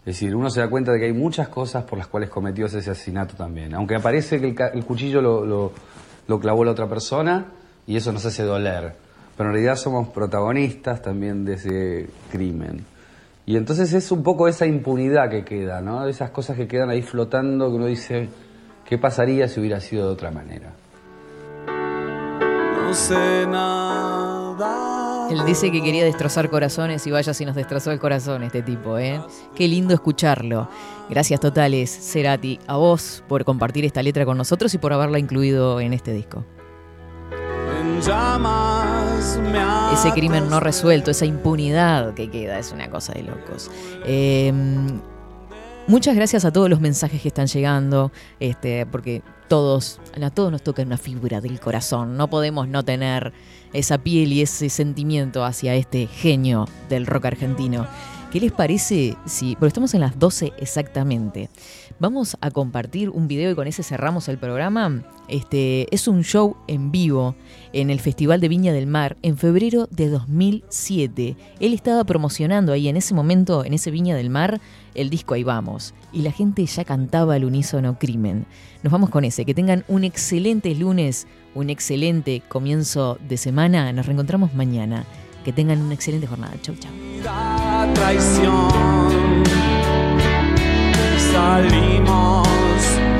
[0.00, 2.66] Es decir, uno se da cuenta de que hay muchas cosas por las cuales cometió
[2.66, 3.74] ese asesinato también.
[3.74, 5.72] Aunque aparece que el, el cuchillo lo, lo-
[6.28, 7.46] lo clavó la otra persona
[7.88, 8.94] y eso nos hace doler.
[9.36, 12.84] Pero en realidad somos protagonistas también de ese crimen.
[13.48, 16.08] Y entonces es un poco esa impunidad que queda, ¿no?
[16.08, 18.28] Esas cosas que quedan ahí flotando que uno dice,
[18.84, 20.74] ¿qué pasaría si hubiera sido de otra manera?
[21.68, 25.28] No sé nada.
[25.30, 28.98] Él dice que quería destrozar corazones y vaya si nos destrozó el corazón este tipo,
[28.98, 29.20] ¿eh?
[29.54, 30.68] Qué lindo escucharlo.
[31.08, 35.80] Gracias totales, Cerati, a vos por compartir esta letra con nosotros y por haberla incluido
[35.80, 36.44] en este disco.
[39.92, 43.70] Ese crimen no resuelto, esa impunidad que queda, es una cosa de locos.
[44.04, 44.52] Eh,
[45.86, 50.62] muchas gracias a todos los mensajes que están llegando, este, porque todos, a todos nos
[50.62, 52.16] toca una fibra del corazón.
[52.16, 53.32] No podemos no tener
[53.72, 57.86] esa piel y ese sentimiento hacia este genio del rock argentino.
[58.30, 61.48] ¿Qué les parece si, porque estamos en las 12 exactamente,
[61.98, 65.02] vamos a compartir un video y con ese cerramos el programa?
[65.28, 67.34] Este, es un show en vivo
[67.72, 71.36] en el Festival de Viña del Mar en febrero de 2007.
[71.60, 74.60] Él estaba promocionando ahí en ese momento, en ese Viña del Mar,
[74.94, 75.94] el disco Ahí Vamos.
[76.12, 78.46] Y la gente ya cantaba al unísono Crimen.
[78.82, 79.44] Nos vamos con ese.
[79.44, 83.92] Que tengan un excelente lunes, un excelente comienzo de semana.
[83.92, 85.04] Nos reencontramos mañana.
[85.44, 86.54] Que tengan una excelente jornada.
[86.62, 86.90] Chau, chau.
[91.36, 92.48] Salimos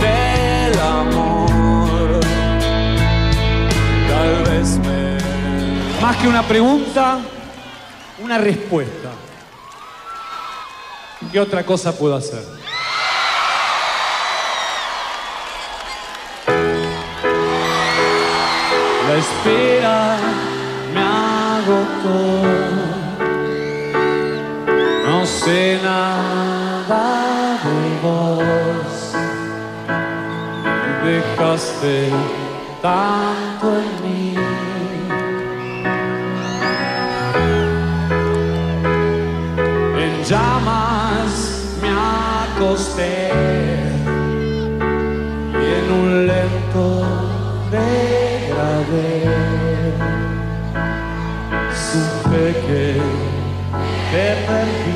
[0.01, 2.21] del amor.
[4.09, 5.19] Tal vez me.
[6.01, 7.19] Más que una pregunta,
[8.19, 9.11] una respuesta.
[11.31, 12.43] ¿Qué otra cosa puedo hacer?
[19.09, 20.17] La espera
[20.95, 22.43] me agotó.
[25.07, 27.26] No sé nada
[31.07, 32.11] dejaste
[32.83, 34.35] tanto en mí.
[40.05, 41.31] En llamas
[41.81, 41.91] me
[42.49, 43.31] acosté
[45.61, 46.85] y en un lento
[47.71, 49.13] degradé
[51.87, 52.85] supe que
[54.11, 54.96] te perdí.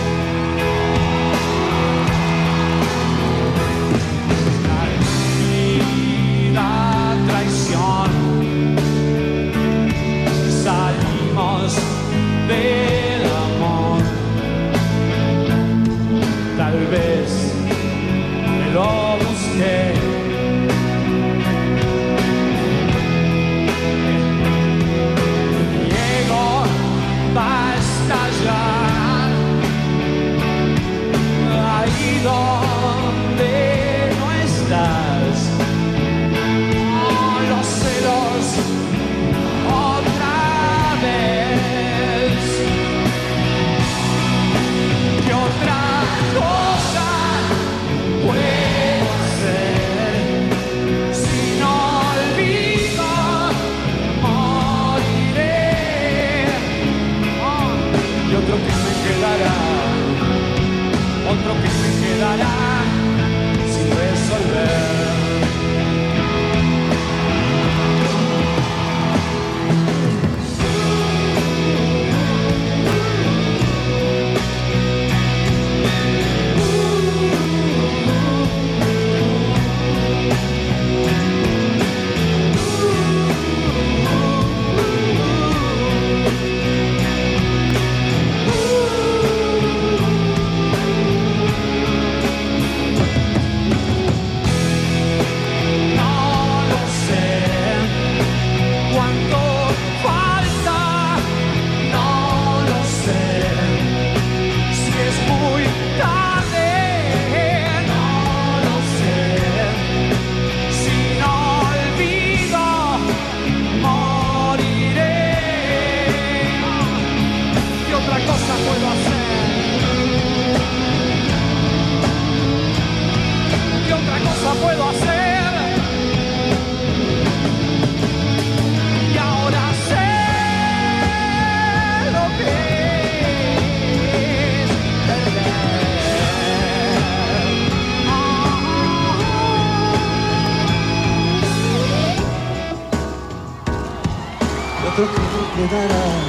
[145.67, 146.20] Quedará